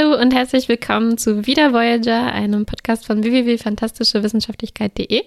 Hallo 0.00 0.18
und 0.18 0.32
herzlich 0.32 0.66
willkommen 0.68 1.18
zu 1.18 1.46
Wieder 1.46 1.74
Voyager, 1.74 2.32
einem 2.32 2.64
Podcast 2.64 3.04
von 3.06 3.22
www.fantastischewissenschaftlichkeit.de, 3.22 5.24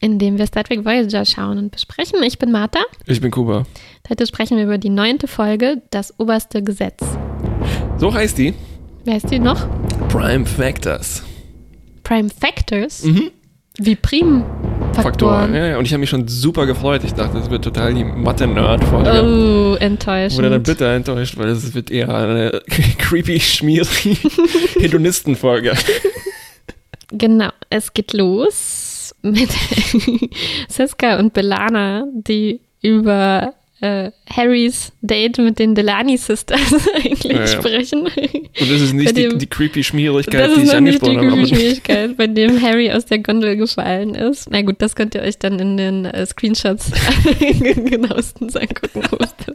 in 0.00 0.18
dem 0.18 0.36
wir 0.36 0.46
Star 0.46 0.64
Trek 0.64 0.84
Voyager 0.84 1.24
schauen 1.24 1.56
und 1.56 1.70
besprechen. 1.70 2.22
Ich 2.22 2.38
bin 2.38 2.52
Martha. 2.52 2.80
Ich 3.06 3.22
bin 3.22 3.30
Kuba. 3.30 3.64
Heute 4.08 4.26
sprechen 4.26 4.58
wir 4.58 4.64
über 4.64 4.76
die 4.76 4.90
neunte 4.90 5.28
Folge, 5.28 5.80
das 5.90 6.12
oberste 6.18 6.62
Gesetz. 6.62 7.00
So 7.96 8.12
heißt 8.12 8.36
die. 8.36 8.52
Wer 9.04 9.14
heißt 9.14 9.30
die 9.30 9.38
noch? 9.38 9.66
Prime 10.08 10.44
Factors. 10.44 11.22
Prime 12.02 12.28
Factors? 12.28 13.04
Mhm. 13.04 13.30
Wie 13.84 13.96
Prim. 13.96 14.44
Faktoren. 14.94 15.54
Ja, 15.54 15.66
ja, 15.66 15.78
und 15.78 15.86
ich 15.86 15.92
habe 15.92 16.00
mich 16.00 16.10
schon 16.10 16.28
super 16.28 16.66
gefreut. 16.66 17.02
Ich 17.02 17.14
dachte, 17.14 17.38
das 17.38 17.50
wird 17.50 17.64
total 17.64 17.94
die 17.94 18.04
Mathe-Nerd-Folge. 18.04 19.10
Oh, 19.10 19.74
enttäuschend. 19.76 20.38
Wurde 20.38 20.50
dann 20.50 20.62
bitter 20.62 20.94
enttäuscht, 20.94 21.36
weil 21.36 21.48
es 21.48 21.74
wird 21.74 21.90
eher 21.90 22.14
eine 22.14 22.62
creepy, 22.98 23.40
schmierige 23.40 24.16
Hedonisten-Folge. 24.78 25.72
Genau, 27.10 27.50
es 27.70 27.92
geht 27.92 28.12
los 28.12 29.14
mit 29.22 29.50
Seska 30.68 31.18
und 31.18 31.32
Belana, 31.32 32.06
die 32.12 32.60
über 32.82 33.54
äh, 33.82 34.10
Harrys 34.30 34.92
Date 35.02 35.38
mit 35.38 35.58
den 35.58 35.74
Delany 35.74 36.16
Sisters 36.16 36.72
eigentlich 36.94 37.24
Ja, 37.32 37.46
sprechen. 37.46 38.02
Und 38.06 38.12
das 38.60 38.68
ist 38.80 38.92
nicht 38.94 39.16
die, 39.16 39.22
dem- 39.28 39.38
die 39.38 39.46
creepy 39.46 39.82
Schmierigkeit, 39.84 40.40
Das 40.40 40.54
die 40.54 40.60
ich 40.60 40.60
nicht 40.60 40.72
die 40.72 40.76
angesprochen 40.76 41.16
habe. 41.18 41.32
aber- 41.32 41.46
Schwierigkeit, 41.46 42.16
bei 42.16 42.26
dem 42.28 42.62
Harry 42.62 42.90
aus 42.92 43.06
der 43.06 43.18
Gondel 43.18 43.56
gefallen 43.56 44.14
ist. 44.14 44.48
Na 44.50 44.62
gut, 44.62 44.76
das 44.78 44.94
könnt 44.96 45.14
ihr 45.14 45.22
euch 45.22 45.38
dann 45.38 45.58
in 45.58 45.76
den 45.76 46.04
äh, 46.06 46.24
Screenshots 46.24 46.92
genauestens 47.60 48.56
angucken, 48.56 49.02
was 49.18 49.34
da 49.46 49.52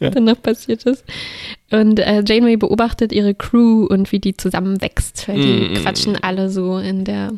Ja. 0.00 0.10
dann 0.10 0.24
noch 0.24 0.40
passiert 0.40 0.84
ist. 0.84 1.04
Und 1.70 1.98
äh, 1.98 2.22
Janeway 2.26 2.56
beobachtet 2.56 3.12
ihre 3.12 3.34
Crew 3.34 3.86
und 3.86 4.12
wie 4.12 4.18
die 4.20 4.36
zusammenwächst, 4.36 5.26
weil 5.28 5.40
die 5.40 5.54
Mm. 5.70 5.74
quatschen 5.82 6.16
alle 6.22 6.50
so 6.50 6.78
in 6.78 7.04
der 7.04 7.32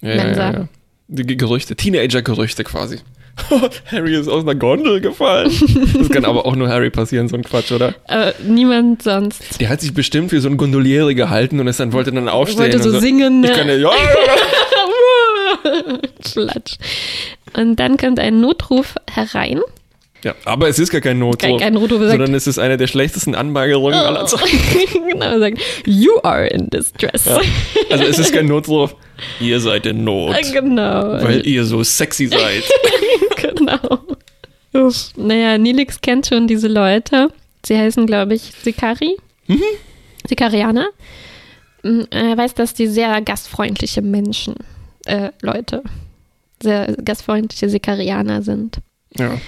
ja, 0.00 0.14
Mensa. 0.24 0.68
Gerüchte, 1.08 1.76
Teenager-Gerüchte 1.76 2.64
quasi. 2.64 2.98
Harry 3.92 4.16
ist 4.16 4.28
aus 4.28 4.42
einer 4.42 4.54
Gondel 4.54 5.00
gefallen. 5.00 5.50
Das 5.98 6.08
kann 6.08 6.24
aber 6.24 6.46
auch 6.46 6.56
nur 6.56 6.68
Harry 6.68 6.90
passieren, 6.90 7.28
so 7.28 7.36
ein 7.36 7.42
Quatsch, 7.42 7.70
oder? 7.70 7.94
äh, 8.08 8.32
niemand 8.46 9.02
sonst. 9.02 9.60
Der 9.60 9.68
hat 9.68 9.80
sich 9.80 9.94
bestimmt 9.94 10.32
wie 10.32 10.38
so 10.38 10.48
ein 10.48 10.56
Gondoliere 10.56 11.14
gehalten 11.14 11.60
und 11.60 11.66
ist 11.66 11.78
dann 11.78 11.92
wollte 11.92 12.12
dann 12.12 12.28
aufstehen. 12.28 12.60
wollte 12.60 12.76
und 12.78 12.82
so 12.82 12.98
singen. 12.98 13.44
Ich 13.44 13.50
ne? 13.50 13.56
kann 13.56 13.68
ja, 13.68 13.74
ja, 13.74 13.90
Flatsch. 16.22 16.76
Und 17.54 17.76
dann 17.76 17.96
kommt 17.96 18.18
ein 18.18 18.40
Notruf 18.40 18.94
herein. 19.10 19.60
ja, 20.24 20.34
aber 20.44 20.68
es 20.68 20.78
ist 20.78 20.90
gar 20.90 21.00
kein 21.00 21.18
Notruf, 21.18 21.40
Kein, 21.40 21.58
kein 21.58 21.74
Notruf 21.74 22.00
sondern 22.00 22.34
es 22.34 22.46
ist 22.46 22.58
eine 22.58 22.76
der 22.76 22.86
schlechtesten 22.86 23.34
Anmagerungen 23.34 23.98
aller 23.98 24.24
oh. 24.24 24.26
Zeiten. 24.26 25.02
genau, 25.10 25.38
sagt, 25.38 25.58
you 25.84 26.18
are 26.22 26.46
in 26.46 26.68
distress. 26.70 27.26
Ja. 27.26 27.40
Also 27.90 28.04
es 28.04 28.18
ist 28.18 28.32
kein 28.32 28.46
Notruf, 28.46 28.94
ihr 29.40 29.60
seid 29.60 29.86
in 29.86 30.04
Not, 30.04 30.36
Genau. 30.52 31.12
weil 31.22 31.46
ihr 31.46 31.64
so 31.64 31.82
sexy 31.82 32.26
seid. 32.28 32.64
genau. 33.36 33.98
Uff. 34.74 35.10
Naja, 35.16 35.56
Nilix 35.58 36.00
kennt 36.00 36.26
schon 36.26 36.46
diese 36.46 36.68
Leute. 36.68 37.30
Sie 37.64 37.76
heißen, 37.76 38.06
glaube 38.06 38.34
ich, 38.34 38.42
Sikari. 38.62 39.16
Mhm. 39.46 39.62
Sikarianer. 40.28 40.86
Mm, 41.82 42.02
Er 42.10 42.36
weiß, 42.36 42.54
dass 42.54 42.74
die 42.74 42.86
sehr 42.86 43.20
gastfreundliche 43.22 44.02
Menschen, 44.02 44.54
äh, 45.06 45.30
Leute, 45.40 45.82
sehr 46.62 46.94
gastfreundliche 47.04 47.68
Sikarianer 47.68 48.42
sind. 48.42 48.78
Ja. 49.16 49.38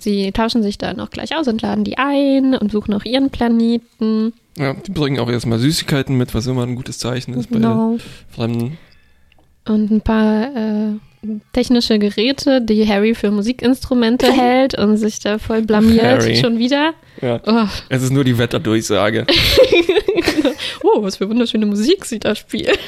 Sie 0.00 0.30
tauschen 0.32 0.62
sich 0.62 0.78
dann 0.78 1.00
auch 1.00 1.10
gleich 1.10 1.34
aus 1.36 1.48
und 1.48 1.60
laden 1.60 1.82
die 1.84 1.98
ein 1.98 2.54
und 2.54 2.70
suchen 2.70 2.94
auch 2.94 3.04
ihren 3.04 3.30
Planeten. 3.30 4.32
ja, 4.56 4.74
die 4.74 4.92
bringen 4.92 5.18
auch 5.18 5.28
erstmal 5.28 5.58
Süßigkeiten 5.58 6.16
mit, 6.16 6.34
was 6.34 6.46
immer 6.46 6.62
ein 6.62 6.76
gutes 6.76 6.98
Zeichen 6.98 7.34
ist 7.34 7.50
bei 7.50 7.56
Genau. 7.56 7.98
Fremden. 8.30 8.78
Und 9.68 9.90
ein 9.90 10.00
paar 10.00 10.44
äh, 10.44 11.28
technische 11.52 11.98
Geräte, 11.98 12.60
die 12.62 12.86
Harry 12.88 13.14
für 13.14 13.30
Musikinstrumente 13.30 14.32
hält 14.32 14.78
und 14.78 14.96
sich 14.96 15.20
da 15.20 15.38
voll 15.38 15.62
blamiert. 15.62 16.02
Harry. 16.04 16.36
Schon 16.36 16.58
wieder. 16.58 16.94
Ja. 17.20 17.40
Oh, 17.46 17.66
Es 17.88 18.02
ist 18.02 18.12
nur 18.12 18.24
die 18.24 18.38
Wetterdurchsage. 18.38 19.26
oh, 20.82 21.02
was 21.02 21.16
für 21.16 21.28
wunderschöne 21.28 21.66
Musik 21.66 22.04
sie 22.04 22.18
da 22.20 22.34
spielt. 22.34 22.78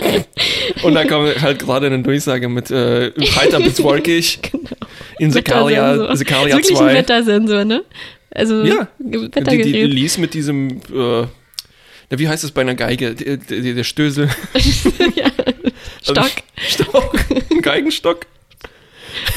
Und 0.82 0.94
da 0.94 1.04
kommt 1.04 1.40
halt 1.40 1.60
gerade 1.60 1.86
eine 1.86 2.02
Durchsage 2.02 2.48
mit 2.48 2.70
äh, 2.70 3.12
heiter 3.36 3.58
bis 3.60 3.82
wolkig 3.82 4.38
in 5.18 5.30
Sekalia. 5.30 6.14
Sekalia 6.14 6.58
Ist 6.58 6.68
wirklich 6.68 6.78
ein 6.80 6.88
2. 6.88 6.94
Wettersensor, 6.94 7.64
ne? 7.64 7.82
Also 8.30 8.62
Ja. 8.64 8.88
Die, 8.98 9.10
die 9.12 9.22
Wettergerät. 9.22 9.90
liest 9.90 10.18
mit 10.18 10.34
diesem, 10.34 10.68
äh, 10.92 11.22
na, 12.10 12.18
wie 12.18 12.28
heißt 12.28 12.44
das 12.44 12.50
bei 12.50 12.60
einer 12.60 12.74
Geige? 12.74 13.14
Der, 13.14 13.38
der, 13.38 13.74
der 13.74 13.84
Stößel. 13.84 14.28
ja. 15.14 15.30
Stock. 16.10 16.30
Stock. 16.56 17.18
Geigenstock. 17.62 18.26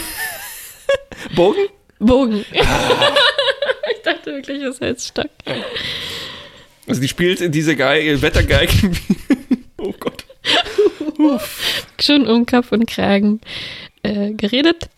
Bogen? 1.36 1.68
Bogen. 2.00 2.46
Ah. 2.60 3.12
ich 3.96 4.02
dachte 4.04 4.34
wirklich, 4.34 4.62
es 4.62 4.80
heißt 4.80 5.08
Stock. 5.08 5.30
Also 6.88 7.02
die 7.02 7.08
spielt 7.08 7.54
diese 7.54 7.76
Geige, 7.76 8.22
Wettergeigen. 8.22 8.98
oh 9.78 9.94
Gott. 10.00 10.26
Schon 12.00 12.28
um 12.28 12.46
Kopf 12.46 12.72
und 12.72 12.86
Kragen 12.86 13.42
äh, 14.04 14.32
geredet. 14.32 14.90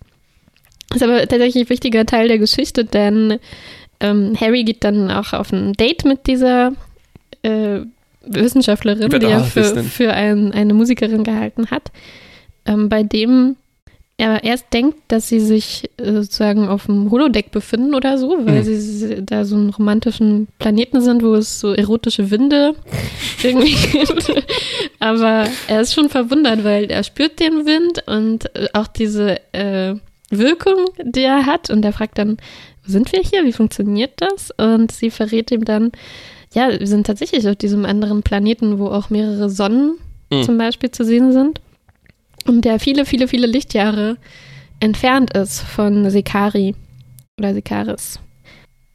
Ist 0.93 1.03
aber 1.03 1.19
tatsächlich 1.27 1.65
ein 1.65 1.69
wichtiger 1.69 2.05
Teil 2.05 2.27
der 2.27 2.37
Geschichte, 2.37 2.85
denn 2.85 3.39
ähm, 4.01 4.35
Harry 4.39 4.63
geht 4.63 4.83
dann 4.83 5.09
auch 5.09 5.33
auf 5.33 5.51
ein 5.51 5.73
Date 5.73 6.05
mit 6.05 6.27
dieser 6.27 6.73
äh, 7.43 7.79
Wissenschaftlerin, 8.25 9.09
die 9.09 9.25
er 9.25 9.43
für, 9.43 9.83
für 9.83 10.13
ein, 10.13 10.51
eine 10.51 10.73
Musikerin 10.73 11.23
gehalten 11.23 11.71
hat, 11.71 11.91
ähm, 12.65 12.89
bei 12.89 13.03
dem 13.03 13.55
er 14.21 14.43
erst 14.43 14.71
denkt, 14.71 14.99
dass 15.07 15.29
sie 15.29 15.39
sich 15.39 15.89
äh, 15.97 16.11
sozusagen 16.13 16.67
auf 16.67 16.85
dem 16.85 17.09
Holodeck 17.09 17.49
befinden 17.49 17.95
oder 17.95 18.19
so, 18.19 18.37
weil 18.45 18.63
Hm. 18.63 18.79
sie 18.79 19.25
da 19.25 19.45
so 19.45 19.55
einen 19.55 19.71
romantischen 19.71 20.47
Planeten 20.59 21.01
sind, 21.01 21.23
wo 21.23 21.33
es 21.33 21.59
so 21.59 21.73
erotische 21.73 22.29
Winde 22.29 22.75
irgendwie 23.43 23.73
gibt. 23.73 24.31
Aber 24.99 25.45
er 25.67 25.81
ist 25.81 25.95
schon 25.95 26.09
verwundert, 26.09 26.63
weil 26.63 26.91
er 26.91 27.03
spürt 27.03 27.39
den 27.39 27.65
Wind 27.65 28.03
und 28.05 28.55
äh, 28.55 28.67
auch 28.73 28.87
diese 28.87 29.37
äh, 29.53 29.95
Wirkung, 30.29 30.85
die 31.03 31.23
er 31.23 31.47
hat. 31.47 31.71
Und 31.71 31.83
er 31.83 31.91
fragt 31.91 32.19
dann, 32.19 32.37
wo 32.85 32.91
sind 32.91 33.11
wir 33.13 33.21
hier? 33.21 33.43
Wie 33.43 33.53
funktioniert 33.53 34.13
das? 34.17 34.51
Und 34.51 34.91
sie 34.91 35.09
verrät 35.09 35.49
ihm 35.49 35.65
dann, 35.65 35.91
ja, 36.53 36.69
wir 36.79 36.87
sind 36.87 37.07
tatsächlich 37.07 37.47
auf 37.47 37.55
diesem 37.55 37.85
anderen 37.85 38.23
Planeten, 38.23 38.79
wo 38.79 38.87
auch 38.87 39.09
mehrere 39.09 39.49
Sonnen 39.49 39.97
Mhm. 40.31 40.43
zum 40.43 40.57
Beispiel 40.57 40.89
zu 40.91 41.03
sehen 41.03 41.33
sind. 41.33 41.59
Und 42.47 42.63
der 42.63 42.79
viele, 42.79 43.05
viele, 43.05 43.27
viele 43.27 43.47
Lichtjahre 43.47 44.15
entfernt 44.79 45.33
ist 45.35 45.59
von 45.61 46.09
Sekari 46.09 46.73
oder 47.37 47.53
Sekaris. 47.53 48.19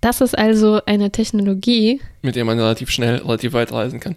Das 0.01 0.21
ist 0.21 0.37
also 0.37 0.81
eine 0.87 1.11
Technologie, 1.13 2.01
Mit 2.23 2.37
der 2.37 2.45
man 2.45 2.59
relativ 2.59 2.91
schnell, 2.91 3.17
relativ 3.17 3.53
weit 3.53 3.71
reisen 3.73 4.01
kann. 4.01 4.17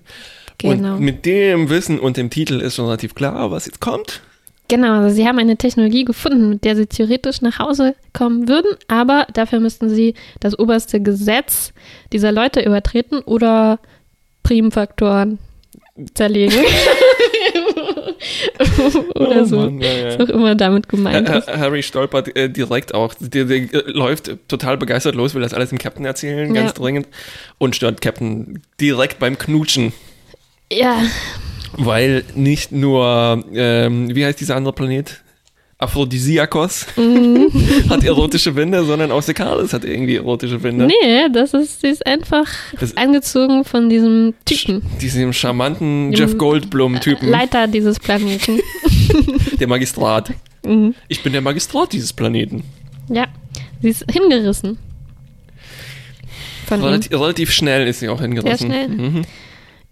genau. 0.57 0.95
Und 0.95 1.01
mit 1.01 1.25
dem 1.25 1.69
Wissen 1.69 1.99
und 1.99 2.15
dem 2.17 2.29
Titel 2.29 2.59
ist 2.61 2.75
schon 2.75 2.85
relativ 2.85 3.15
klar, 3.15 3.51
was 3.51 3.65
jetzt 3.65 3.81
kommt. 3.81 4.21
Genau, 4.69 5.01
also 5.01 5.13
sie 5.15 5.27
haben 5.27 5.39
eine 5.39 5.57
Technologie 5.57 6.05
gefunden, 6.05 6.49
mit 6.51 6.63
der 6.63 6.75
sie 6.77 6.85
theoretisch 6.85 7.41
nach 7.41 7.59
Hause 7.59 7.95
kommen 8.13 8.47
würden, 8.47 8.71
aber 8.87 9.25
dafür 9.33 9.59
müssten 9.59 9.89
sie 9.89 10.13
das 10.39 10.57
oberste 10.57 11.01
Gesetz 11.01 11.73
dieser 12.13 12.31
Leute 12.31 12.61
übertreten 12.61 13.19
oder 13.19 13.79
Primfaktoren 14.43 15.39
zerlegen. 16.13 16.53
oder 19.15 19.41
Oh 19.41 19.45
so. 19.45 19.57
Mann, 19.57 19.79
ja, 19.81 19.91
ja. 19.91 20.19
Was 20.19 20.29
auch 20.29 20.33
immer 20.33 20.55
damit 20.55 20.87
gemeint 20.89 21.27
ist. 21.29 21.47
Ha- 21.47 21.57
Harry 21.57 21.83
stolpert 21.83 22.35
äh, 22.37 22.49
direkt 22.49 22.93
auch. 22.93 23.13
Der, 23.19 23.45
der 23.45 23.57
äh, 23.57 23.83
läuft 23.91 24.31
total 24.47 24.77
begeistert 24.77 25.15
los, 25.15 25.33
will 25.33 25.41
das 25.41 25.53
alles 25.53 25.69
dem 25.69 25.77
Captain 25.77 26.05
erzählen, 26.05 26.53
ganz 26.53 26.71
Ja. 26.71 26.73
dringend. 26.73 27.07
Und 27.57 27.75
stört 27.75 28.01
Captain 28.01 28.61
direkt 28.79 29.19
beim 29.19 29.37
Knutschen. 29.37 29.93
Ja, 30.71 31.01
Weil 31.79 32.23
nicht 32.35 32.71
nur, 32.71 33.43
ähm, 33.53 34.13
wie 34.15 34.25
heißt 34.25 34.39
dieser 34.39 34.55
andere 34.55 34.73
Planet? 34.73 35.21
Aphrodisiakos 35.81 36.87
Mhm. 36.97 37.47
hat 37.89 38.03
erotische 38.03 38.53
Winde, 38.55 38.83
sondern 38.83 39.11
auch 39.13 39.21
Sekaris 39.21 39.71
hat 39.71 39.85
irgendwie 39.85 40.17
erotische 40.17 40.61
Winde. 40.61 40.87
nee, 40.87 41.29
das 41.31 41.53
ist, 41.53 41.79
sie 41.79 41.87
ist 41.87 42.05
einfach 42.05 42.47
Das- 42.77 42.97
angezogen 42.97 43.63
von 43.63 43.89
diesem 43.89 44.33
Typen, 44.43 44.81
Diesem 45.01 45.31
charmanten 45.31 46.11
Jeff 46.11 46.37
Goldblum-Typen, 46.37 47.29
Leiter 47.29 47.67
dieses 47.67 47.97
Planeten. 47.97 48.59
der 49.59 49.67
Magistrat. 49.69 50.33
Mhm. 50.65 50.95
Ich 51.07 51.23
bin 51.23 51.31
der 51.31 51.41
Magistrat 51.41 51.93
dieses 51.93 52.11
Planeten. 52.11 52.63
Ja, 53.07 53.27
sie 53.81 53.89
ist 53.89 54.03
hingerissen. 54.11 54.77
Von 56.67 56.79
ihm. 56.81 56.85
Relativ, 56.85 57.11
relativ 57.13 57.51
schnell 57.51 57.87
ist 57.87 57.99
sie 58.01 58.09
auch 58.09 58.19
hingerissen. 58.21 58.69
Sehr 58.69 58.85
schnell. 58.85 58.89
Mhm. 58.89 59.21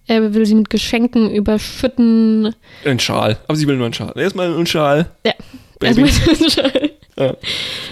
Er 0.08 0.34
will 0.34 0.46
sie 0.46 0.56
mit 0.56 0.70
Geschenken 0.70 1.30
überschütten. 1.34 2.56
Ein 2.86 3.00
Schal. 3.00 3.38
Aber 3.48 3.56
sie 3.58 3.68
will 3.68 3.76
nur 3.76 3.86
einen 3.86 3.94
Schal. 3.94 4.14
Erstmal 4.16 4.54
einen 4.54 4.66
Schal. 4.66 5.10
Ja, 5.26 5.34
Baby. 5.80 6.02
erstmal 6.02 6.36
so 6.36 6.46
ein 6.46 6.50
Schal. 6.50 6.92
Ja. 7.20 7.36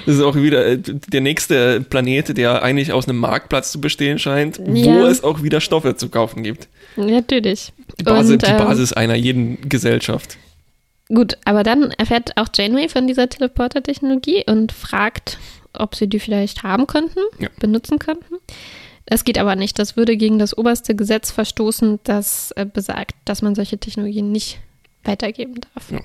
Das 0.06 0.16
ist 0.16 0.22
auch 0.22 0.36
wieder 0.36 0.66
äh, 0.66 0.78
der 0.78 1.22
nächste 1.22 1.82
Planet, 1.82 2.38
der 2.38 2.62
eigentlich 2.62 2.94
aus 2.94 3.08
einem 3.10 3.18
Marktplatz 3.18 3.72
zu 3.72 3.82
bestehen 3.82 4.20
scheint, 4.20 4.60
wo 4.64 4.74
Ja. 4.76 5.08
es 5.08 5.24
auch 5.24 5.42
wieder 5.44 5.62
Stoffe 5.62 5.96
zu 5.96 6.10
kaufen 6.10 6.44
gibt. 6.44 6.68
Natürlich. 6.96 7.74
Die 8.00 8.04
Basis, 8.04 8.32
Und, 8.34 8.42
die 8.44 8.52
ähm, 8.52 8.58
Basis 8.58 8.94
einer 8.94 9.16
jeden 9.16 9.68
Gesellschaft. 9.68 10.38
Gut, 11.10 11.38
aber 11.46 11.64
dann 11.64 11.92
erfährt 11.92 12.38
auch 12.38 12.48
Janeway 12.56 12.88
von 12.88 13.08
dieser 13.08 13.28
Teleporter-Technologie 13.30 14.44
und 14.48 14.72
fragt, 14.72 15.38
ob 15.74 15.96
sie 15.96 16.08
die 16.08 16.20
vielleicht 16.20 16.64
haben 16.64 16.88
könnten, 16.88 17.20
Ja. 17.40 17.50
benutzen 17.60 18.00
könnten. 18.00 18.36
Das 19.08 19.24
geht 19.24 19.38
aber 19.38 19.56
nicht. 19.56 19.78
Das 19.78 19.96
würde 19.98 20.18
gegen 20.18 20.40
das 20.40 20.58
oberste 20.58 20.96
Gesetz 20.96 21.32
verstoßen, 21.32 22.00
das 22.04 22.52
äh, 22.52 22.66
besagt, 22.66 23.16
dass 23.26 23.42
man 23.42 23.54
solche 23.56 23.78
Technologien 23.78 24.32
nicht 24.32 24.60
weitergeben 25.04 25.56
darf. 25.74 25.92
Ja. 25.92 26.00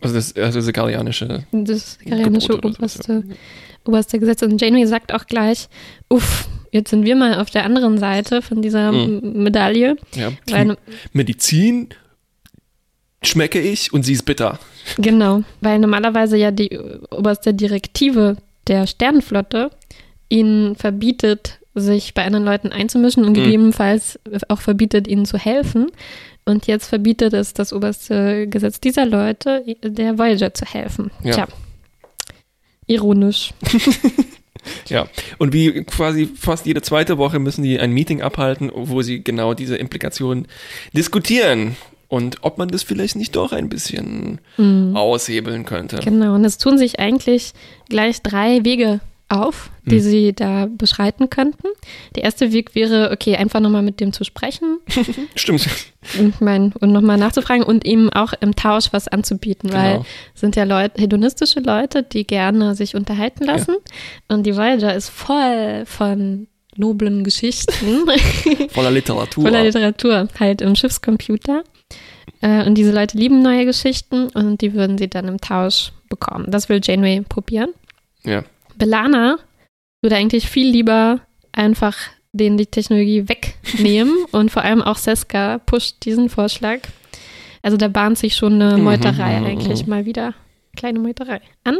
Also 0.00 0.14
das, 0.16 0.34
also 0.36 0.60
das 0.60 0.72
garianische 0.72 1.44
Das 1.52 1.98
Gebot 1.98 2.18
oder 2.24 2.40
sowas, 2.40 2.74
oberste, 2.74 3.24
oberste 3.84 4.18
Gesetz. 4.18 4.42
Und 4.42 4.60
Janeway 4.60 4.86
sagt 4.86 5.12
auch 5.12 5.26
gleich, 5.26 5.68
uff, 6.08 6.48
jetzt 6.72 6.90
sind 6.90 7.04
wir 7.04 7.14
mal 7.14 7.38
auf 7.40 7.50
der 7.50 7.64
anderen 7.64 7.98
Seite 7.98 8.42
von 8.42 8.62
dieser 8.62 8.90
Mhm. 8.92 9.42
Medaille. 9.42 9.96
Ja, 10.14 10.32
Weil, 10.50 10.76
Medizin 11.12 11.90
schmecke 13.22 13.60
ich 13.60 13.92
und 13.92 14.02
sie 14.04 14.14
ist 14.14 14.24
bitter. 14.24 14.58
genau, 14.96 15.42
weil 15.60 15.78
normalerweise 15.78 16.36
ja 16.36 16.50
die 16.50 16.76
oberste 17.10 17.54
Direktive 17.54 18.36
der 18.66 18.86
Sternenflotte 18.88 19.70
ihnen 20.28 20.74
verbietet, 20.74 21.58
sich 21.74 22.14
bei 22.14 22.24
anderen 22.24 22.44
Leuten 22.44 22.68
einzumischen 22.72 23.24
und 23.24 23.30
Mhm. 23.36 23.44
gegebenenfalls 23.44 24.18
auch 24.48 24.60
verbietet, 24.60 25.08
ihnen 25.08 25.24
zu 25.26 25.38
helfen. 25.38 25.90
Und 26.44 26.66
jetzt 26.66 26.86
verbietet 26.88 27.32
es 27.34 27.54
das 27.54 27.72
oberste 27.72 28.48
Gesetz 28.48 28.80
dieser 28.80 29.06
Leute, 29.06 29.64
der 29.82 30.18
Voyager 30.18 30.52
zu 30.54 30.64
helfen. 30.64 31.10
Ja. 31.22 31.32
Tja. 31.34 31.48
Ironisch. 32.86 33.52
Ja, 34.88 35.08
und 35.38 35.52
wie 35.52 35.82
quasi 35.82 36.28
fast 36.38 36.66
jede 36.66 36.82
zweite 36.82 37.18
Woche 37.18 37.40
müssen 37.40 37.64
die 37.64 37.80
ein 37.80 37.90
Meeting 37.90 38.22
abhalten, 38.22 38.70
wo 38.72 39.02
sie 39.02 39.24
genau 39.24 39.54
diese 39.54 39.74
Implikationen 39.76 40.46
diskutieren 40.92 41.74
und 42.06 42.36
ob 42.44 42.58
man 42.58 42.68
das 42.68 42.84
vielleicht 42.84 43.16
nicht 43.16 43.34
doch 43.34 43.50
ein 43.50 43.68
bisschen 43.68 44.40
Mhm. 44.58 44.94
aushebeln 44.94 45.64
könnte. 45.64 45.96
Genau, 45.96 46.36
und 46.36 46.44
es 46.44 46.58
tun 46.58 46.78
sich 46.78 47.00
eigentlich 47.00 47.54
gleich 47.88 48.22
drei 48.22 48.64
Wege 48.64 49.00
auf, 49.32 49.70
die 49.86 49.96
Hm. 49.96 50.00
sie 50.02 50.32
da 50.34 50.66
beschreiten 50.70 51.30
könnten. 51.30 51.66
Der 52.14 52.24
erste 52.24 52.52
Weg 52.52 52.74
wäre, 52.74 53.10
okay, 53.12 53.36
einfach 53.36 53.60
nochmal 53.60 53.82
mit 53.82 53.98
dem 54.00 54.12
zu 54.12 54.24
sprechen 54.24 54.78
Stimmt. 55.34 55.66
und, 56.18 56.40
mein, 56.40 56.72
und 56.80 56.92
nochmal 56.92 57.16
nachzufragen 57.18 57.64
und 57.64 57.84
ihm 57.86 58.10
auch 58.10 58.32
im 58.40 58.54
Tausch 58.54 58.92
was 58.92 59.08
anzubieten, 59.08 59.72
weil 59.72 59.92
Genau. 59.94 60.06
es 60.34 60.40
sind 60.40 60.54
ja 60.56 60.64
Leute, 60.64 61.00
hedonistische 61.00 61.60
Leute, 61.60 62.02
die 62.02 62.26
gerne 62.26 62.74
sich 62.74 62.94
unterhalten 62.94 63.44
lassen. 63.44 63.74
Und 64.28 64.44
die 64.46 64.54
Voyager 64.56 64.94
ist 64.94 65.08
voll 65.08 65.84
von 65.86 66.46
noblen 66.76 67.24
Geschichten, 67.24 68.06
Voller 68.70 68.90
Literatur. 68.90 69.44
voller 69.44 69.62
Literatur, 69.62 70.28
halt 70.40 70.62
im 70.62 70.74
Schiffscomputer. 70.74 71.64
Äh, 72.40 72.66
und 72.66 72.76
diese 72.76 72.92
Leute 72.92 73.18
lieben 73.18 73.42
neue 73.42 73.64
Geschichten 73.66 74.28
und 74.28 74.60
die 74.62 74.72
würden 74.74 74.96
sie 74.98 75.08
dann 75.08 75.28
im 75.28 75.38
Tausch 75.40 75.92
bekommen. 76.08 76.46
Das 76.50 76.68
will 76.68 76.80
Janeway 76.82 77.22
probieren. 77.28 77.70
Ja. 78.24 78.42
Belana 78.82 79.38
würde 80.02 80.16
eigentlich 80.16 80.48
viel 80.48 80.68
lieber 80.68 81.20
einfach 81.52 81.96
denen 82.32 82.56
die 82.56 82.66
Technologie 82.66 83.28
wegnehmen 83.28 84.12
und 84.32 84.50
vor 84.50 84.62
allem 84.62 84.82
auch 84.82 84.96
Seska 84.96 85.58
pusht 85.58 86.04
diesen 86.04 86.28
Vorschlag. 86.28 86.78
Also 87.62 87.76
da 87.76 87.86
bahnt 87.88 88.18
sich 88.18 88.34
schon 88.34 88.54
eine 88.60 88.76
Mhm, 88.78 88.84
Meuterei 88.84 89.38
mhm, 89.38 89.46
eigentlich 89.46 89.86
mal 89.86 90.04
wieder, 90.06 90.34
kleine 90.76 90.98
Meuterei 90.98 91.40
an. 91.62 91.78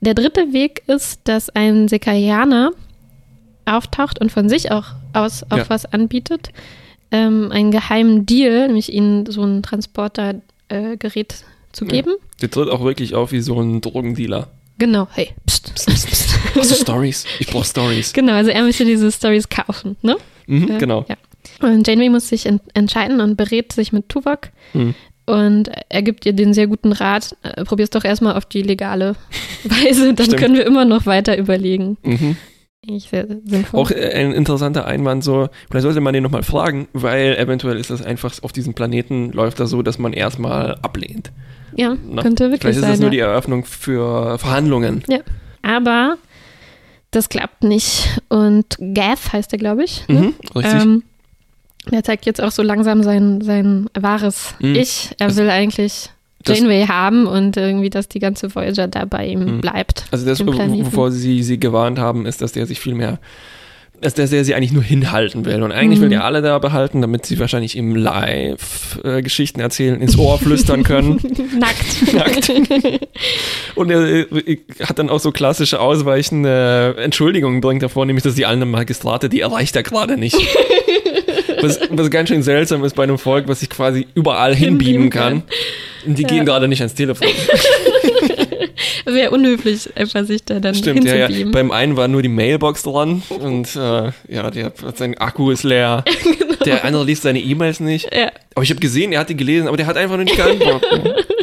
Der 0.00 0.14
dritte 0.14 0.52
Weg 0.52 0.82
ist, 0.88 1.20
dass 1.24 1.50
ein 1.50 1.86
Sekaianer 1.88 2.72
auftaucht 3.66 4.20
und 4.20 4.32
von 4.32 4.48
sich 4.48 4.72
auch 4.72 4.86
aus 5.12 5.44
auch 5.50 5.58
Ja. 5.58 5.70
was 5.70 5.84
anbietet. 5.86 6.50
Ähm, 7.12 7.52
einen 7.52 7.70
geheimen 7.70 8.26
Deal, 8.26 8.66
nämlich 8.66 8.92
ihnen 8.92 9.26
so 9.26 9.42
ein 9.44 9.62
Transportergerät 9.62 11.32
äh, 11.32 11.72
zu 11.72 11.84
Ja. 11.84 11.90
geben. 11.90 12.12
Der 12.40 12.50
tritt 12.50 12.68
auch 12.68 12.82
wirklich 12.82 13.14
auf 13.14 13.30
wie 13.32 13.40
so 13.40 13.60
ein 13.60 13.80
Drogendealer. 13.80 14.48
Genau, 14.78 15.08
hey, 15.12 15.30
pst, 15.46 15.74
pst, 15.74 15.86
pst, 15.90 16.06
pst. 16.10 16.38
Hast 16.56 16.70
du 16.70 16.74
Stories? 16.76 17.24
Ich 17.40 17.48
brauch 17.48 17.64
Stories. 17.64 18.12
Genau, 18.12 18.32
also 18.34 18.50
er 18.50 18.62
möchte 18.62 18.84
diese 18.84 19.10
Stories 19.12 19.48
kaufen, 19.48 19.96
ne? 20.02 20.16
Mhm, 20.46 20.68
Ja, 20.68 20.78
genau. 20.78 21.04
Ja. 21.08 21.16
Und 21.60 21.86
Janeway 21.86 22.08
muss 22.10 22.28
sich 22.28 22.46
en 22.46 22.60
entscheiden 22.74 23.20
und 23.20 23.36
berät 23.36 23.72
sich 23.72 23.92
mit 23.92 24.08
Tuvok. 24.08 24.50
Mhm. 24.74 24.94
Und 25.26 25.70
er 25.88 26.02
gibt 26.02 26.24
ihr 26.26 26.32
den 26.32 26.54
sehr 26.54 26.66
guten 26.68 26.92
Rat, 26.92 27.36
äh, 27.42 27.64
probier's 27.64 27.90
doch 27.90 28.04
erstmal 28.04 28.34
auf 28.36 28.46
die 28.46 28.62
legale 28.62 29.14
Weise, 29.64 30.14
dann 30.14 30.26
Stimmt. 30.26 30.40
können 30.40 30.54
wir 30.54 30.64
immer 30.64 30.84
noch 30.84 31.04
weiter 31.06 31.36
überlegen. 31.36 31.98
Mhm. 32.02 32.36
Eigentlich 32.86 33.08
sehr 33.10 33.26
sinnvoll. 33.44 33.80
Auch 33.80 33.90
äh, 33.90 34.12
ein 34.14 34.32
interessanter 34.32 34.86
Einwand 34.86 35.22
so, 35.24 35.48
vielleicht 35.68 35.82
sollte 35.82 36.00
man 36.00 36.14
den 36.14 36.22
nochmal 36.22 36.44
fragen, 36.44 36.88
weil 36.92 37.36
eventuell 37.36 37.76
ist 37.76 37.90
das 37.90 38.02
einfach 38.02 38.32
auf 38.42 38.52
diesem 38.52 38.72
Planeten 38.74 39.32
läuft 39.32 39.60
das 39.60 39.68
so, 39.70 39.82
dass 39.82 39.98
man 39.98 40.12
erstmal 40.12 40.76
ablehnt. 40.76 41.30
Ja, 41.76 41.96
Na, 42.10 42.22
könnte 42.22 42.44
wirklich 42.44 42.60
Vielleicht 42.60 42.76
ist 42.78 42.82
sein. 42.82 42.90
das 42.92 43.00
nur 43.00 43.08
ja. 43.08 43.10
die 43.12 43.18
Eröffnung 43.20 43.64
für 43.64 44.38
Verhandlungen. 44.38 45.02
Aber 45.62 46.16
das 47.10 47.28
klappt 47.28 47.64
nicht. 47.64 48.20
Und 48.28 48.76
Gath 48.94 49.32
heißt 49.32 49.52
er, 49.52 49.58
glaube 49.58 49.84
ich. 49.84 50.06
ne? 50.08 50.20
Mhm, 50.20 50.34
richtig. 50.56 50.82
Ähm, 50.82 51.02
der 51.90 52.04
zeigt 52.04 52.26
jetzt 52.26 52.42
auch 52.42 52.50
so 52.50 52.62
langsam 52.62 53.02
sein, 53.02 53.40
sein 53.40 53.88
wahres 53.98 54.54
Mhm. 54.60 54.74
Ich. 54.74 55.10
Er 55.18 55.28
Das- 55.28 55.36
will 55.36 55.48
eigentlich 55.50 56.10
Janeway 56.46 56.86
haben 56.86 57.26
und 57.26 57.56
irgendwie, 57.56 57.90
dass 57.90 58.08
die 58.08 58.20
ganze 58.20 58.54
Voyager 58.54 58.86
da 58.88 59.04
bei 59.04 59.26
ihm 59.26 59.56
Mhm. 59.56 59.60
bleibt. 59.60 60.04
also 60.10 60.24
das, 60.24 60.44
wovor 60.46 61.10
sie 61.10 61.42
sie 61.42 61.58
gewarnt 61.58 61.98
haben, 61.98 62.26
ist, 62.26 62.40
dass 62.42 62.52
der 62.52 62.66
sich 62.66 62.78
viel 62.80 62.94
mehr, 62.94 63.18
dass 64.00 64.14
der, 64.14 64.26
der 64.26 64.44
sie 64.44 64.54
eigentlich 64.54 64.72
nur 64.72 64.82
hinhalten 64.82 65.44
will. 65.44 65.62
Und 65.62 65.72
eigentlich 65.72 65.98
Mhm. 65.98 66.02
will 66.04 66.08
der 66.10 66.24
alle 66.24 66.42
da 66.42 66.58
behalten, 66.58 67.00
damit 67.00 67.26
sie 67.26 67.38
wahrscheinlich 67.38 67.76
ihm 67.76 67.94
live 67.96 68.98
äh, 69.04 69.22
Geschichten 69.22 69.60
erzählen, 69.60 70.00
ins 70.00 70.16
Ohr 70.18 70.38
flüstern 70.38 70.82
können. 70.84 71.20
Nackt. 71.58 72.12
Nackt. 72.14 72.50
Und 73.74 73.90
er 73.90 74.00
äh, 74.32 74.58
hat 74.82 74.98
dann 74.98 75.10
auch 75.10 75.20
so 75.20 75.30
klassische 75.32 75.80
ausweichende 75.80 76.96
Entschuldigungen 76.98 77.60
bringt 77.60 77.82
davor, 77.82 78.06
nämlich, 78.06 78.22
dass 78.24 78.34
die 78.34 78.46
anderen 78.46 78.70
Magistrate, 78.70 79.28
die 79.28 79.40
erreicht 79.40 79.74
er 79.76 79.82
gerade 79.82 80.16
nicht. 80.16 80.36
Was, 81.60 81.80
was 81.90 82.08
ganz 82.10 82.28
schön 82.28 82.44
seltsam 82.44 82.84
ist 82.84 82.94
bei 82.94 83.02
einem 83.02 83.18
Volk, 83.18 83.48
was 83.48 83.58
sich 83.60 83.68
quasi 83.68 84.06
überall 84.14 84.54
hinbeamen 84.54 85.10
Hinbeamen 85.10 85.10
kann. 85.10 85.42
Und 86.06 86.16
die 86.16 86.22
Ja. 86.22 86.28
gehen 86.28 86.44
gerade 86.46 86.68
nicht 86.68 86.80
ans 86.82 86.94
Telefon. 86.94 87.26
Wäre 89.04 89.30
unhöflich, 89.30 89.96
einfach 89.96 90.24
sich 90.24 90.44
da 90.44 90.60
dann 90.60 90.74
Stimmt, 90.74 91.04
ja, 91.04 91.28
ja. 91.28 91.46
Beim 91.50 91.70
einen 91.70 91.96
war 91.96 92.08
nur 92.08 92.22
die 92.22 92.28
Mailbox 92.28 92.82
dran 92.82 93.22
und 93.28 93.74
äh, 93.76 94.12
ja, 94.28 94.50
der 94.50 94.72
sein 94.94 95.16
Akku 95.18 95.50
ist 95.50 95.64
leer. 95.64 96.04
Der 96.64 96.84
andere 96.84 97.04
liest 97.04 97.22
seine 97.22 97.40
E-Mails 97.40 97.78
nicht. 97.78 98.12
Ja, 98.12 98.32
Aber 98.54 98.64
ich 98.64 98.70
habe 98.70 98.80
gesehen, 98.80 99.12
er 99.12 99.20
hat 99.20 99.30
die 99.30 99.36
gelesen, 99.36 99.68
aber 99.68 99.76
der 99.76 99.86
hat 99.86 99.96
einfach 99.96 100.16
nur 100.16 100.24
nicht 100.24 100.36
geantwortet. 100.36 101.26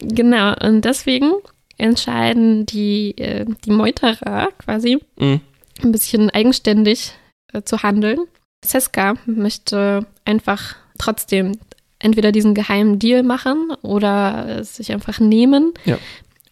genau. 0.00 0.54
Und 0.60 0.84
deswegen 0.84 1.32
entscheiden 1.78 2.66
die, 2.66 3.16
äh, 3.18 3.44
die 3.64 3.70
Meuterer 3.70 4.48
quasi 4.58 4.98
Mhm. 5.18 5.40
ein 5.82 5.92
bisschen 5.92 6.30
eigenständig 6.30 7.12
äh, 7.52 7.62
zu 7.62 7.82
handeln. 7.82 8.18
Seska 8.64 9.14
möchte 9.26 10.06
einfach 10.24 10.76
trotzdem 10.98 11.58
entweder 11.98 12.32
diesen 12.32 12.54
geheimen 12.54 12.98
Deal 12.98 13.22
machen 13.22 13.70
oder 13.82 14.58
es 14.60 14.76
sich 14.76 14.92
einfach 14.92 15.18
nehmen 15.20 15.72
Ja. 15.84 15.98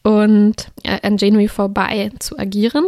und 0.03 0.69
äh, 0.83 0.99
an 1.03 1.17
Janeway 1.19 1.49
vorbei 1.49 2.11
zu 2.19 2.39
agieren. 2.39 2.85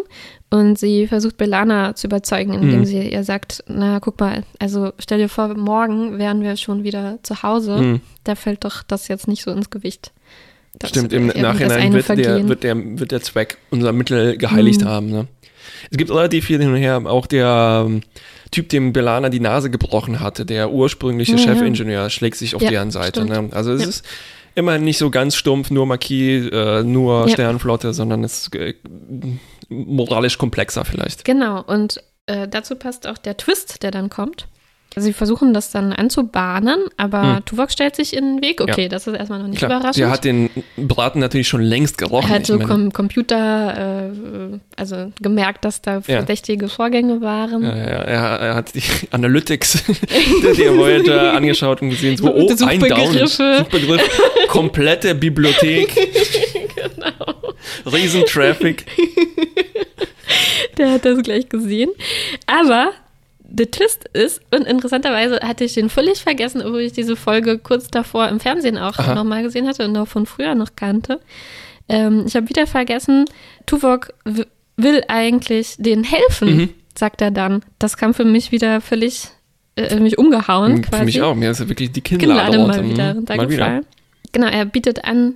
Und 0.48 0.78
sie 0.78 1.06
versucht 1.08 1.36
Belana 1.38 1.94
zu 1.96 2.06
überzeugen, 2.06 2.52
indem 2.54 2.80
Mhm. 2.80 2.84
sie 2.84 3.10
ihr 3.10 3.24
sagt, 3.24 3.64
na 3.66 3.98
guck 4.00 4.20
mal, 4.20 4.44
also 4.60 4.92
stell 4.98 5.18
dir 5.18 5.28
vor, 5.28 5.48
morgen 5.56 6.18
wären 6.18 6.40
wir 6.42 6.56
schon 6.56 6.84
wieder 6.84 7.18
zu 7.24 7.42
Hause. 7.42 7.76
Mhm. 7.78 8.00
Da 8.24 8.36
fällt 8.36 8.64
doch 8.64 8.82
das 8.84 9.08
jetzt 9.08 9.26
nicht 9.28 9.42
so 9.42 9.50
ins 9.50 9.70
Gewicht. 9.70 10.12
Das 10.78 10.90
Stimmt, 10.90 11.12
im 11.14 11.26
Nachhinein 11.28 11.92
wird 11.94 12.08
der, 12.10 12.48
wird, 12.48 12.62
der, 12.62 12.76
wird 12.98 13.10
der 13.10 13.22
Zweck 13.22 13.56
unser 13.70 13.92
Mittel 13.92 14.36
geheiligt 14.36 14.82
Mhm. 14.82 14.86
haben. 14.88 15.10
Ne? 15.10 15.26
Es 15.90 15.96
gibt 15.98 16.10
relativ 16.10 16.44
viel 16.44 16.58
hin 16.60 16.68
und 16.70 16.76
her. 16.76 17.02
Auch 17.06 17.26
der 17.26 17.84
ähm, 17.86 18.02
Typ, 18.56 18.70
dem 18.70 18.94
Belana 18.94 19.28
die 19.28 19.38
Nase 19.40 19.68
gebrochen 19.70 20.20
hatte, 20.20 20.46
der 20.46 20.70
ursprüngliche 20.70 21.32
Ja, 21.32 21.38
ja. 21.38 21.44
Chefingenieur, 21.44 22.08
schlägt 22.08 22.36
sich 22.38 22.54
auf 22.54 22.62
Ja, 22.62 22.70
deren 22.70 22.90
Seite. 22.90 23.26
Ne? 23.26 23.50
Also 23.52 23.72
es 23.72 23.82
Ja. 23.82 23.88
ist 23.90 24.04
immer 24.54 24.78
nicht 24.78 24.96
so 24.96 25.10
ganz 25.10 25.36
stumpf, 25.36 25.70
nur 25.70 25.84
Marquis, 25.84 26.48
äh, 26.50 26.82
nur 26.82 27.26
Ja. 27.26 27.34
Sternenflotte, 27.34 27.92
sondern 27.92 28.24
es 28.24 28.46
ist 28.46 28.54
äh, 28.56 28.72
moralisch 29.68 30.38
komplexer 30.38 30.86
vielleicht. 30.86 31.26
Genau, 31.26 31.62
und 31.62 32.02
äh, 32.24 32.48
dazu 32.48 32.76
passt 32.76 33.06
auch 33.06 33.18
der 33.18 33.36
Twist, 33.36 33.82
der 33.82 33.90
dann 33.90 34.08
kommt. 34.08 34.48
Sie 34.98 35.12
versuchen 35.12 35.52
das 35.52 35.70
dann 35.70 35.92
anzubahnen, 35.92 36.84
aber 36.96 37.36
Hm. 37.36 37.44
Tuvok 37.44 37.70
stellt 37.70 37.94
sich 37.96 38.16
in 38.16 38.36
den 38.36 38.42
Weg. 38.42 38.62
Okay, 38.62 38.84
Ja. 38.84 38.88
das 38.88 39.06
ist 39.06 39.14
erstmal 39.14 39.40
noch 39.40 39.48
nicht 39.48 39.58
Klar, 39.58 39.72
überraschend. 39.72 39.98
der 39.98 40.10
hat 40.10 40.24
den 40.24 40.48
Braten 40.78 41.20
natürlich 41.20 41.48
schon 41.48 41.60
längst 41.60 41.98
gerochen. 41.98 42.30
er 42.30 42.36
hat 42.36 42.46
so 42.46 42.58
Com 42.58 42.90
Computer, 42.94 44.08
äh, 44.54 44.58
also 44.76 45.12
gemerkt, 45.20 45.66
dass 45.66 45.82
da 45.82 45.96
Ja. 45.96 46.00
verdächtige 46.00 46.68
Vorgänge 46.68 47.20
waren. 47.20 47.62
Ja, 47.62 47.76
ja, 47.76 47.86
ja, 47.86 48.02
er, 48.04 48.40
er 48.40 48.54
hat 48.54 48.74
die 48.74 48.82
Analytics 49.10 49.84
der, 50.58 50.74
Voyager 50.76 51.32
angeschaut 51.34 51.82
und 51.82 51.90
gesehen, 51.90 52.16
so, 52.16 52.32
oh, 52.32 52.48
ein 52.66 52.80
Down. 52.80 53.26
Suchbegriff, 53.28 54.20
komplette 54.48 55.14
Bibliothek. 55.14 55.94
genau. 56.74 57.34
Riesentraffic. 57.84 58.86
Der 60.78 60.92
hat 60.92 61.04
das 61.04 61.22
gleich 61.22 61.48
gesehen. 61.50 61.90
Aber 62.46 62.92
der 63.48 63.70
Twist 63.70 64.04
ist, 64.12 64.40
und 64.54 64.66
interessanterweise 64.66 65.40
hatte 65.42 65.64
ich 65.64 65.74
den 65.74 65.88
völlig 65.88 66.22
vergessen, 66.22 66.62
obwohl 66.62 66.80
ich 66.80 66.92
diese 66.92 67.16
Folge 67.16 67.58
kurz 67.58 67.88
davor 67.88 68.28
im 68.28 68.40
Fernsehen 68.40 68.76
auch 68.78 68.98
nochmal 69.14 69.42
gesehen 69.42 69.66
hatte 69.66 69.84
und 69.84 69.96
auch 69.96 70.08
von 70.08 70.26
früher 70.26 70.54
noch 70.54 70.70
kannte. 70.76 71.20
Ähm, 71.88 72.24
ich 72.26 72.34
habe 72.34 72.48
wieder 72.48 72.66
vergessen, 72.66 73.24
Tuvok 73.66 74.12
will 74.76 75.02
eigentlich 75.08 75.76
denen 75.78 76.04
helfen, 76.04 76.56
Mhm. 76.56 76.68
sagt 76.98 77.22
er 77.22 77.30
dann. 77.30 77.62
Das 77.78 77.96
kam 77.96 78.12
für 78.14 78.24
mich 78.24 78.52
wieder 78.52 78.80
völlig 78.80 79.28
äh, 79.76 79.96
mich 80.00 80.18
umgehauen 80.18 80.82
quasi. 80.82 80.98
Für 81.00 81.04
mich 81.04 81.22
auch. 81.22 81.34
Mir 81.34 81.50
ist 81.50 81.60
ja 81.60 81.68
wirklich 81.68 81.92
die 81.92 82.00
Kinnlade 82.00 82.50
Kinnlade 82.50 82.66
mal 82.66 82.90
wieder 82.90 83.12
Mhm. 83.12 83.18
runtergefallen. 83.18 83.86
Genau, 84.32 84.46
er 84.48 84.64
bietet 84.64 85.04
an, 85.04 85.34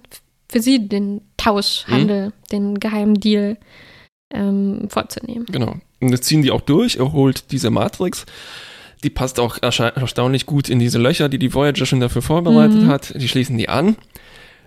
für 0.50 0.60
sie 0.60 0.88
den 0.88 1.20
Tauschhandel, 1.36 2.26
Mhm. 2.28 2.32
den 2.50 2.80
geheimen 2.80 3.14
Deal 3.14 3.56
ähm, 4.32 4.88
vorzunehmen. 4.88 5.46
Genau. 5.50 5.76
Und 6.00 6.10
das 6.12 6.22
ziehen 6.22 6.42
die 6.42 6.50
auch 6.50 6.60
durch. 6.62 6.96
Er 6.96 7.12
holt 7.12 7.50
diese 7.52 7.70
Matrix. 7.70 8.26
Die 9.02 9.10
passt 9.10 9.40
auch 9.40 9.58
erstaunlich 9.62 10.44
gut 10.46 10.68
in 10.68 10.78
diese 10.78 10.98
Löcher, 10.98 11.28
die 11.28 11.38
die 11.38 11.54
Voyager 11.54 11.86
schon 11.86 12.00
dafür 12.00 12.22
vorbereitet 12.22 12.82
Mhm. 12.82 12.88
hat. 12.88 13.14
Die 13.20 13.28
schließen 13.28 13.56
die 13.56 13.68
an, 13.68 13.96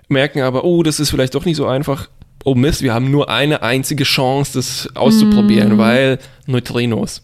merken 0.09 0.41
aber, 0.41 0.63
oh, 0.63 0.81
das 0.83 0.99
ist 0.99 1.09
vielleicht 1.11 1.35
doch 1.35 1.45
nicht 1.45 1.57
so 1.57 1.67
einfach. 1.67 2.09
Oh 2.43 2.55
Mist, 2.55 2.81
wir 2.81 2.93
haben 2.93 3.09
nur 3.11 3.29
eine 3.29 3.61
einzige 3.61 4.03
Chance, 4.03 4.53
das 4.55 4.89
auszuprobieren, 4.95 5.73
Mhm. 5.73 5.77
weil 5.77 6.19
Neutrinos. 6.47 7.21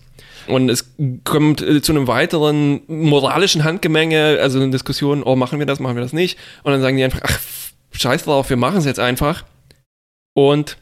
Und 0.48 0.70
es 0.70 0.94
kommt 1.26 1.62
äh, 1.62 1.82
zu 1.82 1.92
einem 1.92 2.08
weiteren 2.08 2.82
moralischen 2.88 3.64
Handgemenge, 3.64 4.38
also 4.42 4.60
eine 4.60 4.70
Diskussion, 4.72 5.22
oh, 5.24 5.36
machen 5.36 5.60
wir 5.60 5.66
das, 5.66 5.80
machen 5.80 5.96
wir 5.96 6.02
das 6.04 6.14
nicht. 6.14 6.38
Und 6.64 6.72
dann 6.72 6.82
sagen 6.82 6.96
die 6.98 7.04
einfach, 7.04 7.22
ach, 7.24 7.40
scheiß 7.92 8.24
drauf, 8.24 8.50
wir 8.50 8.58
machen 8.58 8.78
es 8.78 8.86
jetzt 8.86 9.00
einfach. 9.00 9.44
Und 10.34 10.78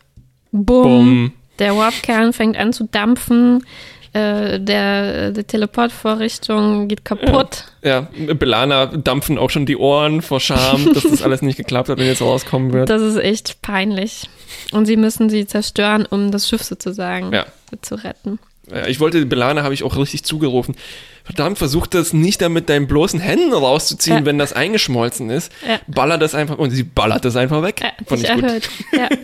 Bumm. 0.51 1.33
Der 1.59 1.75
Warp-Kern 1.75 2.33
fängt 2.33 2.57
an 2.57 2.73
zu 2.73 2.85
dampfen. 2.85 3.65
Äh, 4.13 4.59
der, 4.59 5.31
die 5.31 5.43
Teleportvorrichtung 5.43 6.87
geht 6.87 7.03
kaputt. 7.05 7.65
Ja, 7.83 8.07
Belana 8.39 8.85
dampfen 8.87 9.37
auch 9.37 9.49
schon 9.49 9.65
die 9.65 9.75
Ohren 9.77 10.21
vor 10.21 10.39
Scham, 10.39 10.93
dass 10.93 11.03
das 11.03 11.21
alles 11.23 11.41
nicht 11.41 11.57
geklappt 11.57 11.89
hat 11.89 11.99
und 11.99 12.05
jetzt 12.05 12.21
rauskommen 12.21 12.71
wird. 12.73 12.89
Das 12.89 13.01
ist 13.01 13.17
echt 13.17 13.61
peinlich. 13.61 14.29
Und 14.71 14.85
sie 14.85 14.95
müssen 14.97 15.29
sie 15.29 15.45
zerstören, 15.45 16.05
um 16.05 16.31
das 16.31 16.47
Schiff 16.47 16.63
sozusagen 16.63 17.33
Ja. 17.33 17.45
zu 17.81 17.95
retten. 17.95 18.39
Ja, 18.71 18.85
ich 18.87 18.99
wollte, 18.99 19.25
Belana 19.25 19.63
habe 19.63 19.73
ich 19.73 19.83
auch 19.83 19.95
richtig 19.97 20.23
zugerufen. 20.23 20.75
Verdammt, 21.23 21.57
versuch 21.57 21.87
das 21.87 22.13
nicht 22.13 22.41
da 22.41 22.49
mit 22.49 22.69
deinen 22.69 22.87
bloßen 22.87 23.19
Händen 23.19 23.53
rauszuziehen, 23.53 24.19
Ja. 24.19 24.25
wenn 24.25 24.37
das 24.37 24.53
eingeschmolzen 24.53 25.29
ist. 25.29 25.51
Ja. 25.67 25.79
Baller 25.87 26.17
das 26.17 26.33
einfach, 26.35 26.57
und 26.57 26.71
sie 26.71 26.83
ballert 26.83 27.25
das 27.25 27.35
einfach 27.35 27.61
weg. 27.61 27.81
Ja, 27.81 27.91
Fand 28.05 28.23
ich 28.23 28.33
gut. 28.33 28.69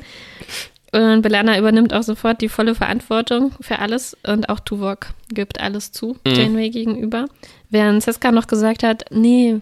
Und 0.94 1.24
Belana 1.24 1.58
übernimmt 1.58 1.92
auch 1.94 2.04
sofort 2.04 2.40
die 2.42 2.50
volle 2.50 2.76
Verantwortung 2.76 3.52
für 3.60 3.80
alles 3.80 4.16
und 4.28 4.48
auch 4.48 4.60
Tuvok 4.60 5.08
gibt 5.34 5.60
alles 5.60 5.92
zu 5.92 6.18
Mhm. 6.26 6.32
Janeway 6.36 6.70
gegenüber. 6.70 7.26
Während 7.72 8.04
Seska 8.04 8.32
noch 8.32 8.46
gesagt 8.46 8.84
hat, 8.84 9.06
nee, 9.10 9.60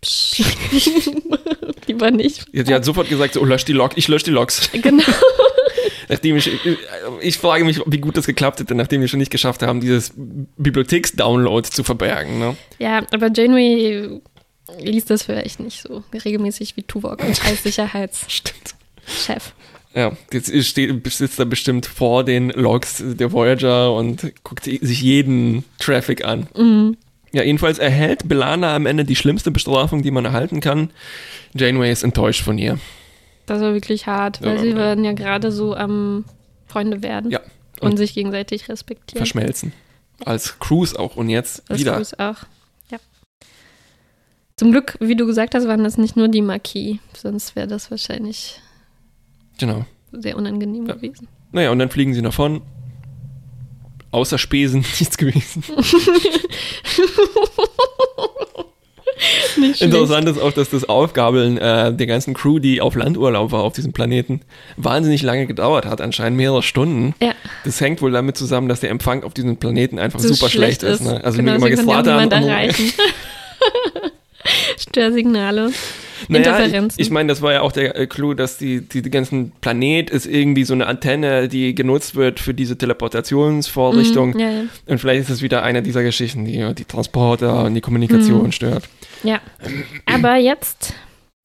psch, 0.00 0.40
lieber 1.88 2.12
nicht. 2.12 2.46
Die 2.52 2.72
hat 2.72 2.84
sofort 2.84 3.08
gesagt, 3.08 3.34
so, 3.34 3.40
oh, 3.40 3.44
lösch 3.44 3.64
die 3.64 3.72
Lok, 3.72 3.96
ich 3.96 4.06
lösche 4.06 4.26
die 4.26 4.30
Loks. 4.30 4.70
Genau. 4.72 5.02
Nachdem 6.08 6.36
ich, 6.36 6.50
ich 7.20 7.36
frage 7.38 7.64
mich, 7.64 7.80
wie 7.84 7.98
gut 7.98 8.16
das 8.16 8.26
geklappt 8.26 8.60
hätte, 8.60 8.74
nachdem 8.74 9.00
wir 9.00 9.08
schon 9.08 9.18
nicht 9.18 9.32
geschafft 9.32 9.62
haben, 9.62 9.80
dieses 9.80 10.12
Bibliotheks-Download 10.16 11.68
zu 11.68 11.82
verbergen. 11.84 12.38
Ne? 12.38 12.56
Ja, 12.78 13.02
aber 13.12 13.30
Janeway 13.34 14.20
liest 14.78 15.10
das 15.10 15.24
vielleicht 15.24 15.60
nicht 15.60 15.82
so 15.82 16.04
regelmäßig 16.24 16.76
wie 16.76 16.82
Tuvok 16.84 17.22
als 17.24 17.42
Sicherheitschef. 17.64 19.52
Ja, 19.94 20.12
jetzt 20.32 20.52
steht, 20.66 21.06
sitzt 21.12 21.38
er 21.38 21.46
bestimmt 21.46 21.86
vor 21.86 22.24
den 22.24 22.50
Logs 22.50 23.02
der 23.04 23.32
Voyager 23.32 23.94
und 23.94 24.32
guckt 24.44 24.64
sich 24.64 25.00
jeden 25.02 25.64
Traffic 25.78 26.24
an. 26.24 26.46
Mhm. 26.56 26.96
Ja, 27.32 27.42
jedenfalls 27.42 27.78
erhält 27.78 28.28
Belana 28.28 28.74
am 28.74 28.86
Ende 28.86 29.04
die 29.04 29.16
schlimmste 29.16 29.50
Bestrafung, 29.50 30.02
die 30.02 30.10
man 30.10 30.24
erhalten 30.24 30.60
kann. 30.60 30.90
Janeway 31.54 31.90
ist 31.92 32.02
enttäuscht 32.02 32.42
von 32.42 32.58
ihr. 32.58 32.78
Das 33.46 33.60
war 33.60 33.72
wirklich 33.72 34.06
hart, 34.06 34.42
weil 34.42 34.56
Ja. 34.56 34.62
sie 34.62 34.76
waren 34.76 35.04
ja 35.04 35.12
gerade 35.12 35.50
so 35.52 35.74
am 35.74 36.24
Freunde 36.66 37.02
werden 37.02 37.30
Ja, 37.30 37.40
und, 37.80 37.92
und 37.92 37.96
sich 37.96 38.14
gegenseitig 38.14 38.68
respektieren. 38.68 39.18
verschmelzen. 39.18 39.72
Als 40.24 40.58
Cruise 40.58 40.98
auch 40.98 41.16
und 41.16 41.30
jetzt 41.30 41.62
Das 41.68 41.78
wieder. 41.80 41.96
Gruß 41.96 42.14
auch. 42.18 42.36
Ja. 42.90 42.98
Zum 44.56 44.70
Glück, 44.72 44.96
wie 45.00 45.16
du 45.16 45.26
gesagt 45.26 45.54
hast, 45.54 45.66
waren 45.66 45.84
das 45.84 45.96
nicht 45.96 46.16
nur 46.16 46.28
die 46.28 46.42
Marquis, 46.42 46.98
sonst 47.16 47.56
wäre 47.56 47.66
das 47.68 47.90
wahrscheinlich 47.90 48.60
Genau. 49.58 49.84
sehr 50.12 50.36
unangenehm 50.36 50.86
Ja. 50.86 50.94
gewesen. 50.94 51.28
Naja, 51.52 51.70
und 51.70 51.78
dann 51.78 51.90
fliegen 51.90 52.14
sie 52.14 52.22
davon. 52.22 52.62
Außer 54.10 54.38
Spesen 54.38 54.80
nichts 55.00 55.18
gewesen. 55.18 55.62
Nicht. 59.58 59.82
Interessant 59.82 60.28
ist 60.28 60.40
auch, 60.40 60.52
dass 60.52 60.70
das 60.70 60.88
Aufgabeln 60.88 61.58
äh, 61.58 61.92
der 61.92 62.06
ganzen 62.06 62.34
Crew, 62.34 62.60
die 62.60 62.80
auf 62.80 62.94
Landurlaub 62.94 63.50
war 63.50 63.64
auf 63.64 63.72
diesem 63.72 63.92
Planeten, 63.92 64.40
wahnsinnig 64.76 65.22
lange 65.22 65.46
gedauert 65.46 65.86
hat, 65.86 66.00
anscheinend 66.00 66.36
mehrere 66.36 66.62
Stunden. 66.62 67.14
Ja, 67.20 67.32
Das 67.64 67.80
hängt 67.80 68.00
wohl 68.00 68.12
damit 68.12 68.36
zusammen, 68.36 68.68
dass 68.68 68.78
der 68.80 68.90
Empfang 68.90 69.24
auf 69.24 69.34
diesem 69.34 69.56
Planeten 69.56 69.98
einfach 69.98 70.20
so 70.20 70.32
super 70.32 70.48
schlecht, 70.48 70.84
ist. 70.84 71.00
Ne? 71.02 71.22
Also 71.24 71.38
genau, 71.38 71.58
mit 71.58 71.76
sie 71.76 71.84
konnten 71.84 72.08
ja 72.08 72.68
Störsignale. 74.78 75.70
Naja, 76.28 76.40
ich, 76.42 76.46
Interferenzen. 76.46 77.00
ich 77.00 77.10
meine, 77.10 77.28
das 77.28 77.42
war 77.42 77.52
ja 77.52 77.60
auch 77.60 77.70
der 77.72 77.96
äh, 77.96 78.06
Clou, 78.06 78.34
dass 78.34 78.58
die, 78.58 78.80
die, 78.80 79.02
die 79.02 79.10
ganzen 79.10 79.52
Planet 79.60 80.10
ist 80.10 80.26
irgendwie 80.26 80.64
so 80.64 80.74
eine 80.74 80.86
Antenne, 80.86 81.48
die 81.48 81.74
genutzt 81.74 82.16
wird 82.16 82.40
für 82.40 82.54
diese 82.54 82.76
Teleportationsvorrichtung. 82.76 84.30
Mhm, 84.32 84.40
ja, 84.40 84.50
ja. 84.50 84.62
Und 84.86 84.98
vielleicht 84.98 85.22
ist 85.22 85.30
es 85.30 85.42
wieder 85.42 85.62
eine 85.62 85.82
dieser 85.82 86.02
Geschichten, 86.02 86.44
die 86.44 86.74
die 86.74 86.84
Transporter 86.84 87.64
und 87.64 87.74
die 87.74 87.80
Kommunikation 87.80 88.44
Mhm. 88.44 88.52
stört. 88.52 88.88
ja. 89.22 89.40
Aber 90.06 90.36
jetzt 90.36 90.92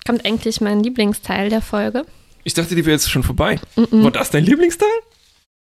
kommt 0.07 0.25
eigentlich 0.25 0.59
mein 0.61 0.81
Lieblingsteil 0.83 1.49
der 1.49 1.61
Folge. 1.61 2.05
Ich 2.43 2.53
dachte, 2.53 2.75
die 2.75 2.85
wäre 2.85 2.93
jetzt 2.95 3.09
schon 3.09 3.23
vorbei. 3.23 3.59
Mhm. 3.75 4.03
War 4.03 4.11
das 4.11 4.31
dein 4.31 4.43
Lieblingsteil? 4.43 4.89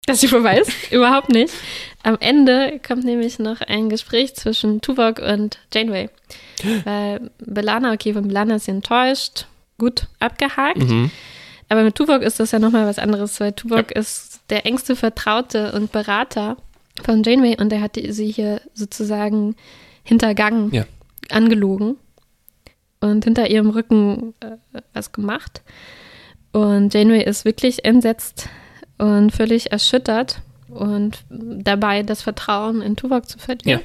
Dass 0.07 0.21
sie 0.21 0.29
vorbei 0.29 0.59
ist? 0.61 0.71
Überhaupt 0.93 1.31
nicht. 1.31 1.53
Am 2.07 2.17
Ende 2.21 2.79
kommt 2.87 3.03
nämlich 3.03 3.41
noch 3.41 3.61
ein 3.63 3.89
Gespräch 3.89 4.37
zwischen 4.37 4.81
Tuvok 4.81 5.19
und 5.19 5.59
Janeway. 5.75 6.09
Weil 6.85 7.33
Belana, 7.39 7.93
okay, 7.93 8.13
von 8.13 8.29
Belana 8.29 8.55
ist 8.55 8.67
sie 8.67 8.71
enttäuscht, 8.71 9.47
gut 9.77 10.07
abgehakt. 10.21 10.79
Mhm. 10.79 11.11
Aber 11.69 11.83
mit 11.83 11.97
Tuvok 11.97 12.23
ist 12.23 12.39
das 12.39 12.53
ja 12.53 12.61
nochmal 12.61 12.87
was 12.87 13.01
anderes, 13.01 13.41
weil 13.41 13.53
Tuvok 13.55 13.91
ist 13.91 14.39
der 14.51 14.67
engste 14.67 14.95
Vertraute 14.95 15.73
und 15.73 15.91
Berater 15.91 16.59
von 17.03 17.25
Janeway 17.25 17.57
und 17.61 17.73
er 17.73 17.81
hat 17.81 17.97
sie 17.97 18.31
hier 18.31 18.61
sozusagen 18.73 19.57
hintergangen, 20.05 20.73
Ja. 20.73 20.85
angelogen 21.29 21.97
und 23.01 23.25
hinter 23.25 23.51
ihrem 23.51 23.71
Rücken 23.71 24.33
äh, 24.39 24.83
was 24.93 25.11
gemacht. 25.11 25.63
Und 26.53 26.95
Janeway 26.95 27.25
ist 27.25 27.45
wirklich 27.45 27.85
entsetzt 27.85 28.49
und 28.97 29.33
völlig 29.33 29.73
erschüttert 29.73 30.41
und 30.77 31.19
dabei 31.31 32.03
das 32.03 32.23
Vertrauen 32.23 32.83
in 32.83 32.97
Tuvok 32.97 33.29
zu 33.29 33.39
verlieren. 33.39 33.81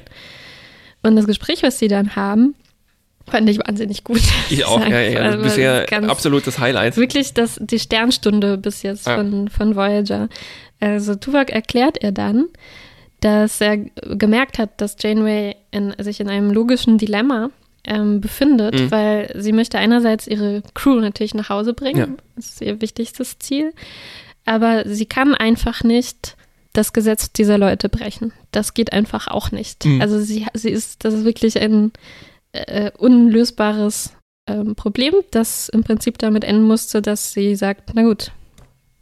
Und 1.02 1.16
das 1.16 1.26
Gespräch, 1.26 1.62
was 1.62 1.78
sie 1.78 1.88
dann 1.88 2.14
haben, 2.16 2.54
fand 3.28 3.48
ich 3.48 3.58
wahnsinnig 3.58 4.04
gut. 4.04 4.20
Ich 4.50 4.64
auch, 4.64 4.80
ja, 4.86 5.00
ja. 5.00 5.20
Also 5.20 5.42
Bisher 5.42 5.86
absolutes 6.10 6.58
Highlight. 6.58 6.96
Wirklich 6.96 7.34
das, 7.34 7.58
die 7.60 7.78
Sternstunde 7.78 8.58
bis 8.58 8.82
jetzt 8.82 9.06
Ja. 9.06 9.16
von, 9.16 9.48
von 9.48 9.76
Voyager. 9.76 10.28
Also 10.80 11.14
Tuvok 11.14 11.50
erklärt 11.50 11.98
er 11.98 12.12
dann, 12.12 12.46
dass 13.20 13.60
er 13.60 13.76
gemerkt 13.78 14.58
hat, 14.58 14.80
dass 14.80 14.96
Janeway 15.00 15.54
in, 15.70 15.94
sich 15.98 16.18
in 16.20 16.28
einem 16.28 16.50
logischen 16.50 16.98
Dilemma 16.98 17.50
ähm, 17.84 18.20
befindet, 18.20 18.74
Mhm. 18.74 18.90
weil 18.90 19.32
sie 19.36 19.52
möchte 19.52 19.78
einerseits 19.78 20.26
ihre 20.28 20.62
Crew 20.74 21.00
natürlich 21.00 21.34
nach 21.34 21.48
Hause 21.48 21.74
bringen, 21.74 21.98
Ja. 21.98 22.06
das 22.36 22.46
ist 22.50 22.60
ihr 22.62 22.80
wichtigstes 22.80 23.38
Ziel, 23.40 23.72
aber 24.44 24.84
sie 24.88 25.06
kann 25.06 25.34
einfach 25.34 25.82
nicht 25.84 26.36
das 26.72 26.92
Gesetz 26.92 27.32
dieser 27.32 27.58
Leute 27.58 27.88
brechen. 27.88 28.32
Das 28.50 28.74
geht 28.74 28.92
einfach 28.92 29.28
auch 29.28 29.50
nicht. 29.50 29.84
Mhm. 29.84 30.00
Also 30.00 30.20
sie, 30.20 30.46
sie 30.54 30.70
ist, 30.70 31.04
das 31.04 31.14
ist 31.14 31.24
wirklich 31.24 31.60
ein 31.60 31.92
äh, 32.52 32.90
unlösbares 32.96 34.14
ähm, 34.46 34.74
Problem, 34.74 35.14
das 35.30 35.68
im 35.68 35.84
Prinzip 35.84 36.18
damit 36.18 36.44
enden 36.44 36.64
musste, 36.64 37.02
dass 37.02 37.32
sie 37.32 37.54
sagt, 37.56 37.90
na 37.94 38.02
gut, 38.02 38.32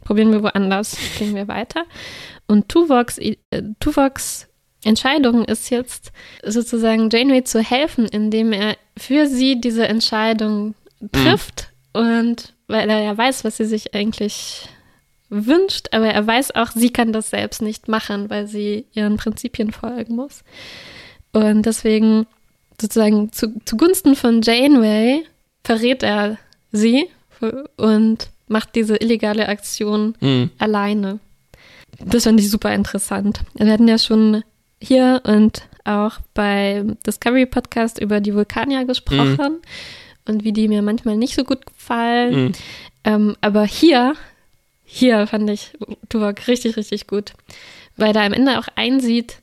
probieren 0.01 0.31
wir 0.31 0.43
woanders, 0.43 0.97
gehen 1.17 1.35
wir 1.35 1.47
weiter. 1.47 1.85
Und 2.47 2.69
Tuvoks, 2.69 3.17
äh, 3.17 3.35
Tuvoks 3.79 4.47
Entscheidung 4.83 5.45
ist 5.45 5.69
jetzt 5.69 6.11
sozusagen 6.43 7.09
Janeway 7.11 7.43
zu 7.43 7.61
helfen, 7.61 8.05
indem 8.05 8.51
er 8.51 8.77
für 8.97 9.27
sie 9.27 9.61
diese 9.61 9.87
Entscheidung 9.87 10.73
trifft 11.11 11.71
und 11.93 12.53
weil 12.67 12.89
er 12.89 13.01
ja 13.01 13.17
weiß, 13.17 13.43
was 13.43 13.57
sie 13.57 13.65
sich 13.65 13.93
eigentlich 13.93 14.67
wünscht, 15.31 15.87
aber 15.91 16.07
er 16.07 16.27
weiß 16.27 16.55
auch, 16.55 16.69
sie 16.71 16.91
kann 16.91 17.13
das 17.13 17.29
selbst 17.31 17.61
nicht 17.61 17.87
machen, 17.87 18.29
weil 18.29 18.47
sie 18.47 18.85
ihren 18.93 19.17
Prinzipien 19.17 19.71
folgen 19.71 20.15
muss. 20.15 20.43
Und 21.31 21.65
deswegen 21.65 22.27
sozusagen 22.79 23.31
zu, 23.31 23.53
zugunsten 23.65 24.15
von 24.15 24.41
Janeway 24.41 25.23
verrät 25.63 26.03
er 26.03 26.37
sie 26.71 27.07
und 27.77 28.29
macht 28.47 28.75
diese 28.75 28.97
illegale 28.97 29.47
Aktion 29.47 30.15
Mhm. 30.19 30.51
alleine. 30.59 31.19
Das 31.99 32.23
fand 32.25 32.39
ich 32.39 32.49
super 32.51 32.73
interessant. 32.73 33.41
Wir 33.55 33.71
hatten 33.71 33.87
ja 33.87 33.97
schon 33.97 34.43
hier 34.81 35.21
und 35.23 35.63
auch 35.85 36.19
bei 36.33 36.83
Discovery 37.05 37.45
Podcast 37.45 37.99
über 37.99 38.19
die 38.19 38.33
Vulkanier 38.35 38.85
gesprochen 38.85 39.59
und 40.27 40.43
wie 40.43 40.51
die 40.53 40.67
mir 40.67 40.81
manchmal 40.81 41.15
nicht 41.17 41.35
so 41.35 41.43
gut 41.43 41.65
gefallen. 41.65 42.33
Mhm. 42.45 42.51
Ähm, 43.03 43.35
aber 43.41 43.63
hier, 43.65 44.13
hier 44.93 45.25
fand 45.27 45.49
ich 45.49 45.71
Tuvok 46.09 46.47
richtig, 46.47 46.75
richtig 46.77 47.07
gut, 47.07 47.31
weil 47.97 48.15
er 48.15 48.23
am 48.23 48.33
Ende 48.33 48.59
auch 48.59 48.67
einsieht 48.75 49.37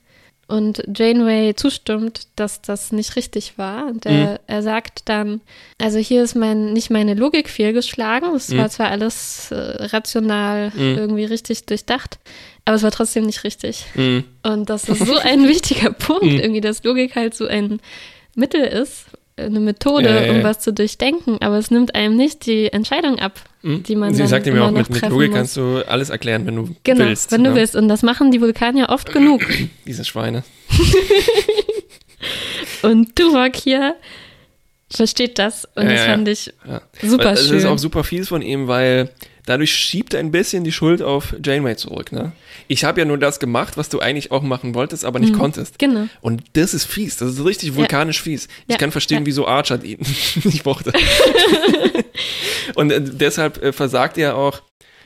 und 0.47 0.81
Janeway 0.95 1.53
zustimmt, 1.55 2.27
dass 2.35 2.61
das 2.61 2.91
nicht 2.91 3.15
richtig 3.15 3.57
war. 3.59 3.85
Und 3.85 4.05
er, 4.07 4.39
er 4.47 4.63
sagt 4.63 5.03
dann, 5.05 5.41
also 5.79 5.99
hier 5.99 6.23
ist 6.23 6.35
mein, 6.35 6.73
nicht 6.73 6.89
meine 6.89 7.13
Logik 7.13 7.49
fehlgeschlagen. 7.49 8.33
Es 8.35 8.55
war 8.55 8.65
Mhm. 8.65 8.69
zwar 8.69 8.89
alles 8.89 9.51
äh, 9.51 9.55
rational 9.85 10.71
Mhm. 10.75 10.97
irgendwie 10.97 11.25
richtig 11.25 11.65
durchdacht, 11.67 12.17
aber 12.65 12.75
es 12.77 12.83
war 12.83 12.89
trotzdem 12.91 13.25
nicht 13.27 13.43
richtig. 13.43 13.85
Mhm. 13.93 14.23
Und 14.43 14.69
das 14.71 14.89
ist 14.89 15.05
so 15.05 15.17
ein 15.17 15.47
wichtiger 15.47 15.91
Punkt, 15.91 16.23
Mhm. 16.25 16.39
irgendwie, 16.39 16.61
dass 16.61 16.83
Logik 16.83 17.15
halt 17.15 17.35
so 17.35 17.45
ein 17.45 17.79
Mittel 18.35 18.61
ist, 18.63 19.05
eine 19.45 19.59
Methode, 19.59 20.09
Ja, 20.09 20.23
ja, 20.25 20.31
um 20.31 20.37
ja. 20.37 20.43
was 20.43 20.59
zu 20.59 20.71
durchdenken, 20.73 21.37
aber 21.41 21.57
es 21.57 21.71
nimmt 21.71 21.95
einem 21.95 22.15
nicht 22.15 22.45
die 22.45 22.71
Entscheidung 22.71 23.19
ab, 23.19 23.39
Mhm. 23.61 23.83
die 23.83 23.95
man 23.95 24.13
Sie 24.13 24.25
sagte 24.25 24.51
mir 24.51 24.57
immer 24.59 24.67
auch, 24.67 24.71
mit, 24.71 24.89
mit 24.89 25.01
Logik 25.09 25.29
muss. 25.31 25.37
kannst 25.37 25.57
du 25.57 25.83
alles 25.87 26.09
erklären, 26.09 26.45
wenn 26.45 26.55
du 26.55 26.75
Genau, 26.83 27.05
willst. 27.05 27.31
wenn 27.31 27.43
du 27.43 27.49
ne? 27.49 27.55
willst. 27.57 27.75
Und 27.75 27.87
das 27.89 28.03
machen 28.03 28.31
die 28.31 28.39
Vulkanier 28.41 28.87
oft 28.89 29.11
genug. 29.13 29.45
Diese 29.85 30.05
Schweine. 30.05 30.43
Und 32.81 33.15
Tuvok 33.15 33.55
hier 33.55 33.95
versteht 34.91 35.37
das 35.39 35.65
und 35.75 35.83
Ja, 35.83 35.89
das 35.91 35.99
ja, 35.99 36.05
ja. 36.05 36.11
fand 36.13 36.27
ich 36.27 36.53
Ja. 36.67 36.81
super 37.01 37.29
also 37.29 37.43
Das 37.43 37.51
ist 37.51 37.61
schön. 37.63 37.71
auch 37.71 37.77
super 37.77 38.03
fies 38.03 38.27
von 38.29 38.41
ihm, 38.41 38.67
weil 38.67 39.09
dadurch 39.49 39.73
schiebt 39.73 40.13
er 40.13 40.19
ein 40.19 40.31
bisschen 40.31 40.63
die 40.63 40.71
Schuld 40.71 41.01
auf 41.01 41.35
Janeway 41.43 41.75
zurück. 41.75 42.11
Ne? 42.11 42.31
Ich 42.67 42.83
habe 42.83 43.01
ja 43.01 43.05
nur 43.05 43.17
das 43.17 43.39
gemacht, 43.39 43.77
was 43.77 43.89
du 43.89 43.99
eigentlich 43.99 44.31
auch 44.31 44.43
machen 44.43 44.75
wolltest, 44.75 45.03
aber 45.05 45.19
nicht 45.19 45.33
konntest. 45.33 45.79
Genau. 45.79 46.07
Und 46.21 46.43
das 46.53 46.73
ist 46.73 46.85
fies. 46.85 47.17
Das 47.17 47.31
ist 47.31 47.43
richtig 47.43 47.75
vulkanisch 47.75 48.21
fies. 48.21 48.47
Ich 48.67 48.73
Ja. 48.73 48.77
kann 48.77 48.91
verstehen, 48.91 49.19
Ja. 49.23 49.25
wieso 49.25 49.47
Archer 49.47 49.83
ihn 49.83 49.99
nicht 50.43 50.65
mochte. 50.65 50.93
Und 52.75 52.91
äh, 52.91 53.01
deshalb 53.01 53.61
äh, 53.63 53.73
versagt 53.73 54.17
er 54.17 54.35
auch, 54.35 54.61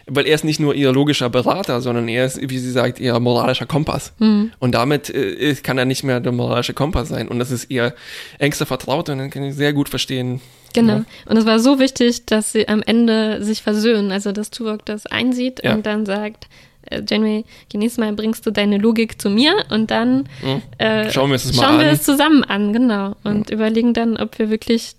weil 0.05 0.27
er 0.27 0.35
ist 0.35 0.43
nicht 0.43 0.59
nur 0.59 0.75
ihr 0.75 0.91
logischer 0.91 1.29
Berater, 1.29 1.79
sondern 1.79 2.09
er 2.09 2.25
ist, 2.25 2.37
wie 2.49 2.59
sie 2.59 2.71
sagt, 2.71 2.99
ihr 2.99 3.17
moralischer 3.21 3.65
Kompass. 3.65 4.11
Hm. 4.19 4.51
Und 4.59 4.73
damit 4.73 5.09
äh, 5.09 5.55
kann 5.55 5.77
er 5.77 5.85
nicht 5.85 6.03
mehr 6.03 6.19
der 6.19 6.33
moralische 6.33 6.73
Kompass 6.73 7.07
sein. 7.07 7.29
Und 7.29 7.39
das 7.39 7.51
ist 7.51 7.71
ihr 7.71 7.93
engster 8.39 8.65
Vertrauter 8.65 9.13
und 9.13 9.19
dann 9.19 9.29
kann 9.29 9.43
ich 9.43 9.55
sehr 9.55 9.71
gut 9.71 9.87
verstehen. 9.87 10.41
Genau. 10.73 10.97
Ja. 10.97 11.05
Und 11.27 11.37
es 11.37 11.45
war 11.45 11.59
so 11.59 11.79
wichtig, 11.79 12.25
dass 12.25 12.51
sie 12.51 12.67
am 12.67 12.81
Ende 12.81 13.43
sich 13.43 13.61
versöhnen. 13.61 14.11
Also, 14.11 14.31
dass 14.31 14.49
Tuvok 14.51 14.85
das 14.85 15.05
einsieht 15.05 15.61
Ja. 15.63 15.73
und 15.75 15.85
dann 15.85 16.05
sagt, 16.05 16.47
äh, 16.89 17.01
Janeway, 17.07 17.45
nächstes 17.73 17.99
Mal 17.99 18.13
bringst 18.13 18.45
du 18.45 18.51
deine 18.51 18.77
Logik 18.77 19.21
zu 19.21 19.29
mir 19.29 19.53
und 19.69 19.89
dann 19.91 20.27
Hm. 20.41 20.61
äh, 20.79 21.11
Schauen 21.11 21.31
wir 21.31 21.37
mal 21.37 21.53
schauen 21.53 21.79
wir 21.79 21.87
es 21.87 22.03
zusammen 22.03 22.43
an, 22.43 22.73
genau. 22.73 23.15
Und 23.23 23.49
überlegen 23.49 23.93
dann, 23.93 24.17
ob 24.17 24.37
wir 24.39 24.49
wirklich 24.49 24.95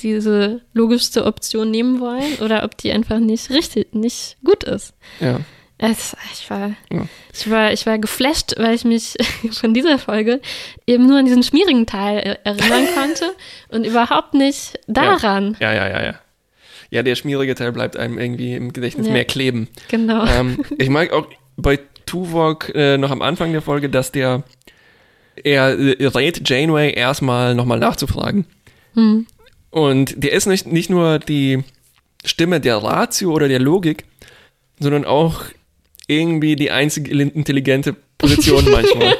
diese 0.00 0.60
logischste 0.74 1.24
Option 1.24 1.70
nehmen 1.70 2.00
wollen 2.00 2.36
oder 2.44 2.64
ob 2.64 2.76
die 2.76 2.92
einfach 2.92 3.18
nicht 3.18 3.50
richtig, 3.50 3.94
nicht 3.94 4.36
gut 4.44 4.64
ist. 4.64 4.92
Ja. 5.20 5.40
Es, 5.78 6.16
ich, 6.32 6.48
war, 6.48 6.72
Ja. 6.90 7.06
ich, 7.34 7.50
war, 7.50 7.72
ich 7.72 7.84
war 7.84 7.98
geflasht, 7.98 8.54
weil 8.56 8.74
ich 8.74 8.84
mich 8.84 9.14
von 9.52 9.74
dieser 9.74 9.98
Folge 9.98 10.40
eben 10.86 11.06
nur 11.06 11.18
an 11.18 11.26
diesen 11.26 11.42
schmierigen 11.42 11.84
Teil 11.86 12.18
er- 12.18 12.46
erinnern 12.46 12.86
konnte 12.94 13.34
und 13.68 13.84
überhaupt 13.84 14.32
nicht 14.34 14.78
daran. 14.86 15.56
Ja, 15.60 15.72
ja, 15.74 15.88
ja, 15.88 16.02
ja. 16.04 16.14
Ja, 16.90 17.02
der 17.02 17.16
schmierige 17.16 17.54
Teil 17.54 17.72
bleibt 17.72 17.96
einem 17.96 18.18
irgendwie 18.18 18.54
im 18.54 18.72
Gedächtnis 18.72 19.06
Ja. 19.08 19.12
mehr 19.12 19.24
kleben. 19.24 19.68
Genau. 19.88 20.24
ähm, 20.24 20.64
ich 20.78 20.88
mag 20.88 21.12
auch 21.12 21.26
bei 21.56 21.78
Tuvok 22.06 22.72
äh, 22.74 22.96
noch 22.96 23.10
am 23.10 23.20
Anfang 23.22 23.52
der 23.52 23.60
Folge, 23.62 23.90
dass 23.90 24.12
der 24.12 24.44
er 25.44 25.78
äh, 25.78 26.06
rät 26.06 26.48
Janeway 26.48 26.92
erstmal 26.94 27.54
nochmal 27.54 27.78
nachzufragen. 27.80 28.46
Hm. 28.94 29.26
Und 29.70 30.14
der 30.22 30.32
ist 30.32 30.46
nicht, 30.46 30.66
nicht 30.66 30.88
nur 30.88 31.18
die 31.18 31.64
Stimme 32.24 32.60
der 32.60 32.78
Ratio 32.78 33.32
oder 33.32 33.48
der 33.48 33.58
Logik, 33.58 34.04
sondern 34.78 35.04
auch 35.04 35.42
irgendwie 36.06 36.56
die 36.56 36.70
einzige 36.70 37.10
intelligente 37.22 37.94
Position 38.18 38.64
manchmal. 38.70 39.14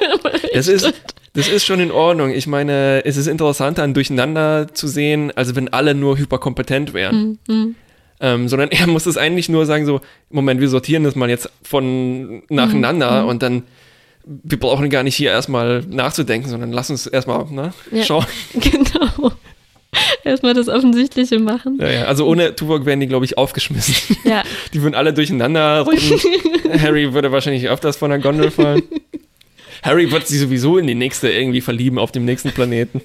Das 0.55 0.69
ist, 0.69 0.93
das 1.35 1.49
ist 1.49 1.65
schon 1.67 1.81
in 1.81 1.91
Ordnung. 1.91 2.31
Ich 2.31 2.47
meine, 2.47 3.03
es 3.05 3.17
ist 3.17 3.27
interessanter, 3.27 3.83
ein 3.83 3.95
Durcheinander 3.95 4.69
zu 4.73 4.87
sehen, 4.89 5.33
als 5.37 5.55
wenn 5.55 5.69
alle 5.73 5.95
nur 5.95 6.17
hyperkompetent 6.19 6.95
wären. 6.95 7.39
Hm, 7.47 7.55
hm. 7.55 7.75
Ähm, 8.21 8.49
sondern 8.49 8.71
er 8.73 8.87
muss 8.87 9.05
es 9.07 9.17
eigentlich 9.19 9.49
nur 9.49 9.67
sagen, 9.67 9.85
so, 9.85 10.01
Moment, 10.31 10.61
wir 10.61 10.69
sortieren 10.69 11.05
das 11.05 11.15
mal 11.17 11.29
jetzt 11.29 11.51
von 11.63 12.43
nacheinander 12.49 13.23
Mhm. 13.25 13.29
und 13.29 13.43
dann, 13.43 13.63
wir 14.25 14.59
brauchen 14.59 14.89
gar 14.89 15.03
nicht 15.03 15.17
hier 15.17 15.31
erstmal 15.31 15.83
nachzudenken, 15.83 16.49
sondern 16.49 16.73
lass 16.73 16.89
uns 16.91 17.07
erstmal 17.07 17.45
ne, 17.51 17.73
Ja. 17.93 18.03
schauen. 18.05 18.25
Genau. 18.55 19.33
Erstmal 20.25 20.55
das 20.55 20.69
Offensichtliche 20.69 21.39
machen. 21.39 21.79
Ja, 21.81 21.91
ja. 21.91 22.05
Also 22.05 22.27
ohne 22.27 22.55
Tuvok 22.55 22.85
wären 22.87 23.01
die, 23.01 23.07
glaube 23.07 23.25
ich, 23.25 23.39
aufgeschmissen. 23.39 24.17
Ja. 24.25 24.43
Die 24.75 24.83
würden 24.83 24.95
alle 24.95 25.13
durcheinander 25.13 25.87
reden. 25.87 26.83
Harry 26.83 27.15
würde 27.15 27.31
wahrscheinlich 27.31 27.69
öfters 27.69 27.97
von 27.97 28.11
der 28.11 28.19
Gondel 28.19 28.51
fallen. 28.51 28.83
Harry 29.83 30.11
wird 30.11 30.27
sich 30.27 30.41
sowieso 30.41 30.79
in 30.79 30.87
die 30.89 30.97
nächste 30.97 31.29
irgendwie 31.29 31.61
verlieben 31.61 31.99
auf 31.99 32.11
dem 32.11 32.25
nächsten 32.25 32.51
Planeten. 32.51 33.01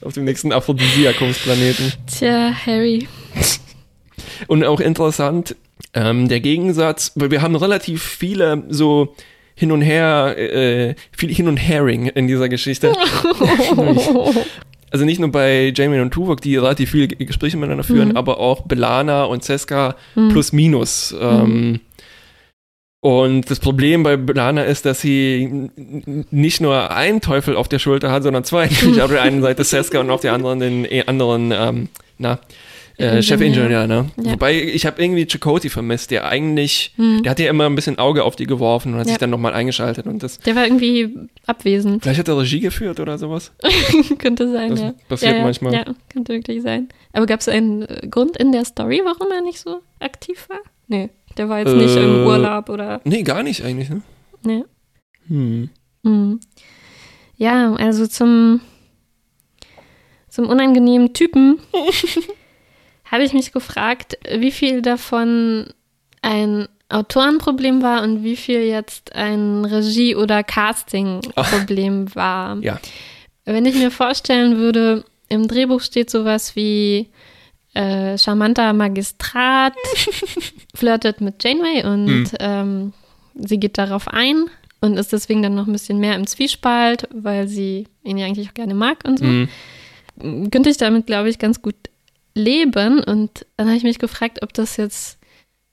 Auf 0.00 0.14
dem 0.14 0.24
nächsten 0.24 0.52
Aphrodisiakumsplaneten. 0.52 1.92
Tja, 2.06 2.52
Harry. 2.66 3.06
Und 4.48 4.64
auch 4.64 4.80
interessant, 4.80 5.54
ähm, 5.94 6.28
der 6.28 6.40
Gegensatz, 6.40 7.12
weil 7.14 7.30
wir 7.30 7.40
haben 7.40 7.54
relativ 7.54 8.02
viele 8.02 8.64
so 8.68 9.14
hin 9.54 9.72
und 9.72 9.82
her, 9.82 10.36
äh, 10.38 10.94
viel 11.16 11.34
hin 11.34 11.48
und 11.48 11.56
herring 11.56 12.06
in 12.06 12.28
dieser 12.28 12.48
Geschichte. 12.48 12.92
Also 14.90 15.04
nicht 15.04 15.20
nur 15.20 15.30
bei 15.30 15.72
Jamie 15.76 16.00
und 16.00 16.12
Tuvok, 16.12 16.40
die 16.40 16.56
relativ 16.56 16.90
viele 16.90 17.08
Gespräche 17.08 17.56
miteinander 17.56 17.84
führen, 17.84 18.08
Mhm. 18.10 18.16
aber 18.16 18.38
auch 18.40 18.62
Belana 18.62 19.24
und 19.24 19.44
Seska 19.44 19.96
Mhm. 20.14 20.28
plus 20.30 20.52
minus. 20.52 21.14
Ähm, 21.20 21.80
und 23.00 23.48
das 23.50 23.60
Problem 23.60 24.02
bei 24.02 24.16
Belana 24.16 24.64
ist, 24.64 24.84
dass 24.84 25.00
sie 25.00 25.70
nicht 26.30 26.60
nur 26.60 26.90
einen 26.90 27.20
Teufel 27.20 27.54
auf 27.54 27.68
der 27.68 27.78
Schulter 27.78 28.10
hat, 28.10 28.24
sondern 28.24 28.42
zwei. 28.44 28.66
Nämlich 28.82 29.02
auf 29.02 29.10
der 29.10 29.22
einen 29.22 29.40
Seite 29.42 29.62
Seska 29.62 30.00
und 30.00 30.10
auf 30.10 30.20
der 30.22 30.32
anderen 30.32 30.58
den 30.60 30.84
eh 30.84 31.04
anderen, 31.06 31.52
ähm, 31.52 31.88
na, 32.18 32.40
äh, 32.98 33.04
Ingenieur. 33.04 33.22
Chefingenieur, 33.22 33.86
ne? 33.86 34.10
Ja. 34.22 34.32
Wobei, 34.32 34.60
ich 34.62 34.84
habe 34.86 35.00
irgendwie 35.00 35.26
Chakoti 35.30 35.68
vermisst, 35.68 36.10
der 36.10 36.26
eigentlich, 36.26 36.92
Hm. 36.96 37.22
der 37.22 37.30
hat 37.30 37.38
ja 37.38 37.48
immer 37.48 37.66
ein 37.66 37.74
bisschen 37.74 37.98
Auge 37.98 38.24
auf 38.24 38.34
die 38.36 38.46
geworfen 38.46 38.92
und 38.94 39.00
hat 39.00 39.06
Ja. 39.06 39.12
sich 39.12 39.18
dann 39.18 39.30
nochmal 39.30 39.54
eingeschaltet 39.54 40.06
und 40.06 40.22
das, 40.22 40.38
Der 40.40 40.56
war 40.56 40.64
irgendwie 40.64 41.16
abwesend. 41.46 42.02
vielleicht 42.02 42.18
hat 42.20 42.28
er 42.28 42.38
Regie 42.38 42.60
geführt 42.60 42.98
oder 43.00 43.16
sowas. 43.18 43.52
könnte 44.18 44.50
sein, 44.50 44.70
Das 44.70 44.80
ja. 44.80 44.94
passiert 45.08 45.36
ja, 45.36 45.42
manchmal. 45.42 45.72
Ja, 45.74 45.84
könnte 46.12 46.32
wirklich 46.32 46.62
sein. 46.62 46.88
Aber 47.12 47.26
gab 47.26 47.40
es 47.40 47.48
einen 47.48 47.82
äh, 47.82 48.06
Grund 48.10 48.36
in 48.36 48.52
der 48.52 48.64
Story, 48.64 49.00
warum 49.04 49.30
er 49.32 49.42
nicht 49.42 49.60
so 49.60 49.80
aktiv 50.00 50.48
war? 50.48 50.60
Nee, 50.88 51.10
der 51.36 51.48
war 51.48 51.60
jetzt 51.60 51.74
nicht 51.74 51.94
Äh, 51.96 52.02
im 52.04 52.26
Urlaub 52.26 52.68
oder. 52.68 53.00
Nee, 53.04 53.22
gar 53.22 53.42
nicht 53.42 53.62
eigentlich, 53.64 53.90
ne? 53.90 54.02
Nee. 54.44 54.64
Hm. 55.28 55.68
Hm. 56.04 56.40
Ja, 57.36 57.74
also 57.74 58.06
zum, 58.06 58.60
zum 60.28 60.46
unangenehmen 60.48 61.12
Typen 61.12 61.58
habe 63.10 63.24
ich 63.24 63.32
mich 63.32 63.52
gefragt, 63.52 64.18
wie 64.36 64.50
viel 64.52 64.82
davon 64.82 65.72
ein 66.22 66.68
Autorenproblem 66.90 67.82
war 67.82 68.02
und 68.02 68.24
wie 68.24 68.36
viel 68.36 68.60
jetzt 68.60 69.14
ein 69.14 69.64
Regie- 69.64 70.16
oder 70.16 70.42
Casting-Problem 70.42 72.14
war. 72.14 72.58
Ja. 72.62 72.80
Wenn 73.44 73.66
ich 73.66 73.74
mir 73.74 73.90
vorstellen 73.90 74.56
würde, 74.58 75.04
im 75.28 75.48
Drehbuch 75.48 75.80
steht 75.80 76.10
sowas 76.10 76.56
wie 76.56 77.08
äh, 77.74 78.16
charmanter 78.16 78.72
Magistrat 78.72 79.74
flirtet 80.74 81.20
mit 81.20 81.42
Janeway 81.44 81.84
und 81.84 82.08
Hm. 82.08 82.26
ähm, 82.40 82.92
sie 83.34 83.60
geht 83.60 83.78
darauf 83.78 84.08
ein 84.08 84.46
und 84.80 84.96
ist 84.96 85.12
deswegen 85.12 85.42
dann 85.42 85.54
noch 85.54 85.66
ein 85.66 85.72
bisschen 85.72 85.98
mehr 85.98 86.14
im 86.14 86.26
Zwiespalt, 86.26 87.06
weil 87.12 87.48
sie 87.48 87.86
ihn 88.02 88.16
ja 88.16 88.26
eigentlich 88.26 88.48
auch 88.48 88.54
gerne 88.54 88.74
mag 88.74 88.98
und 89.06 89.18
so. 89.18 89.24
Hm. 89.24 89.48
Könnte 90.50 90.70
ich 90.70 90.78
damit, 90.78 91.06
glaube 91.06 91.28
ich, 91.28 91.38
ganz 91.38 91.62
gut 91.62 91.76
leben. 92.34 93.02
Und 93.02 93.46
dann 93.56 93.66
habe 93.68 93.76
ich 93.76 93.82
mich 93.84 93.98
gefragt, 93.98 94.42
ob 94.42 94.52
das 94.54 94.76
jetzt 94.76 95.18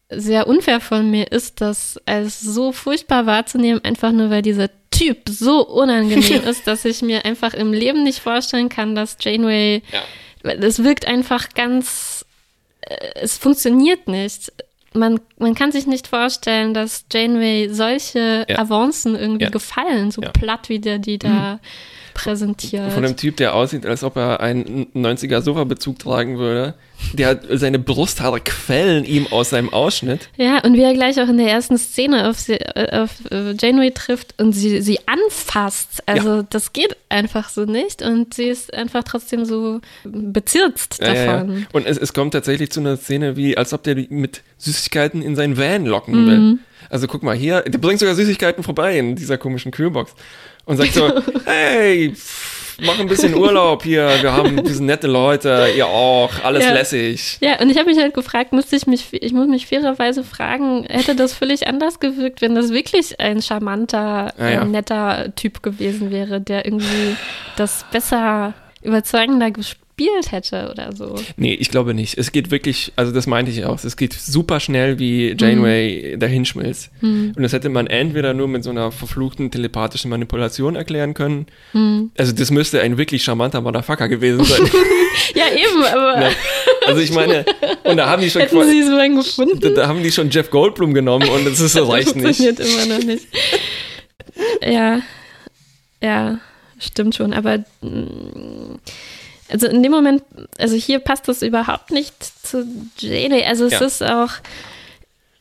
sehr 0.09 0.47
unfair 0.47 0.79
von 0.81 1.09
mir 1.09 1.31
ist, 1.31 1.61
das 1.61 1.99
als 2.05 2.39
so 2.39 2.71
furchtbar 2.71 3.25
wahrzunehmen, 3.25 3.83
einfach 3.83 4.11
nur 4.11 4.29
weil 4.29 4.41
dieser 4.43 4.69
Typ 4.91 5.27
so 5.27 5.65
unangenehm 5.65 6.43
ist, 6.47 6.67
dass 6.67 6.85
ich 6.85 7.01
mir 7.01 7.25
einfach 7.25 7.53
im 7.53 7.73
Leben 7.73 8.03
nicht 8.03 8.19
vorstellen 8.19 8.69
kann, 8.69 8.95
dass 8.95 9.17
Janeway, 9.19 9.81
Ja. 9.91 10.51
es 10.53 10.83
wirkt 10.83 11.07
einfach 11.07 11.49
ganz, 11.55 12.23
äh, 12.81 12.95
es 13.15 13.37
funktioniert 13.37 14.07
nicht. 14.07 14.53
Man, 14.93 15.19
man 15.39 15.55
kann 15.55 15.71
sich 15.73 15.87
nicht 15.87 16.07
vorstellen, 16.07 16.73
dass 16.73 17.05
Janeway 17.11 17.67
solche 17.71 18.45
Ja. 18.47 18.59
Avancen 18.59 19.15
irgendwie 19.15 19.45
Ja. 19.45 19.49
gefallen, 19.49 20.11
so 20.11 20.21
platt 20.21 20.69
wie 20.69 20.79
der 20.79 20.99
die 20.99 21.17
da 21.17 21.59
präsentiert. 22.15 22.91
Von 22.93 23.05
einem 23.05 23.15
Typ, 23.15 23.37
der 23.37 23.53
aussieht, 23.53 23.85
als 23.85 24.03
ob 24.03 24.15
er 24.15 24.39
einen 24.39 24.87
90er 24.95 25.41
Sofa-Bezug 25.41 25.99
tragen 25.99 26.39
würde. 26.39 26.73
Der 27.13 27.39
seine 27.51 27.77
Brusthaare 27.77 28.39
quellen 28.39 29.03
ihm 29.03 29.27
aus 29.29 29.49
seinem 29.49 29.71
Ausschnitt. 29.71 30.29
Ja, 30.37 30.63
und 30.63 30.73
wie 30.73 30.81
er 30.81 30.93
gleich 30.93 31.21
auch 31.21 31.27
in 31.27 31.37
der 31.37 31.49
ersten 31.49 31.77
Szene 31.77 32.29
auf, 32.29 32.39
sie, 32.39 32.53
äh, 32.53 33.01
auf 33.01 33.11
äh, 33.29 33.53
Janeway 33.59 33.91
trifft 33.91 34.33
und 34.41 34.53
sie, 34.53 34.81
sie 34.81 34.99
anfasst. 35.05 36.01
Also 36.07 36.37
ja. 36.37 36.45
das 36.49 36.71
geht 36.73 36.95
einfach 37.09 37.49
so 37.49 37.65
nicht 37.65 38.01
und 38.01 38.33
sie 38.33 38.45
ist 38.45 38.73
einfach 38.73 39.03
trotzdem 39.03 39.43
so 39.43 39.81
bezirzt 40.05 41.01
davon. 41.01 41.49
Ja, 41.51 41.59
ja, 41.59 41.65
und 41.73 41.85
es, 41.85 41.97
es 41.97 42.13
kommt 42.13 42.33
tatsächlich 42.33 42.71
zu 42.71 42.79
einer 42.79 42.95
Szene, 42.95 43.35
wie 43.35 43.57
als 43.57 43.73
ob 43.73 43.83
der 43.83 43.95
mit 44.09 44.41
Süßigkeiten 44.57 45.21
in 45.21 45.35
seinen 45.35 45.57
Van 45.57 45.85
locken 45.85 46.25
will. 46.25 46.39
Mhm. 46.39 46.59
Also 46.89 47.07
guck 47.07 47.23
mal 47.23 47.35
hier, 47.35 47.61
der 47.61 47.79
bringt 47.79 47.99
sogar 47.99 48.15
Süßigkeiten 48.15 48.63
vorbei 48.63 48.97
in 48.97 49.15
dieser 49.15 49.37
komischen 49.37 49.71
Kühlbox 49.71 50.13
und 50.65 50.77
sagt 50.77 50.93
so, 50.93 51.11
hey, 51.45 52.13
mach 52.81 52.99
ein 52.99 53.07
bisschen 53.07 53.35
Urlaub 53.35 53.83
hier, 53.83 54.09
wir 54.21 54.33
haben 54.33 54.63
diese 54.63 54.83
nette 54.83 55.07
Leute, 55.07 55.67
ihr 55.75 55.87
auch, 55.87 56.31
alles 56.43 56.63
ja. 56.63 56.73
lässig. 56.73 57.37
Ja, 57.41 57.59
und 57.61 57.69
ich 57.69 57.77
habe 57.77 57.89
mich 57.89 57.99
halt 57.99 58.13
gefragt, 58.13 58.53
musste 58.53 58.75
ich 58.75 58.87
mich, 58.87 59.07
ich 59.11 59.33
muss 59.33 59.47
mich 59.47 59.67
fairerweise 59.67 60.23
fragen, 60.23 60.85
hätte 60.89 61.15
das 61.15 61.33
völlig 61.33 61.67
anders 61.67 61.99
gewirkt, 61.99 62.41
wenn 62.41 62.55
das 62.55 62.71
wirklich 62.71 63.19
ein 63.19 63.41
charmanter, 63.41 64.33
ja, 64.37 64.49
ja. 64.49 64.65
netter 64.65 65.33
Typ 65.35 65.63
gewesen 65.63 66.11
wäre, 66.11 66.41
der 66.41 66.65
irgendwie 66.65 67.15
das 67.55 67.85
besser 67.91 68.53
überzeugender 68.81 69.51
gespielt 69.51 69.84
gespielt 69.95 70.31
hätte 70.31 70.69
oder 70.71 70.93
so. 70.95 71.15
Nee, 71.37 71.53
ich 71.53 71.69
glaube 71.69 71.93
nicht. 71.93 72.17
Es 72.17 72.31
geht 72.31 72.51
wirklich, 72.51 72.91
also 72.95 73.11
das 73.11 73.27
meinte 73.27 73.51
ich 73.51 73.65
auch, 73.65 73.83
es 73.83 73.95
geht 73.97 74.13
super 74.13 74.59
schnell, 74.59 74.99
wie 74.99 75.35
Janeway 75.37 76.13
mhm. 76.15 76.19
dahin 76.19 76.45
schmilzt. 76.45 76.89
Mhm. 77.01 77.33
Und 77.35 77.41
das 77.41 77.53
hätte 77.53 77.69
man 77.69 77.87
entweder 77.87 78.33
nur 78.33 78.47
mit 78.47 78.63
so 78.63 78.69
einer 78.69 78.91
verfluchten 78.91 79.51
telepathischen 79.51 80.09
Manipulation 80.09 80.75
erklären 80.75 81.13
können. 81.13 81.47
Mhm. 81.73 82.11
Also 82.17 82.33
das 82.33 82.51
müsste 82.51 82.81
ein 82.81 82.97
wirklich 82.97 83.23
charmanter 83.23 83.61
Motherfucker 83.61 84.09
gewesen 84.09 84.43
sein. 84.43 84.69
ja, 85.35 85.45
eben, 85.47 85.83
aber. 85.83 86.21
Ja. 86.21 86.31
Also 86.87 87.01
ich 87.01 87.11
meine, 87.11 87.45
und 87.83 87.97
da 87.97 88.09
haben 88.09 88.21
die 88.21 88.29
schon 88.29 88.41
Hätten 88.41 88.69
Sie 88.69 88.83
so 88.83 88.97
einen 88.97 89.15
gefunden? 89.15 89.59
Da, 89.59 89.69
da, 89.69 89.87
haben 89.87 90.03
die 90.03 90.11
schon 90.11 90.29
Jeff 90.29 90.51
Goldblum 90.51 90.93
genommen 90.93 91.27
und 91.29 91.45
das 91.45 91.59
ist 91.59 91.75
das 91.75 91.87
reicht 91.87 92.15
nicht. 92.15 92.37
Funktioniert 92.37 92.59
immer 92.59 92.97
noch 92.97 93.05
nicht. 93.05 93.27
Ja, 94.61 95.01
ja, 96.01 96.39
stimmt 96.79 97.15
schon, 97.15 97.33
aber 97.33 97.59
mm, 97.81 98.75
also 99.49 99.67
in 99.67 99.83
dem 99.83 99.91
Moment, 99.91 100.23
also 100.57 100.75
hier 100.75 100.99
passt 100.99 101.27
das 101.27 101.41
überhaupt 101.41 101.91
nicht 101.91 102.15
zu 102.45 102.67
Jane. 102.97 103.45
Also 103.45 103.65
es 103.65 103.73
ja. 103.73 103.81
ist 103.81 104.03
auch 104.03 104.31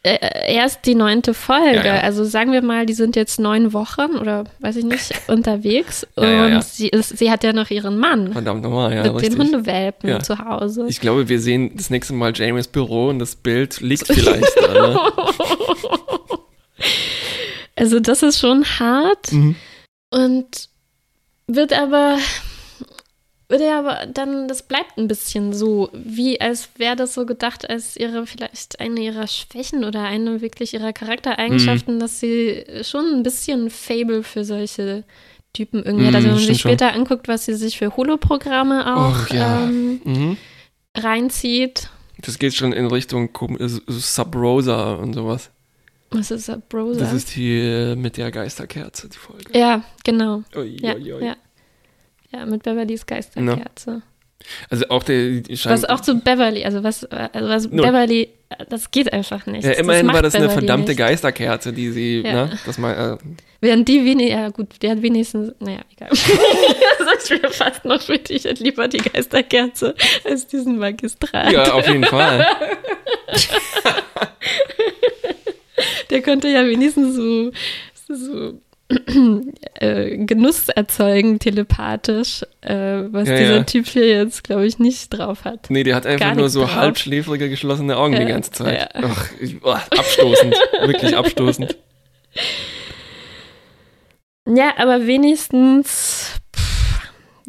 äh, 0.03 0.55
erst 0.55 0.85
die 0.85 0.95
neunte 0.95 1.33
Folge. 1.33 1.77
Ja, 1.79 1.97
ja. 1.97 2.01
Also 2.03 2.25
sagen 2.25 2.53
wir 2.53 2.61
mal, 2.61 2.85
die 2.85 2.93
sind 2.93 3.17
jetzt 3.17 3.41
neun 3.41 3.73
Wochen 3.73 4.17
oder 4.21 4.45
weiß 4.61 4.77
ich 4.77 4.85
nicht 4.85 5.13
unterwegs 5.29 6.07
und 6.15 6.63
Sie, 6.65 6.89
ist, 6.89 7.17
sie 7.17 7.31
hat 7.31 7.43
ja 7.43 7.53
noch 7.55 7.71
ihren 7.71 7.99
Mann. 7.99 8.33
Verdammt 8.33 8.63
nochmal, 8.63 8.95
ja. 8.95 9.03
Mit 9.05 9.15
richtig. 9.15 9.31
den 9.31 9.41
Hundewelpen 9.41 10.23
zu 10.23 10.39
Hause. 10.39 10.87
Ich 10.89 11.01
glaube, 11.01 11.29
wir 11.29 11.41
sehen 11.41 11.73
das 11.75 11.89
nächste 11.89 12.13
Mal 12.13 12.33
Jamies 12.35 12.69
Büro 12.69 13.09
und 13.09 13.19
das 13.19 13.35
Bild 13.37 13.81
liegt 13.81 14.07
vielleicht 14.07 14.57
da. 14.61 14.73
Ne? 14.73 15.01
Also 17.77 17.99
das 17.99 18.23
ist 18.23 18.39
schon 18.39 18.65
hart 18.65 19.33
mhm. 19.33 19.57
und 20.11 20.69
wird 21.47 21.73
aber 21.73 22.19
würde 23.49 23.67
ja 23.67 23.79
aber 23.79 24.07
dann, 24.07 24.49
das 24.49 24.63
bleibt 24.63 24.97
ein 24.97 25.09
bisschen 25.09 25.53
so, 25.53 25.91
wie 25.93 26.41
als 26.41 26.69
wäre 26.77 26.97
das 26.97 27.15
so 27.15 27.27
gedacht, 27.27 27.69
als 27.69 27.97
ihre, 27.97 28.27
vielleicht 28.27 28.81
eine 28.81 29.01
ihrer 29.01 29.27
Schwächen 29.27 29.85
oder 29.85 30.03
eine 30.03 30.41
wirklich 30.41 30.75
ihrer 30.75 30.93
Charaktereigenschaften, 30.93 31.97
mhm. 31.97 32.01
dass 32.01 32.21
sie 32.21 32.65
schon 32.83 33.05
ein 33.15 33.23
bisschen 33.23 33.71
Fable 33.71 34.23
für 34.23 34.45
solche 34.45 35.05
Typen 35.53 35.85
irgendwie 35.85 36.07
hat. 36.07 36.15
Also 36.15 36.29
wenn 36.29 36.35
man 36.37 36.45
sich 36.45 36.61
später 36.61 36.91
schon. 36.91 37.01
anguckt, 37.01 37.29
was 37.29 37.45
sie 37.45 37.55
sich 37.55 37.79
für 37.79 37.97
Holoprogramme 37.97 38.97
auch 38.97 39.25
Och, 39.25 39.31
ja. 39.31 39.65
ähm, 39.65 40.01
mhm. 40.05 40.37
reinzieht. 40.97 41.91
Das 42.19 42.39
geht 42.39 42.55
schon 42.55 42.73
in 42.73 42.87
Richtung 42.87 43.31
Sub-Rosa 43.87 44.95
und 44.95 45.15
sowas. 45.15 45.51
Was 46.11 46.31
ist 46.31 46.47
Sub-Rosa? 46.47 47.01
Das 47.01 47.13
ist 47.13 47.35
die 47.37 47.59
äh, 47.59 47.97
mit 47.97 48.17
der 48.17 48.31
Geisterkerze, 48.31 49.09
die 49.09 49.19
Folge. 49.19 49.59
Ja, 49.59 49.83
genau. 50.05 50.43
Ui, 50.57 50.77
ja, 50.81 50.95
ui, 50.95 51.13
ui. 51.13 51.25
ja. 51.25 51.37
Ja, 52.35 52.47
mit 52.47 52.63
Beverlys 52.63 53.07
Geisterkerze. 53.07 53.91
No. 53.91 54.03
Also 54.69 54.89
auch 54.89 55.03
der 55.03 55.43
Was 55.65 55.85
auch 55.85 56.01
zu 56.01 56.21
Beverly, 56.21 56.65
also 56.65 56.83
was, 56.83 57.05
also 57.05 57.49
was 57.49 57.71
no. 57.71 57.83
Beverly, 57.83 58.29
das 58.69 58.91
geht 58.91 59.13
einfach 59.13 59.47
nicht. 59.47 59.65
Ja, 59.65 59.73
immerhin 59.73 60.07
das 60.07 60.15
war 60.15 60.23
das 60.23 60.33
Beverly 60.35 60.51
eine 60.51 60.59
verdammte 60.59 60.91
nicht. 60.91 60.99
Geisterkerze, 60.99 61.73
die 61.73 61.91
sie, 61.91 62.21
ja. 62.21 62.47
ne, 62.47 62.59
das 62.67 62.77
mal. 62.77 63.19
Äh, 63.23 63.25
Während 63.61 63.89
die 63.89 64.05
wenig, 64.05 64.31
ja 64.31 64.51
gut, 64.51 64.83
die 64.83 64.91
hat 64.91 65.01
wenigstens, 65.01 65.55
naja, 65.61 65.81
egal. 65.97 66.11
das 66.11 66.21
ist 67.19 67.31
mir 67.31 67.49
fast 67.51 67.85
noch 67.87 68.03
schwierig. 68.03 68.31
Ich 68.31 68.45
hätte 68.45 68.63
lieber 68.63 68.87
die 68.89 68.99
Geisterkerze 68.99 69.95
als 70.25 70.47
diesen 70.47 70.79
Magistrat. 70.79 71.51
Ja, 71.51 71.73
auf 71.73 71.87
jeden 71.89 72.05
Fall. 72.05 72.47
Der 76.11 76.21
könnte 76.21 76.49
ja 76.49 76.67
wenigstens 76.67 77.17
so, 77.17 77.51
so 78.09 78.61
äh, 79.81 80.17
Genuss 80.25 80.69
erzeugen, 80.69 81.39
telepathisch, 81.39 82.43
äh, 82.61 83.03
was 83.11 83.29
ja, 83.29 83.37
dieser 83.37 83.57
ja. 83.57 83.63
Typ 83.65 83.87
hier 83.87 84.09
jetzt, 84.09 84.45
glaube 84.45 84.67
ich, 84.67 84.79
nicht 84.79 85.11
drauf 85.11 85.45
hat. 85.45 85.71
Nee, 85.71 85.83
der 85.83 85.97
hat 85.97 86.07
einfach 86.07 86.35
nur 86.35 86.49
so 86.49 86.61
drauf. 86.61 86.75
halbschläfrige, 86.75 87.49
geschlossene 87.49 87.97
Augen 87.97 88.15
ja, 88.15 88.21
die 88.21 88.27
ganze 88.27 88.53
Zeit. 88.53 88.91
Ach, 88.95 89.31
oh, 89.63 89.71
abstoßend, 89.71 90.55
wirklich 90.81 91.17
abstoßend. 91.17 91.77
Ja, 94.47 94.75
aber 94.77 95.07
wenigstens 95.07 96.14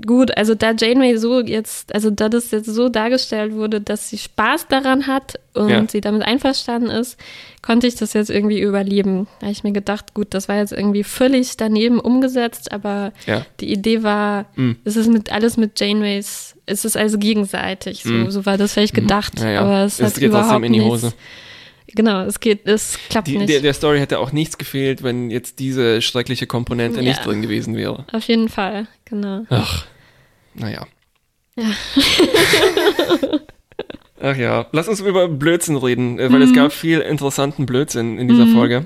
gut, 0.04 0.36
also 0.38 0.56
da 0.56 0.74
Janeway 0.78 1.18
so 1.18 1.42
jetzt, 1.42 1.94
also 1.94 2.10
da 2.10 2.30
das 2.30 2.52
jetzt 2.52 2.68
so 2.68 2.90
dargestellt 2.90 3.54
wurde, 3.54 3.80
dass 3.82 4.10
sie 4.10 4.18
Spaß 4.18 4.68
daran 4.68 5.08
hat 5.08 5.40
und 5.54 5.70
ja. 5.70 5.86
sie 5.88 6.02
damit 6.02 6.24
einverstanden 6.24 6.90
ist, 6.90 7.18
konnte 7.62 7.88
ich 7.88 7.96
das 7.96 8.14
jetzt 8.14 8.30
irgendwie 8.30 8.60
überleben. 8.60 9.28
Da 9.40 9.48
habe 9.48 9.52
ich 9.54 9.64
mir 9.64 9.72
gedacht, 9.72 10.14
gut, 10.14 10.28
das 10.34 10.50
war 10.50 10.58
jetzt 10.58 10.74
irgendwie 10.74 11.04
völlig 11.04 11.56
daneben 11.58 12.00
umgesetzt, 12.00 12.72
aber 12.72 13.14
ja. 13.26 13.46
die 13.60 13.72
Idee 13.72 14.04
war, 14.04 14.46
mhm. 14.56 14.78
es 14.84 14.96
ist 14.98 15.10
mit 15.10 15.32
alles 15.32 15.58
mit 15.58 15.80
Janeways, 15.80 16.56
es 16.66 16.84
ist 16.84 16.98
also 16.98 17.18
gegenseitig. 17.18 18.04
So, 18.04 18.12
mhm. 18.12 18.32
so 18.32 18.46
war 18.46 18.58
das 18.58 18.74
vielleicht 18.74 18.96
mhm. 18.96 19.02
gedacht, 19.02 19.40
ja, 19.40 19.62
aber 19.62 19.86
es, 19.86 20.00
es 20.00 20.08
hat 20.08 20.14
geht 20.16 20.30
überhaupt 20.30 20.66
in 20.66 20.74
die 20.74 20.82
Hose. 20.82 21.08
Nichts. 21.08 21.22
Genau, 21.94 22.24
es 22.24 22.40
geht, 22.40 22.68
es 22.68 22.98
klappt 23.10 23.28
die, 23.28 23.38
nicht. 23.38 23.50
Der, 23.50 23.62
der, 23.62 23.74
Story 23.74 24.00
hätte 24.00 24.20
auch 24.20 24.32
nichts 24.32 24.58
gefehlt, 24.58 25.04
wenn 25.04 25.30
jetzt 25.30 25.60
diese 25.60 26.02
schreckliche 26.02 26.48
Komponente 26.48 26.98
ja, 26.98 27.10
nicht 27.10 27.26
drin 27.26 27.42
gewesen 27.42 27.76
wäre. 27.76 28.06
Auf 28.12 28.28
jeden 28.28 28.50
Fall, 28.50 28.88
genau. 29.06 29.46
Ach, 29.50 29.86
naja. 30.56 30.88
Ja. 31.56 31.66
Ach 34.22 34.36
ja, 34.36 34.68
lass 34.72 34.88
uns 34.88 35.02
über 35.02 35.28
Blödsinn 35.28 35.76
reden, 35.78 36.18
äh, 36.18 36.32
weil 36.32 36.40
mhm. 36.40 36.46
es 36.46 36.54
gab 36.54 36.72
viel 36.72 37.00
interessanten 37.00 37.66
Blödsinn 37.66 38.18
in 38.18 38.28
dieser 38.28 38.46
mhm. 38.46 38.54
Folge. 38.54 38.86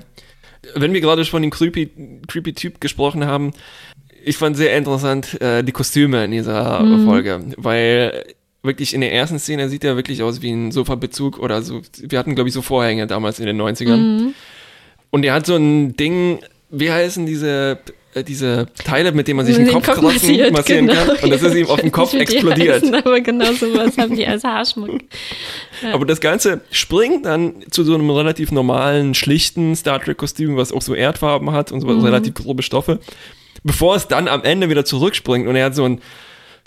Wenn 0.75 0.93
wir 0.93 1.01
gerade 1.01 1.23
schon 1.23 1.31
von 1.31 1.41
dem 1.43 1.51
creepy, 1.51 2.21
creepy 2.27 2.53
Typ 2.53 2.81
gesprochen 2.81 3.25
haben, 3.25 3.53
ich 4.23 4.37
fand 4.37 4.57
sehr 4.57 4.75
interessant 4.75 5.39
äh, 5.41 5.63
die 5.63 5.71
Kostüme 5.71 6.25
in 6.25 6.31
dieser 6.31 6.81
mhm. 6.81 7.05
Folge, 7.05 7.39
weil 7.57 8.25
wirklich 8.63 8.93
in 8.93 9.01
der 9.01 9.13
ersten 9.13 9.39
Szene 9.39 9.69
sieht 9.69 9.83
er 9.83 9.95
wirklich 9.95 10.21
aus 10.21 10.41
wie 10.41 10.51
ein 10.51 10.71
Sofabezug 10.71 11.39
oder 11.39 11.61
so. 11.61 11.81
Wir 11.97 12.19
hatten, 12.19 12.35
glaube 12.35 12.49
ich, 12.49 12.53
so 12.53 12.61
Vorhänge 12.61 13.07
damals 13.07 13.39
in 13.39 13.45
den 13.45 13.59
90ern. 13.61 13.97
Mhm. 13.97 14.33
Und 15.11 15.25
er 15.25 15.33
hat 15.33 15.45
so 15.45 15.55
ein 15.55 15.95
Ding, 15.95 16.39
wie 16.69 16.91
heißen 16.91 17.25
diese, 17.25 17.79
äh, 18.13 18.23
diese 18.23 18.67
Teile, 18.83 19.11
mit 19.11 19.27
denen 19.27 19.37
man 19.37 19.45
sich 19.45 19.55
den, 19.55 19.65
den 19.65 19.73
Kopf, 19.73 19.87
Kopf 19.87 20.01
massiert, 20.01 20.51
massieren 20.51 20.87
genau. 20.87 21.05
kann. 21.05 21.17
Und 21.23 21.29
das 21.29 21.41
ist 21.41 21.55
ihm 21.55 21.67
auf 21.67 21.79
dem 21.79 21.91
Kopf 21.91 22.13
explodiert. 22.15 22.83
Heißen, 22.83 22.95
aber 22.95 23.21
genau 23.21 23.53
sowas 23.53 23.97
haben 23.97 24.15
die 24.15 24.27
als 24.27 24.43
Haarschmuck. 24.43 24.99
Ja. 25.81 25.93
Aber 25.93 26.05
das 26.05 26.19
Ganze 26.19 26.61
springt 26.71 27.25
dann 27.25 27.63
zu 27.71 27.83
so 27.83 27.95
einem 27.95 28.09
relativ 28.09 28.51
normalen, 28.51 29.15
schlichten 29.15 29.75
Star 29.75 30.01
Trek-Kostüm, 30.03 30.57
was 30.57 30.71
auch 30.73 30.81
so 30.81 30.93
Erdfarben 30.93 31.51
hat 31.51 31.71
und 31.71 31.81
so 31.81 31.87
mhm. 31.87 32.03
relativ 32.03 32.35
grobe 32.35 32.61
Stoffe. 32.61 32.99
Bevor 33.63 33.95
es 33.95 34.07
dann 34.07 34.27
am 34.27 34.43
Ende 34.43 34.69
wieder 34.69 34.85
zurückspringt 34.85 35.47
und 35.47 35.55
er 35.55 35.65
hat 35.65 35.75
so 35.75 35.85
ein 35.85 36.01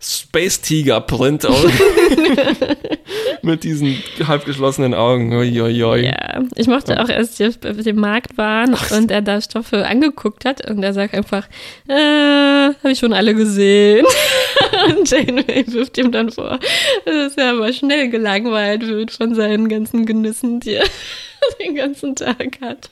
Space 0.05 0.61
Tiger 0.61 1.01
Print 1.01 1.47
aus. 1.47 1.65
Mit 3.43 3.63
diesen 3.63 4.03
halb 4.27 4.45
geschlossenen 4.45 4.95
Augen. 4.95 5.33
Ui, 5.33 5.61
ui, 5.61 5.85
ui. 5.85 6.05
Ja, 6.05 6.43
ich 6.57 6.67
mochte 6.67 7.01
auch, 7.01 7.09
als 7.09 7.39
wir 7.39 7.49
auf 7.49 7.57
dem 7.61 7.97
Markt 7.97 8.37
waren 8.37 8.75
Ach. 8.75 8.91
und 8.91 9.13
er 9.13 9.23
da 9.23 9.41
Stoffe 9.41 9.87
angeguckt 9.87 10.45
hat 10.45 10.69
und 10.69 10.83
er 10.83 10.93
sagt 10.93 11.15
einfach, 11.15 11.47
äh, 11.89 11.93
habe 11.95 12.91
ich 12.91 12.99
schon 12.99 13.13
alle 13.13 13.35
gesehen. 13.35 14.05
und 14.89 15.09
Janeway 15.09 15.65
wirft 15.69 15.97
ihm 15.99 16.11
dann 16.11 16.33
vor, 16.33 16.59
dass 17.05 17.37
er 17.37 17.53
aber 17.53 17.73
schnell 17.73 18.11
gelangweilt 18.11 18.87
wird 18.87 19.13
von 19.13 19.37
seinen 19.37 19.69
ganzen 19.69 20.05
Genüssen, 20.05 20.59
die 20.59 20.75
er 20.75 20.87
den 21.61 21.77
ganzen 21.77 22.17
Tag 22.17 22.59
hat. 22.61 22.91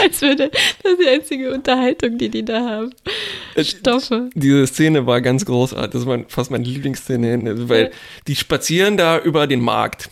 Als 0.00 0.20
würde 0.22 0.50
das 0.82 0.92
ist 0.92 1.00
die 1.00 1.08
einzige 1.08 1.52
Unterhaltung, 1.52 2.18
die 2.18 2.28
die 2.28 2.44
da 2.44 2.60
haben. 2.60 2.94
Äh, 3.54 3.64
Stoffe. 3.64 4.30
Diese 4.34 4.66
Szene 4.66 5.06
war 5.06 5.20
ganz 5.20 5.44
großartig. 5.44 5.92
Das 5.92 6.06
war 6.06 6.18
fast 6.28 6.50
meine 6.50 6.64
Lieblingsszene, 6.64 7.68
weil 7.68 7.90
die 8.26 8.36
spazieren 8.36 8.96
da 8.96 9.18
über 9.18 9.46
den 9.46 9.60
Markt 9.60 10.10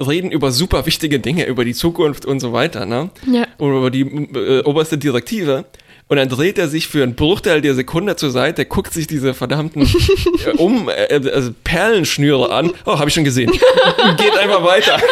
reden 0.00 0.30
über 0.32 0.50
super 0.50 0.86
wichtige 0.86 1.20
Dinge, 1.20 1.46
über 1.46 1.64
die 1.64 1.74
Zukunft 1.74 2.26
und 2.26 2.40
so 2.40 2.52
weiter, 2.52 2.86
ne? 2.86 3.10
Ja. 3.30 3.46
Und 3.58 3.76
über 3.76 3.90
die 3.90 4.00
äh, 4.00 4.62
oberste 4.64 4.98
Direktive. 4.98 5.64
Und 6.08 6.16
dann 6.16 6.28
dreht 6.28 6.58
er 6.58 6.68
sich 6.68 6.88
für 6.88 7.02
einen 7.02 7.14
Bruchteil 7.14 7.60
der 7.62 7.74
Sekunde 7.74 8.16
zur 8.16 8.30
Seite, 8.30 8.66
guckt 8.66 8.92
sich 8.92 9.06
diese 9.06 9.32
verdammten 9.32 9.82
äh, 10.46 10.50
um, 10.56 10.88
äh, 10.88 11.30
also 11.32 11.52
Perlenschnüre 11.64 12.52
an. 12.52 12.72
Oh, 12.84 12.98
habe 12.98 13.08
ich 13.08 13.14
schon 13.14 13.24
gesehen. 13.24 13.50
Geht 13.50 14.36
einfach 14.36 14.64
weiter. 14.64 15.00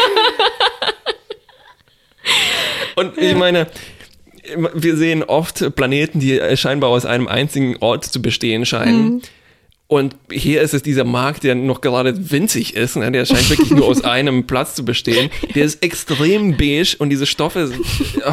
Und 2.97 3.17
ich 3.19 3.35
meine, 3.35 3.67
wir 4.75 4.97
sehen 4.97 5.23
oft 5.23 5.75
Planeten, 5.77 6.21
die 6.21 6.41
scheinbar 6.57 6.91
aus 6.91 7.05
einem 7.05 7.29
einzigen 7.29 7.77
Ort 7.81 8.05
zu 8.05 8.23
bestehen 8.23 8.67
scheinen. 8.67 9.05
Mhm. 9.05 9.23
Und 9.87 10.15
hier 10.31 10.63
ist 10.63 10.73
es 10.73 10.85
dieser 10.85 11.03
Markt, 11.03 11.43
der 11.43 11.57
noch 11.57 11.81
gerade 11.81 12.31
winzig 12.31 12.77
ist. 12.77 12.95
Ne? 12.97 13.11
Der 13.11 13.25
scheint 13.25 13.51
wirklich 13.51 13.71
nur 13.73 13.87
aus 13.87 14.05
einem 14.05 14.47
Platz 14.47 14.77
zu 14.77 14.85
bestehen. 14.85 15.31
Der 15.57 15.65
ist 15.65 15.83
extrem 15.83 16.57
beige 16.57 16.95
und 16.99 17.11
diese 17.11 17.27
Stoffe. 17.27 17.73
Oh. 18.25 18.33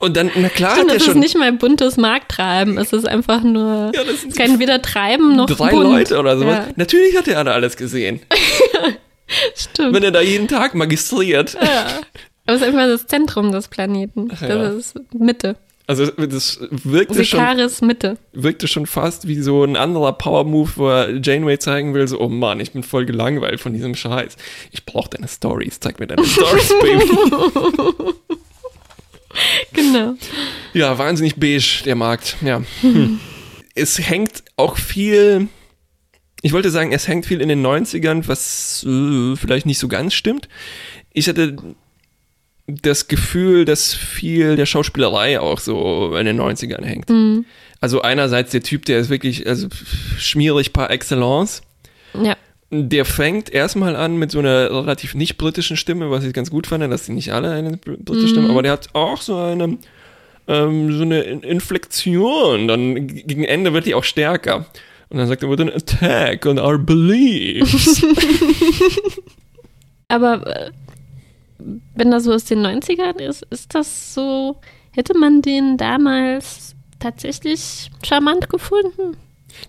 Und 0.00 0.16
dann, 0.16 0.32
na 0.34 0.48
klar, 0.48 0.72
Stimmt, 0.74 0.90
hat 0.90 0.96
es 0.98 1.04
schon. 1.04 1.14
ist 1.14 1.20
nicht 1.20 1.38
mal 1.38 1.52
buntes 1.52 1.96
Markttreiben. 1.96 2.78
Es 2.78 2.92
ist 2.92 3.06
einfach 3.06 3.42
nur 3.44 3.92
Ja, 3.94 4.02
das 4.02 4.22
sind 4.22 4.36
kein 4.36 4.58
weder 4.58 4.82
Treiben 4.82 5.36
noch 5.36 5.46
drei 5.46 5.70
bunt. 5.70 5.84
Leute 5.84 6.18
oder 6.18 6.36
sowas. 6.36 6.66
Ja, 6.66 6.72
Natürlich 6.74 7.16
hat 7.16 7.28
er 7.28 7.38
alle 7.38 7.52
alles 7.52 7.76
gesehen. 7.76 8.18
stimmt. 9.54 9.94
Wenn 9.94 10.02
er 10.02 10.10
da 10.10 10.20
jeden 10.20 10.48
Tag 10.48 10.74
magistriert. 10.74 11.54
Ja. 11.54 12.00
Aber 12.46 12.56
es 12.56 12.62
ist 12.62 12.68
einfach 12.68 12.86
das 12.86 13.06
Zentrum 13.06 13.52
des 13.52 13.68
Planeten. 13.68 14.28
ja. 14.40 14.48
Das 14.56 14.74
ist 14.74 14.94
Mitte. 15.14 15.56
Also 15.86 16.06
das 16.06 16.60
wirkte 16.70 17.24
schon, 17.26 17.40
Sikaris 17.40 17.82
Mitte. 17.82 18.16
wirkte 18.32 18.68
schon 18.68 18.86
fast 18.86 19.28
wie 19.28 19.40
so 19.42 19.64
ein 19.64 19.76
anderer 19.76 20.14
Power-Move, 20.14 20.70
wo 20.76 20.88
er 20.88 21.20
Janeway 21.22 21.58
zeigen 21.58 21.92
will, 21.92 22.08
so, 22.08 22.20
oh 22.20 22.30
Mann, 22.30 22.58
ich 22.60 22.72
bin 22.72 22.82
voll 22.82 23.04
gelangweilt 23.04 23.60
von 23.60 23.74
diesem 23.74 23.94
Scheiß. 23.94 24.36
Ich 24.70 24.86
brauche 24.86 25.10
deine 25.10 25.28
Stories, 25.28 25.80
zeig 25.80 26.00
mir 26.00 26.06
deine 26.06 26.24
Stories, 26.24 26.68
Baby. 26.80 28.14
Genau. 29.74 30.14
Ja, 30.72 30.96
wahnsinnig 30.96 31.36
beige, 31.36 31.82
der 31.84 31.96
Markt, 31.96 32.36
ja. 32.42 32.62
Hm. 32.80 33.20
Es 33.76 33.98
hängt 33.98 34.44
auch 34.56 34.76
viel, 34.78 35.48
ich 36.42 36.52
wollte 36.52 36.70
sagen, 36.70 36.92
es 36.92 37.08
hängt 37.08 37.26
viel 37.26 37.40
in 37.40 37.48
den 37.48 37.66
90ern, 37.66 38.22
was 38.28 38.86
äh, 38.88 39.34
vielleicht 39.34 39.66
nicht 39.66 39.80
so 39.80 39.88
ganz 39.88 40.14
stimmt. 40.14 40.48
Ich 41.12 41.28
hatte 41.28 41.56
das 42.66 43.08
Gefühl, 43.08 43.64
dass 43.64 43.94
viel 43.94 44.56
der 44.56 44.66
Schauspielerei 44.66 45.38
auch 45.40 45.58
so 45.58 46.16
in 46.16 46.26
den 46.26 46.40
90ern 46.40 46.84
hängt. 46.84 47.10
Mhm. 47.10 47.44
Also 47.80 48.00
einerseits 48.00 48.52
der 48.52 48.62
Typ, 48.62 48.86
der 48.86 48.98
ist 48.98 49.10
wirklich 49.10 49.46
also 49.46 49.68
schmierig 50.18 50.72
par 50.72 50.90
excellence. 50.90 51.62
Ja. 52.22 52.36
Der 52.70 53.04
fängt 53.04 53.50
erstmal 53.52 53.94
an 53.94 54.16
mit 54.16 54.30
so 54.30 54.38
einer 54.38 54.70
relativ 54.70 55.14
nicht 55.14 55.36
britischen 55.36 55.76
Stimme, 55.76 56.10
was 56.10 56.24
ich 56.24 56.32
ganz 56.32 56.50
gut 56.50 56.66
fand, 56.66 56.90
dass 56.90 57.04
die 57.04 57.12
nicht 57.12 57.32
alle 57.32 57.50
eine 57.50 57.76
br- 57.76 57.96
britische 57.98 58.28
Stimme, 58.28 58.48
aber 58.50 58.62
der 58.62 58.72
hat 58.72 58.88
auch 58.94 59.20
so 59.20 59.36
eine 59.36 59.78
ähm, 60.48 60.96
so 60.96 61.02
eine 61.02 61.20
In- 61.22 61.42
Inflexion. 61.42 62.66
Dann 62.68 63.06
gegen 63.06 63.44
Ende 63.44 63.72
wird 63.74 63.86
die 63.86 63.94
auch 63.94 64.04
stärker. 64.04 64.66
Und 65.10 65.18
dann 65.18 65.28
sagt 65.28 65.42
er, 65.42 65.50
with 65.50 65.60
an 65.60 65.68
attack 65.70 66.46
on 66.46 66.58
our 66.58 66.78
beliefs. 66.78 68.02
Aber 70.08 70.46
äh, 70.46 70.70
wenn 71.94 72.10
das 72.10 72.24
so 72.24 72.32
aus 72.32 72.44
den 72.44 72.60
90ern 72.64 73.18
ist, 73.20 73.42
ist 73.50 73.74
das 73.74 74.14
so, 74.14 74.56
hätte 74.92 75.16
man 75.16 75.42
den 75.42 75.76
damals 75.76 76.74
tatsächlich 76.98 77.90
charmant 78.04 78.48
gefunden? 78.48 79.16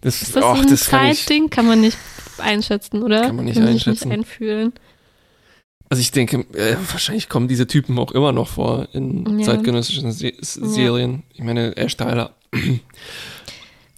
Das, 0.02 0.22
Ist 0.22 0.36
das 0.36 0.44
ach, 0.44 0.56
so 0.58 0.62
ein 0.64 0.70
das 0.70 0.90
kann 0.90 1.06
ich, 1.12 1.20
Zeitding? 1.20 1.50
Kann 1.50 1.68
man 1.68 1.82
nicht 1.82 1.98
einschätzen, 2.40 3.04
oder? 3.04 3.22
Kann 3.22 3.36
man 3.36 3.46
nicht 3.46 3.56
Kann 3.58 3.68
einschätzen. 3.68 4.10
Nicht 4.10 4.18
einfühlen. 4.20 4.74
also 5.90 6.02
ich 6.02 6.12
denke, 6.12 6.40
äh, 6.54 6.76
wahrscheinlich 6.92 7.30
kommen 7.30 7.48
diese 7.48 7.68
Typen 7.68 7.98
auch 8.00 8.12
immer 8.12 8.32
noch 8.32 8.48
vor 8.48 8.88
in 8.94 9.40
Ja. 9.40 9.46
zeitgenössischen 9.46 10.12
Se 10.12 10.34
Serien. 10.42 11.24
Ich 11.34 11.42
meine, 11.42 11.78
Ash 11.78 11.96
Tyler. 11.98 12.32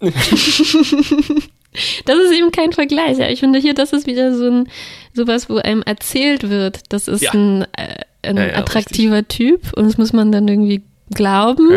Das 2.06 2.16
ist 2.16 2.32
eben 2.32 2.50
kein 2.50 2.72
Vergleich. 2.72 3.18
Ja. 3.18 3.28
Ich 3.28 3.40
finde 3.40 3.58
hier, 3.58 3.74
das 3.74 3.92
ist 3.92 4.06
wieder 4.06 4.34
so 4.34 4.50
ein 4.50 4.68
sowas, 5.14 5.48
wo 5.50 5.56
einem 5.56 5.82
erzählt 5.82 6.48
wird, 6.48 6.80
das 6.90 7.08
ist 7.08 7.22
Ja. 7.22 7.32
ein, 7.32 7.62
äh, 7.76 8.02
ein 8.22 8.36
Ja, 8.36 8.46
ja, 8.46 8.56
attraktiver 8.56 9.26
Typ 9.26 9.72
und 9.74 9.84
das 9.86 9.98
muss 9.98 10.12
man 10.12 10.32
dann 10.32 10.48
irgendwie 10.48 10.82
glauben 11.14 11.68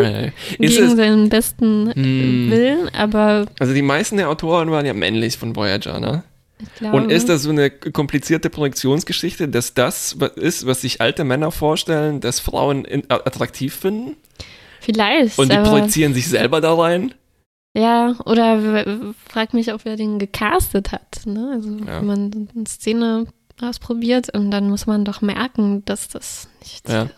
gegen 0.59 0.83
es, 0.83 0.95
seinen 0.95 1.29
besten 1.29 1.89
äh, 1.91 1.99
Mm. 1.99 2.51
Willen, 2.51 2.89
aber 2.93 3.45
also 3.59 3.73
die 3.73 3.81
meisten 3.81 4.17
der 4.17 4.29
Autoren 4.29 4.71
waren 4.71 4.85
ja 4.85 4.93
männlich 4.93 5.37
von 5.37 5.55
Voyager, 5.55 5.99
ne? 5.99 6.23
glaube. 6.77 6.97
Und 6.97 7.11
ist 7.11 7.29
das 7.29 7.43
so 7.43 7.49
eine 7.49 7.69
komplizierte 7.69 8.49
Projektionsgeschichte, 8.49 9.47
dass 9.47 9.73
das 9.73 10.17
ist, 10.35 10.65
was 10.65 10.81
sich 10.81 11.01
alte 11.01 11.23
Männer 11.23 11.51
vorstellen, 11.51 12.19
dass 12.19 12.39
Frauen 12.39 12.85
in, 12.85 13.03
attraktiv 13.09 13.75
finden? 13.75 14.17
Vielleicht, 14.79 15.37
Und 15.37 15.51
die 15.51 15.57
projizieren 15.57 16.13
sich 16.13 16.27
selber 16.27 16.59
da 16.59 16.73
rein? 16.73 17.13
Ja, 17.73 18.15
oder 18.25 18.61
w- 18.63 18.85
w- 18.85 19.13
frag 19.29 19.53
mich 19.53 19.71
auch, 19.71 19.79
wer 19.83 19.95
den 19.95 20.19
gecastet 20.19 20.91
hat. 20.91 21.21
Ne? 21.25 21.51
Also 21.53 21.69
Ja. 21.69 21.99
wenn 21.99 22.05
man 22.05 22.49
eine 22.55 22.65
Szene 22.67 23.27
ausprobiert 23.61 24.33
und 24.33 24.49
dann 24.51 24.69
muss 24.69 24.87
man 24.87 25.05
doch 25.05 25.21
merken, 25.21 25.83
dass 25.85 26.07
das 26.07 26.49
nicht 26.61 26.89
Ja. 26.89 27.09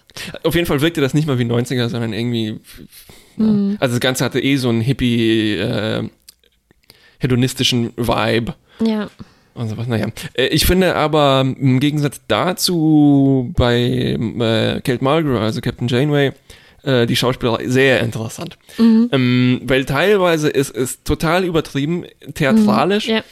Auf 0.43 0.55
jeden 0.55 0.67
Fall 0.67 0.81
wirkte 0.81 0.99
das 1.01 1.13
nicht 1.13 1.25
mal 1.27 1.39
wie 1.39 1.45
90er, 1.45 1.87
sondern 1.89 2.13
irgendwie. 2.13 2.59
Ja. 3.37 3.45
Mhm. 3.45 3.77
Also 3.79 3.93
das 3.95 3.99
Ganze 4.01 4.23
hatte 4.25 4.39
eh 4.41 4.57
so 4.57 4.69
einen 4.69 4.81
hippie, 4.81 5.53
äh, 5.55 6.07
hedonistischen 7.19 7.91
Vibe. 7.95 8.55
ja. 8.85 9.09
Und 9.55 9.69
sowas, 9.69 9.85
naja. 9.87 10.07
Äh, 10.33 10.47
Ich 10.47 10.65
finde 10.65 10.95
aber 10.95 11.41
im 11.41 11.79
Gegensatz 11.79 12.19
dazu 12.27 13.53
bei 13.55 13.77
äh, 14.19 14.81
Kate 14.81 15.03
Mulgrew, 15.03 15.37
also 15.37 15.61
Captain 15.61 15.87
Janeway, 15.87 16.31
äh, 16.83 17.05
die 17.05 17.15
Schauspielerei 17.15 17.67
sehr 17.67 17.99
interessant. 18.01 18.57
Mhm. 18.77 19.09
Ähm, 19.11 19.61
weil 19.65 19.85
teilweise 19.85 20.49
ist 20.49 20.75
es 20.75 21.03
total 21.03 21.43
übertrieben, 21.43 22.05
theatralisch, 22.33 23.07
Ja. 23.07 23.23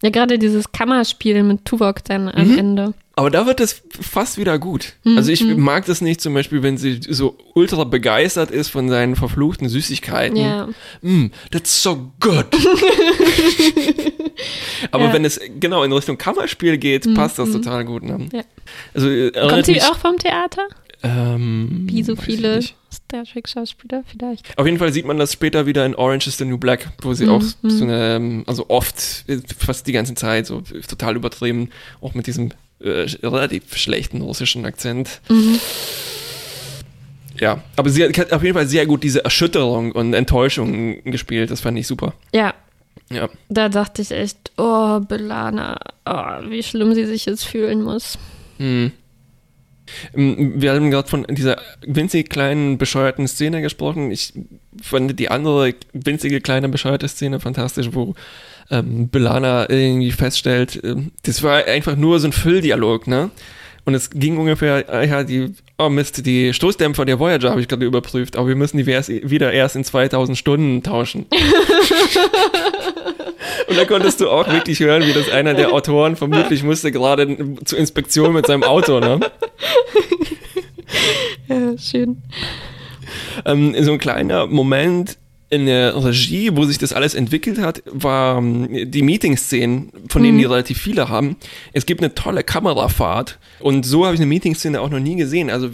Ja, 0.00 0.10
gerade 0.10 0.38
dieses 0.38 0.70
Kammerspiel 0.70 1.42
mit 1.42 1.64
Tuvok 1.64 2.04
dann 2.04 2.28
am 2.28 2.52
Mhm. 2.52 2.58
Ende. 2.58 2.94
aber 3.16 3.30
da 3.30 3.46
wird 3.46 3.58
es 3.58 3.82
fast 4.00 4.38
wieder 4.38 4.56
gut. 4.60 4.92
Mhm, 5.02 5.16
Also 5.18 5.32
ich 5.32 5.42
mhm. 5.42 5.58
mag 5.60 5.86
das 5.86 6.00
nicht 6.00 6.20
zum 6.20 6.34
Beispiel, 6.34 6.62
wenn 6.62 6.76
sie 6.78 7.00
so 7.08 7.36
ultra 7.54 7.82
begeistert 7.82 8.52
ist 8.52 8.68
von 8.68 8.88
seinen 8.88 9.16
verfluchten 9.16 9.68
Süßigkeiten. 9.68 10.36
Ja. 10.36 10.68
Mm, 11.02 11.32
that's 11.50 11.82
so 11.82 12.12
good. 12.20 12.46
aber 14.92 15.04
Ja. 15.06 15.12
wenn 15.12 15.24
es 15.24 15.40
genau 15.58 15.82
in 15.82 15.92
Richtung 15.92 16.16
Kammerspiel 16.16 16.78
geht, 16.78 17.12
passt 17.14 17.38
das 17.40 17.50
total 17.50 17.84
gut. 17.84 18.02
Ne? 18.04 18.28
Ja. 18.32 18.42
Also, 18.94 19.08
äh, 19.10 19.30
Kommt 19.32 19.66
sie 19.66 19.82
auch 19.82 19.96
vom 19.98 20.16
Theater? 20.16 20.62
Ähm, 21.02 21.86
Wie 21.88 22.02
so 22.02 22.14
ich 22.14 22.20
viele. 22.20 22.60
Star 22.92 23.24
Trek-Schauspieler 23.24 24.02
vielleicht. 24.06 24.56
Auf 24.58 24.66
jeden 24.66 24.78
Fall 24.78 24.92
sieht 24.92 25.04
man 25.06 25.18
das 25.18 25.32
später 25.32 25.66
wieder 25.66 25.84
in 25.86 25.94
Orange 25.94 26.26
is 26.26 26.38
the 26.38 26.44
New 26.44 26.58
Black, 26.58 26.88
wo 27.02 27.12
sie 27.14 27.26
Mhm, 27.26 27.30
auch 27.30 27.42
mhm. 27.62 27.70
so 27.70 27.84
eine, 27.84 28.16
ähm, 28.16 28.44
also 28.46 28.66
oft, 28.68 29.24
äh, 29.28 29.38
fast 29.58 29.86
die 29.86 29.92
ganze 29.92 30.14
Zeit, 30.14 30.46
so 30.46 30.62
total 30.88 31.16
übertrieben, 31.16 31.68
auch 32.00 32.14
mit 32.14 32.26
diesem 32.26 32.50
äh, 32.80 33.06
relativ 33.22 33.76
schlechten 33.76 34.22
russischen 34.22 34.64
Akzent. 34.64 35.20
Mhm. 35.28 35.58
Ja, 37.40 37.62
aber 37.76 37.90
sie 37.90 38.04
hat 38.04 38.32
auf 38.32 38.42
jeden 38.42 38.54
Fall 38.56 38.66
sehr 38.66 38.86
gut 38.86 39.04
diese 39.04 39.22
Erschütterung 39.24 39.92
und 39.92 40.12
Enttäuschung 40.14 41.02
gespielt, 41.04 41.50
das 41.50 41.60
fand 41.60 41.78
ich 41.78 41.86
super. 41.86 42.14
Ja, 42.34 42.54
Ja. 43.10 43.28
da 43.48 43.68
dachte 43.68 44.02
ich 44.02 44.10
echt, 44.10 44.50
oh, 44.56 44.98
Belana, 45.00 45.78
oh, 46.04 46.48
wie 46.50 46.62
schlimm 46.62 46.94
sie 46.94 47.06
sich 47.06 47.26
jetzt 47.26 47.44
fühlen 47.44 47.82
muss. 47.82 48.18
Hm. 48.58 48.90
Ähm, 50.14 50.54
Wir 50.60 50.72
haben 50.72 50.90
gerade 50.90 51.08
von 51.08 51.26
dieser 51.28 51.60
winzig 51.86 52.30
kleinen, 52.30 52.78
bescheuerten 52.78 53.28
Szene 53.28 53.62
gesprochen. 53.62 54.10
Ich 54.10 54.32
fand 54.82 55.18
die 55.18 55.30
andere 55.30 55.74
winzige, 55.92 56.40
kleine, 56.40 56.68
bescheuerte 56.68 57.08
Szene 57.08 57.40
fantastisch, 57.40 57.90
wo 57.92 58.14
ähm, 58.70 59.08
Belana 59.08 59.68
irgendwie 59.70 60.12
feststellt, 60.12 60.80
ähm, 60.84 61.12
das 61.22 61.42
war 61.42 61.64
einfach 61.64 61.96
nur 61.96 62.20
so 62.20 62.28
ein 62.28 62.32
Fülldialog, 62.32 63.06
ne? 63.06 63.30
Und 63.84 63.94
es 63.94 64.10
ging 64.10 64.36
ungefähr, 64.36 64.84
ah 64.88 65.02
ja, 65.02 65.24
die, 65.24 65.54
oh 65.78 65.88
Mist, 65.88 66.26
die 66.26 66.52
Stoßdämpfer 66.52 67.04
der 67.04 67.18
Voyager 67.20 67.50
habe 67.50 67.60
ich 67.60 67.68
gerade 67.68 67.86
überprüft, 67.86 68.36
aber 68.36 68.48
wir 68.48 68.56
müssen 68.56 68.78
die 68.78 68.86
wieder 68.86 69.52
erst 69.52 69.76
in 69.76 69.84
2000 69.84 70.36
Stunden 70.36 70.82
tauschen. 70.82 71.26
Und 73.68 73.78
da 73.78 73.84
konntest 73.84 74.20
du 74.20 74.28
auch 74.28 74.48
wirklich 74.48 74.80
hören, 74.80 75.06
wie 75.06 75.12
das 75.12 75.30
einer 75.30 75.54
der 75.54 75.72
Autoren 75.72 76.16
vermutlich 76.16 76.64
musste 76.64 76.90
gerade 76.90 77.56
zur 77.64 77.78
Inspektion 77.78 78.32
mit 78.32 78.46
seinem 78.46 78.64
Auto, 78.64 78.98
ne? 79.00 79.20
Ja, 81.48 81.78
schön. 81.78 82.22
Ähm, 83.44 83.74
so 83.82 83.92
ein 83.92 83.98
kleiner 83.98 84.46
Moment 84.46 85.18
in 85.50 85.66
der 85.66 85.94
Regie, 86.04 86.50
wo 86.54 86.64
sich 86.64 86.78
das 86.78 86.92
alles 86.92 87.14
entwickelt 87.14 87.58
hat, 87.58 87.82
war 87.86 88.38
ähm, 88.38 88.90
die 88.90 89.02
Meeting-Szenen, 89.02 89.90
von 90.08 90.22
denen 90.22 90.38
die 90.38 90.44
relativ 90.44 90.78
viele 90.78 91.08
haben. 91.08 91.36
Es 91.72 91.86
gibt 91.86 92.02
eine 92.02 92.14
tolle 92.14 92.42
Kamerafahrt 92.44 93.38
und 93.60 93.86
so 93.86 94.04
habe 94.04 94.14
ich 94.14 94.20
eine 94.20 94.26
Meeting-Szene 94.28 94.80
auch 94.80 94.90
noch 94.90 95.00
nie 95.00 95.16
gesehen. 95.16 95.48
Also 95.50 95.70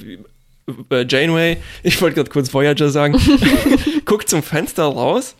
äh, 0.90 1.04
Janeway, 1.08 1.56
ich 1.82 2.00
wollte 2.00 2.14
gerade 2.16 2.30
kurz 2.30 2.52
Voyager 2.54 2.88
sagen, 2.90 3.18
guckt 4.04 4.28
zum 4.28 4.42
Fenster 4.42 4.84
raus 4.84 5.34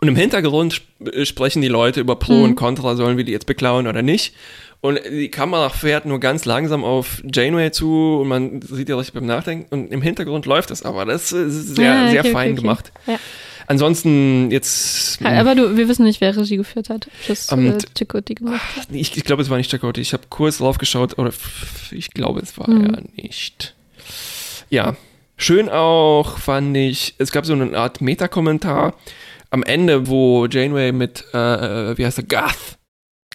Und 0.00 0.06
im 0.08 0.16
Hintergrund 0.16 0.74
sp 0.78 0.86
äh, 1.10 1.24
sprechen 1.26 1.60
die 1.62 1.68
Leute 1.68 2.00
über 2.00 2.16
Pro 2.16 2.34
Mhm. 2.34 2.42
und 2.44 2.54
Contra, 2.56 2.94
sollen 2.94 3.16
wir 3.16 3.24
die 3.24 3.32
jetzt 3.32 3.46
beklauen 3.46 3.86
oder 3.88 4.02
nicht. 4.02 4.34
Und 4.80 5.00
die 5.10 5.28
Kamera 5.28 5.70
fährt 5.70 6.06
nur 6.06 6.20
ganz 6.20 6.44
langsam 6.44 6.84
auf 6.84 7.20
Janeway 7.32 7.72
zu 7.72 8.18
und 8.20 8.28
man 8.28 8.62
sieht 8.62 8.88
ja 8.88 8.96
richtig 8.96 9.14
beim 9.14 9.26
Nachdenken. 9.26 9.66
Und 9.74 9.92
im 9.92 10.02
Hintergrund 10.02 10.46
läuft 10.46 10.70
das 10.70 10.82
aber. 10.84 11.04
Das 11.04 11.32
ist 11.32 11.74
sehr, 11.76 11.84
Ja, 11.84 12.10
sehr 12.10 12.20
okay, 12.20 12.30
fein 12.32 12.42
okay, 12.42 12.52
okay. 12.52 12.60
gemacht. 12.60 12.92
Ja. 13.06 13.18
Ansonsten 13.66 14.50
jetzt. 14.50 15.20
Aber 15.22 15.54
du, 15.54 15.76
wir 15.76 15.88
wissen 15.88 16.04
nicht, 16.04 16.20
wer 16.20 16.34
Regie 16.34 16.56
geführt 16.56 16.88
hat. 16.88 17.08
Das 17.26 17.50
Ähm, 17.52 17.72
äh, 17.72 17.78
Chakotay 17.98 18.34
gemacht 18.34 18.62
hat. 18.76 18.86
Ich, 18.92 19.14
ich 19.16 19.24
glaube, 19.24 19.42
es 19.42 19.50
war 19.50 19.58
nicht 19.58 19.70
Chakotay. 19.70 20.00
Ich 20.00 20.12
habe 20.14 20.22
kurz 20.30 20.58
drauf 20.58 20.78
geschaut, 20.78 21.18
oder 21.18 21.32
ich 21.90 22.10
glaube, 22.12 22.40
es 22.40 22.56
war 22.56 22.70
Mhm. 22.70 22.94
er 22.94 23.02
nicht. 23.22 23.74
Ja. 24.70 24.96
Schön 25.36 25.68
auch 25.68 26.38
fand 26.38 26.76
ich, 26.76 27.14
es 27.18 27.30
gab 27.30 27.46
so 27.46 27.52
eine 27.52 27.76
Art 27.76 28.00
Meta-Kommentar 28.00 28.94
am 29.50 29.62
Ende, 29.62 30.08
wo 30.08 30.46
Janeway 30.46 30.90
mit, 30.92 31.24
äh, 31.32 31.96
wie 31.96 32.04
heißt 32.06 32.18
er, 32.18 32.24
Gath, 32.24 32.78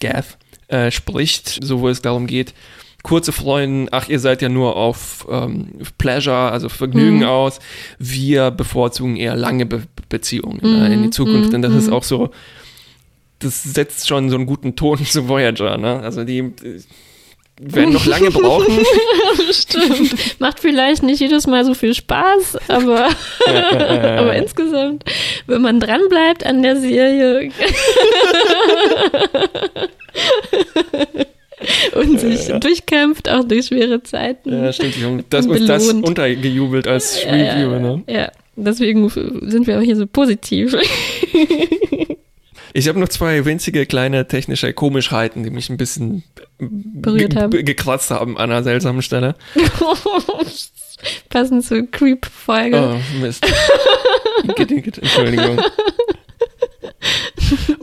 Gath, 0.00 0.36
äh, 0.74 0.90
spricht, 0.90 1.60
so 1.62 1.80
wo 1.80 1.88
es 1.88 2.02
darum 2.02 2.26
geht, 2.26 2.54
kurze 3.02 3.32
Freuden, 3.32 3.88
ach, 3.90 4.08
ihr 4.08 4.18
seid 4.18 4.40
ja 4.42 4.48
nur 4.48 4.76
auf 4.76 5.26
ähm, 5.30 5.68
Pleasure, 5.98 6.50
also 6.50 6.68
Vergnügen 6.68 7.18
Mhm. 7.18 7.24
aus. 7.24 7.60
Wir 7.98 8.50
bevorzugen 8.50 9.16
eher 9.16 9.36
lange 9.36 9.66
Be 9.66 9.82
Beziehungen 10.08 10.60
äh, 10.62 10.92
in 10.92 11.00
die 11.02 11.08
Mhm, 11.08 11.12
Zukunft, 11.12 11.48
mhm, 11.48 11.52
denn 11.52 11.62
das 11.62 11.74
ist 11.74 11.88
mhm. 11.88 11.92
auch 11.94 12.02
so, 12.04 12.30
das 13.40 13.62
setzt 13.62 14.06
schon 14.08 14.30
so 14.30 14.36
einen 14.36 14.46
guten 14.46 14.74
Ton 14.76 15.04
zu 15.04 15.28
Voyager, 15.28 15.76
ne? 15.76 16.00
Also 16.00 16.24
die 16.24 16.52
werden 17.60 17.92
noch 17.94 18.04
lange 18.06 18.30
brauchen. 18.32 18.78
Stimmt. 19.50 20.40
Macht 20.40 20.60
vielleicht 20.60 21.02
nicht 21.02 21.20
jedes 21.20 21.46
Mal 21.46 21.64
so 21.64 21.72
viel 21.74 21.94
Spaß, 21.94 22.58
aber, 22.68 23.08
aber 23.46 24.34
insgesamt, 24.36 25.04
wenn 25.46 25.62
man 25.62 25.80
dranbleibt 25.80 26.44
an 26.44 26.62
der 26.62 26.76
Serie 26.76 27.50
und 31.94 32.20
sich 32.20 32.46
durchkämpft, 32.48 33.28
auch 33.28 33.44
durch 33.44 33.66
schwere 33.66 34.02
Zeiten. 34.02 34.64
Ja, 34.64 34.72
stimmt. 34.72 35.26
Das, 35.30 35.46
uns 35.46 35.66
das 35.66 35.86
Belohnt. 35.88 36.08
untergejubelt 36.08 36.88
als 36.88 37.22
Ja, 37.24 37.30
Review, 37.30 37.72
ja, 37.72 37.78
ne? 37.78 38.02
ja, 38.08 38.30
deswegen 38.56 39.08
sind 39.08 39.66
wir 39.66 39.78
auch 39.78 39.82
hier 39.82 39.96
so 39.96 40.06
positiv. 40.06 40.76
Ich 42.76 42.88
habe 42.88 42.98
noch 42.98 43.08
zwei 43.08 43.44
winzige 43.44 43.86
kleine 43.86 44.26
technische 44.26 44.72
Komischheiten, 44.72 45.44
die 45.44 45.50
mich 45.50 45.70
ein 45.70 45.76
bisschen 45.76 46.24
Berührt 46.58 47.36
haben. 47.36 47.64
gekratzt 47.64 48.10
haben 48.10 48.36
an 48.36 48.50
einer 48.50 48.64
seltsamen 48.64 49.00
Stelle. 49.00 49.36
Passend 51.30 51.64
zur 51.64 51.88
Creep-Folge. 51.90 52.96
Oh, 52.96 53.00
Mist. 53.20 53.46
Entschuldigung. 54.58 55.60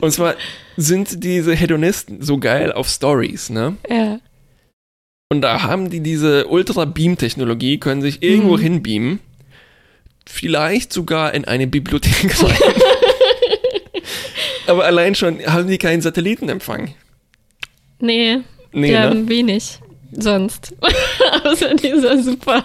Und 0.00 0.12
zwar 0.12 0.34
sind 0.76 1.24
diese 1.24 1.54
Hedonisten 1.54 2.20
so 2.22 2.38
geil 2.38 2.72
auf 2.72 2.88
Stories, 2.88 3.48
ne? 3.50 3.76
Ja. 3.88 4.18
Und 5.30 5.40
da 5.40 5.62
haben 5.62 5.88
die 5.88 6.00
diese 6.00 6.46
Ultra-Beam-Technologie, 6.48 7.78
können 7.78 8.02
sich 8.02 8.22
irgendwo 8.22 8.56
Mhm. 8.58 8.62
hinbeamen. 8.62 9.20
Vielleicht 10.28 10.92
sogar 10.92 11.32
in 11.32 11.46
eine 11.46 11.66
Bibliothek 11.66 12.42
rein. 12.42 12.56
Aber 14.66 14.84
allein 14.84 15.14
schon 15.14 15.44
haben 15.46 15.68
die 15.68 15.78
keinen 15.78 16.02
Satellitenempfang. 16.02 16.94
Nee, 18.00 18.40
Nee, 18.72 18.88
die 18.88 18.92
ne? 18.92 19.00
haben 19.00 19.28
wenig 19.28 19.78
sonst. 20.12 20.74
Außer 21.44 21.74
dieser 21.74 22.22
super, 22.22 22.64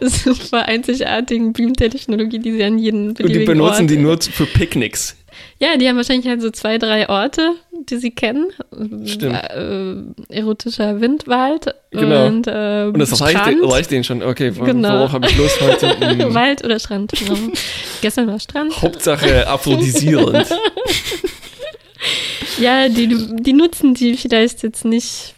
super 0.00 0.66
einzigartigen 0.66 1.52
Beam-Technologie, 1.52 2.38
die 2.38 2.52
sie 2.52 2.64
an 2.64 2.78
jeden 2.78 3.08
Und 3.08 3.18
die 3.18 3.22
beliebigen 3.22 3.58
benutzen 3.58 3.82
Ort 3.82 3.90
die 3.90 3.96
nur 3.96 4.20
für 4.20 4.46
Picknicks. 4.46 5.16
Ja, 5.60 5.76
die 5.76 5.88
haben 5.88 5.96
wahrscheinlich 5.96 6.26
halt 6.26 6.42
so 6.42 6.50
zwei, 6.50 6.78
drei 6.78 7.08
Orte, 7.08 7.52
die 7.88 7.96
sie 7.96 8.10
kennen. 8.10 8.46
Stimmt. 9.06 9.34
Äh, 9.34 10.34
erotischer 10.34 11.00
Windwald 11.00 11.74
Genau. 11.92 12.26
und, 12.26 12.46
äh, 12.48 12.90
Und 12.92 12.98
das 12.98 13.20
reicht, 13.20 13.38
reicht 13.62 13.90
denen 13.92 14.02
schon. 14.04 14.22
Okay, 14.22 14.50
Genau. 14.50 14.94
worauf 14.98 15.12
habe 15.12 15.26
ich 15.28 15.36
Lust 15.38 15.60
heute? 15.60 15.88
Hm. 16.00 16.34
Wald 16.34 16.64
oder 16.64 16.78
Strand. 16.78 17.12
Genau. 17.12 17.38
Gestern 18.02 18.26
war 18.26 18.40
Strand. 18.40 18.80
Hauptsache 18.82 19.46
aphrodisierend. 19.48 20.46
Ja, 22.58 22.88
die, 22.88 23.08
die 23.40 23.52
nutzen 23.52 23.94
die 23.94 24.14
vielleicht 24.16 24.62
jetzt 24.62 24.84
nicht 24.84 25.34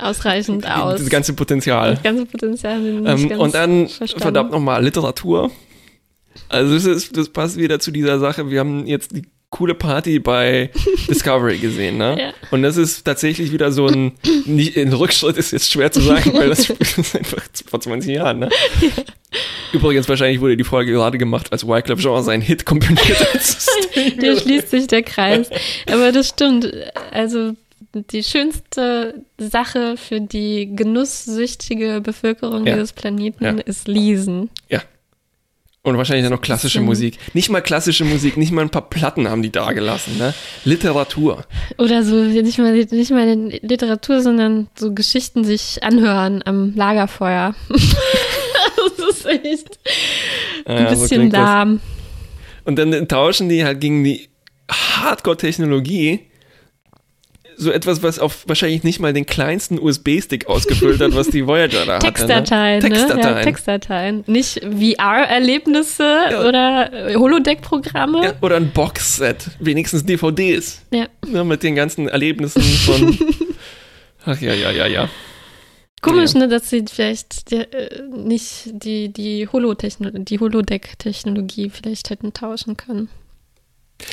ausreichend 0.00 0.66
aus. 0.68 1.00
Das 1.00 1.10
ganze 1.10 1.32
Potenzial. 1.34 1.94
Das 1.94 2.02
ganze 2.02 2.26
Potenzial. 2.26 2.84
Ähm, 2.86 3.04
ganz 3.04 3.22
und 3.24 3.54
dann, 3.54 3.88
verstanden. 3.88 4.22
verdammt 4.22 4.50
nochmal, 4.52 4.82
Literatur. 4.82 5.50
Also 6.48 6.74
das, 6.74 6.84
ist, 6.84 7.16
das 7.16 7.28
passt 7.28 7.56
wieder 7.56 7.80
zu 7.80 7.90
dieser 7.90 8.18
Sache. 8.18 8.50
Wir 8.50 8.60
haben 8.60 8.86
jetzt 8.86 9.12
die 9.14 9.22
coole 9.54 9.74
Party 9.74 10.18
bei 10.18 10.70
Discovery 11.08 11.58
gesehen, 11.58 11.96
ne? 11.98 12.16
Ja. 12.18 12.32
Und 12.50 12.62
das 12.62 12.76
ist 12.76 13.04
tatsächlich 13.04 13.52
wieder 13.52 13.70
so 13.70 13.86
ein, 13.86 14.12
nicht, 14.46 14.76
ein 14.76 14.92
Rückschritt 14.92 15.36
ist 15.36 15.52
jetzt 15.52 15.70
schwer 15.70 15.92
zu 15.92 16.00
sagen, 16.00 16.32
weil 16.34 16.48
das 16.48 16.68
ist 16.70 17.14
einfach 17.16 17.42
vor 17.68 17.80
20 17.80 18.10
Jahren, 18.16 18.40
ne? 18.40 18.48
Übrigens, 19.72 20.08
wahrscheinlich 20.08 20.40
wurde 20.40 20.56
die 20.56 20.64
Folge 20.64 20.92
gerade 20.92 21.18
gemacht, 21.18 21.52
als 21.52 21.66
Wyclef 21.66 22.00
Jean 22.00 22.22
seinen 22.22 22.42
Hit 22.42 22.64
komponiert 22.66 23.20
hat. 23.20 23.40
Hier 24.20 24.38
schließt 24.38 24.70
sich 24.70 24.86
der 24.86 25.02
Kreis. 25.02 25.48
Aber 25.90 26.12
das 26.12 26.28
stimmt. 26.28 26.70
Also 27.10 27.52
die 28.10 28.24
schönste 28.24 29.22
Sache 29.38 29.96
für 29.96 30.20
die 30.20 30.68
genusssüchtige 30.74 32.00
Bevölkerung 32.00 32.66
Ja. 32.66 32.74
dieses 32.74 32.92
Planeten 32.92 33.44
Ja. 33.44 33.52
ist 33.52 33.86
Lesen. 33.88 34.50
Ja. 34.68 34.82
Und 35.84 35.98
wahrscheinlich 35.98 36.24
dann 36.24 36.32
noch 36.32 36.40
klassische 36.40 36.78
Bisschen- 36.78 36.86
Musik. 36.86 37.18
Nicht 37.34 37.50
mal 37.50 37.60
klassische 37.60 38.04
Musik, 38.06 38.36
nicht 38.38 38.50
mal 38.52 38.62
ein 38.62 38.70
paar 38.70 38.88
Platten 38.88 39.28
haben 39.28 39.42
die 39.42 39.52
da 39.52 39.72
gelassen, 39.72 40.16
ne? 40.18 40.32
Literatur. 40.64 41.44
Oder 41.76 42.02
so, 42.02 42.16
nicht 42.16 42.58
mal, 42.58 42.72
nicht 42.72 43.10
mal 43.10 43.26
Literatur, 43.62 44.22
sondern 44.22 44.68
so 44.78 44.94
Geschichten 44.94 45.44
sich 45.44 45.82
anhören 45.84 46.40
am 46.46 46.74
Lagerfeuer. 46.74 47.54
das 47.68 49.08
ist 49.10 49.26
echt 49.26 49.78
ein 50.64 50.84
Ja, 50.84 50.94
so 50.94 51.00
bisschen 51.02 51.18
klingt 51.18 51.34
das. 51.34 51.40
lahm. 51.40 51.80
Und 52.64 52.76
dann 52.78 53.06
tauschen 53.06 53.50
die 53.50 53.62
halt 53.62 53.78
gegen 53.80 54.04
die 54.04 54.28
Hardcore-Technologie 54.70 56.20
so 57.56 57.70
etwas, 57.70 58.02
was 58.02 58.18
auf 58.18 58.46
wahrscheinlich 58.46 58.84
nicht 58.84 59.00
mal 59.00 59.12
den 59.12 59.26
kleinsten 59.26 59.78
USB-Stick 59.78 60.46
ausgefüllt 60.46 61.00
hat, 61.00 61.14
was 61.14 61.28
die 61.28 61.46
Voyager 61.46 61.84
da 61.86 61.94
hatte. 61.94 62.06
Textdateien, 62.06 62.82
ne? 62.82 62.88
ne? 62.88 62.94
Textdateien. 62.94 63.36
Ja, 63.36 63.42
Textdateien. 63.42 64.24
Nicht 64.26 64.60
VR-Erlebnisse 64.60 66.46
oder 66.48 66.92
äh, 66.92 67.14
Holodeck-Programme. 67.16 68.24
Ja, 68.24 68.32
oder 68.40 68.56
ein 68.56 68.70
Boxset, 68.70 69.50
wenigstens 69.60 70.04
DVDs. 70.04 70.82
Ja. 70.92 71.06
Ne, 71.26 71.44
mit 71.44 71.62
den 71.62 71.74
ganzen 71.74 72.08
Erlebnissen 72.08 72.62
von. 72.62 73.18
Ach 74.24 74.40
ja, 74.40 74.54
ja, 74.54 74.70
ja, 74.70 74.86
ja. 74.86 75.08
Komisch, 76.00 76.34
ne, 76.34 76.48
dass 76.48 76.68
sie 76.68 76.84
vielleicht 76.90 77.50
die, 77.50 77.56
äh, 77.56 78.02
nicht 78.10 78.64
die, 78.66 79.12
die 79.12 79.48
Holo-Techno- 79.48 80.10
die 80.10 80.38
Holodeck-Technologie 80.38 81.70
vielleicht 81.70 82.10
hätten 82.10 82.32
tauschen 82.32 82.76
können. 82.76 83.08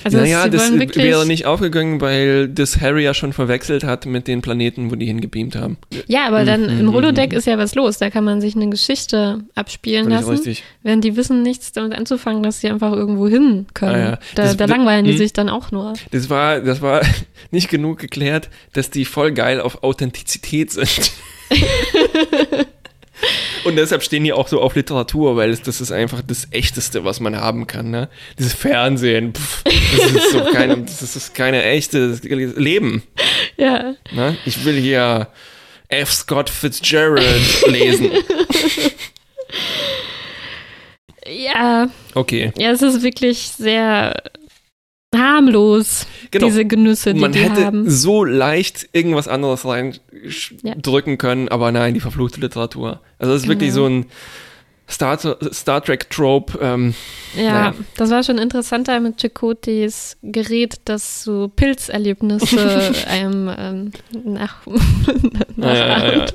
Also 0.04 0.17
naja, 0.17 0.47
das 0.47 0.71
wäre 0.95 1.25
nicht 1.25 1.45
aufgegangen, 1.45 2.01
weil 2.01 2.47
das 2.47 2.80
Harry 2.82 3.04
ja 3.04 3.13
schon 3.13 3.34
verwechselt 3.34 3.84
hat 3.84 4.06
mit 4.06 4.27
den 4.27 4.41
Planeten, 4.41 4.91
wo 4.91 4.95
die 4.95 5.06
hingebeamt 5.06 5.56
haben. 5.56 5.77
Ja, 6.08 6.27
aber 6.27 6.43
dann 6.45 6.62
Mhm, 6.63 6.80
im 6.80 6.86
mhm, 6.88 6.93
Holodeck 6.93 7.34
ist 7.34 7.45
ja 7.47 7.58
was 7.58 7.75
los. 7.75 7.97
Da 7.97 8.10
kann 8.10 8.23
man 8.23 8.41
sich 8.41 8.56
eine 8.56 8.69
Geschichte 8.69 9.41
abspielen 9.56 10.06
Völlig 10.06 10.19
lassen. 10.19 10.32
richtig. 10.32 10.63
Während 10.84 11.04
die 11.04 11.15
wissen 11.15 11.43
nichts 11.43 11.71
damit 11.71 11.97
anzufangen, 11.97 12.43
dass 12.43 12.62
sie 12.62 12.69
einfach 12.69 12.91
irgendwo 12.93 13.27
hin 13.27 13.67
können. 13.73 13.95
Ah, 13.95 13.99
ja. 13.99 14.12
Da, 14.36 14.43
Das- 14.43 14.58
da 14.58 14.65
das- 14.67 14.75
langweilen 14.77 15.06
die 15.06 15.13
mhm. 15.13 15.17
sich 15.17 15.34
dann 15.34 15.49
auch 15.49 15.71
nur. 15.71 15.93
Das 16.12 16.30
war, 16.30 16.60
das 16.62 16.82
war 16.82 17.01
nicht 17.51 17.69
genug 17.69 17.99
geklärt, 17.99 18.49
dass 18.73 18.89
die 18.89 19.06
voll 19.06 19.32
geil 19.32 19.60
auf 19.62 19.84
Authentizität 19.84 20.71
sind. 20.71 21.12
Und 23.63 23.75
deshalb 23.75 24.03
stehen 24.03 24.23
die 24.23 24.34
auch 24.34 24.47
so 24.47 24.60
auf 24.62 24.75
Literatur, 24.75 25.36
weil 25.36 25.51
es, 25.51 25.62
das 25.62 25.81
ist 25.81 25.91
einfach 25.91 26.21
das 26.25 26.47
Echteste, 26.51 27.03
was 27.05 27.19
man 27.19 27.36
haben 27.36 27.67
kann. 27.67 27.91
Ne? 27.91 28.10
Dieses 28.39 28.53
Fernsehen, 28.53 29.34
pff, 29.36 29.63
das 29.63 30.12
ist 30.12 30.31
so 30.31 30.43
keine, 30.51 30.77
das 30.77 31.15
ist 31.15 31.36
keine 31.36 31.63
echte 31.63 32.07
Leben. 32.23 33.03
Ja. 33.57 33.93
Ne? 34.12 34.38
Ich 34.45 34.65
will 34.65 34.79
hier 34.79 35.27
F. 35.89 36.12
Scott 36.12 36.49
Fitzgerald 36.49 37.67
lesen. 37.67 38.12
Ja, 41.27 41.88
Okay, 42.13 42.51
ja, 42.57 42.71
es 42.71 42.81
ist 42.81 43.03
wirklich 43.03 43.38
sehr 43.57 44.21
harmlos, 45.15 46.08
genau. 46.32 46.45
diese 46.47 46.65
Genüsse, 46.65 47.13
die 47.13 47.19
Man 47.19 47.32
die 47.32 47.39
hätte 47.39 47.65
haben. 47.65 47.89
so 47.89 48.24
leicht 48.24 48.89
irgendwas 48.93 49.28
anderes 49.28 49.65
rein 49.65 49.97
Ja. 50.63 50.76
drücken 50.76 51.17
können, 51.17 51.50
aber 51.50 51.71
nein, 51.71 51.93
die 51.93 52.00
verfluchte 52.00 52.39
Literatur. 52.39 53.02
Also 53.19 53.34
das 53.34 53.43
ist 53.43 53.47
wirklich 53.50 53.69
Genau. 53.74 53.82
so 53.88 53.89
ein 53.89 54.06
Star, 54.92 55.17
Star 55.54 55.83
Trek 55.83 56.10
Trope. 56.10 56.60
Ähm, 56.62 56.94
Ja, 57.35 57.44
Naja. 57.54 57.73
das 57.98 58.10
war 58.10 58.23
schon 58.23 58.37
interessanter 58.37 59.00
mit 59.00 59.17
Chakotys 59.21 60.17
Gerät, 60.21 60.75
das 60.85 61.23
so 61.23 61.48
Pilzerlebnisse 61.56 62.92
einem 63.08 63.50
ähm, 63.58 63.92
nach, 64.25 64.58
ja, 65.58 65.73
ja, 65.75 65.98
nachahmt. 66.15 66.33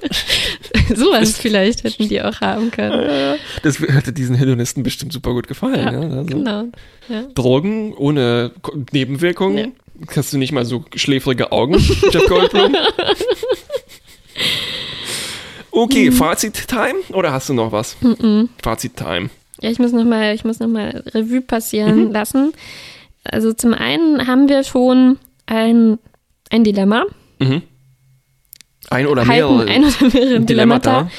Sowas 0.96 1.36
vielleicht 1.36 1.84
hätten 1.84 2.08
die 2.08 2.22
auch 2.22 2.40
haben 2.40 2.70
können. 2.70 3.38
das 3.62 3.78
hätte 3.80 4.12
diesen 4.12 4.36
Hedonisten 4.36 4.82
bestimmt 4.82 5.12
super 5.12 5.32
gut 5.32 5.48
gefallen. 5.48 5.74
Ja, 5.86 5.92
Ja, 5.92 6.00
also 6.16 6.24
Genau. 6.24 6.64
Ja. 7.08 7.22
Drogen 7.34 7.92
ohne 7.94 8.52
Nebenwirkungen. 8.92 9.58
Ja. 9.58 9.66
Hast 10.16 10.32
du 10.32 10.38
nicht 10.38 10.52
mal 10.52 10.64
so 10.64 10.84
schläfrige 10.94 11.52
Augen, 11.52 11.74
Jeff 12.12 12.26
Goldblum? 12.28 12.74
Okay, 15.76 16.10
Fazit-Time 16.10 17.00
oder 17.12 17.32
hast 17.32 17.50
du 17.50 17.54
noch 17.54 17.70
was? 17.70 18.00
Mhm. 18.00 18.48
Fazit-Time. 18.62 19.28
Ja, 19.60 19.70
ich 19.70 19.78
muss 19.78 19.92
nochmal, 19.92 20.34
ich 20.34 20.42
muss 20.42 20.58
noch 20.58 20.68
mal 20.68 21.04
Revue 21.12 21.42
passieren 21.42 22.12
lassen. 22.12 22.52
Also 23.24 23.52
zum 23.52 23.74
einen 23.74 24.26
haben 24.26 24.48
wir 24.48 24.64
schon 24.64 25.18
ein, 25.44 25.98
ein 26.48 26.64
Dilemma. 26.64 27.04
Mhm. 27.40 27.60
Ein 28.88 29.06
oder 29.06 29.26
halten 29.26 29.56
mehrere 29.56 29.70
ein 29.70 29.84
oder 29.84 30.14
mehrere 30.14 30.40
Dilemmata. 30.40 30.90
Dilemmata. 30.90 31.10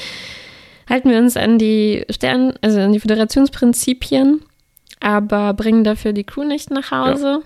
Halten 0.88 1.10
wir 1.10 1.18
uns 1.18 1.36
an 1.36 1.58
die 1.58 2.04
Stern, 2.10 2.54
also 2.60 2.80
an 2.80 2.92
die 2.92 3.00
Föderationsprinzipien, 3.00 4.42
aber 4.98 5.54
bringen 5.54 5.84
dafür 5.84 6.12
die 6.12 6.24
Crew 6.24 6.42
nicht 6.42 6.72
nach 6.72 6.90
Hause 6.90 7.42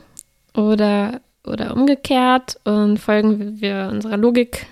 oder, 0.56 1.20
oder 1.46 1.76
umgekehrt 1.76 2.58
und 2.64 2.98
folgen 2.98 3.60
wir 3.60 3.90
unserer 3.92 4.16
Logik 4.16 4.66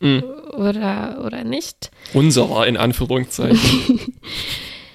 Mhm. 0.00 0.22
oder, 0.56 1.22
oder 1.24 1.44
nicht. 1.44 1.90
Unserer, 2.14 2.66
in 2.66 2.76
Anführungszeichen. 2.76 3.58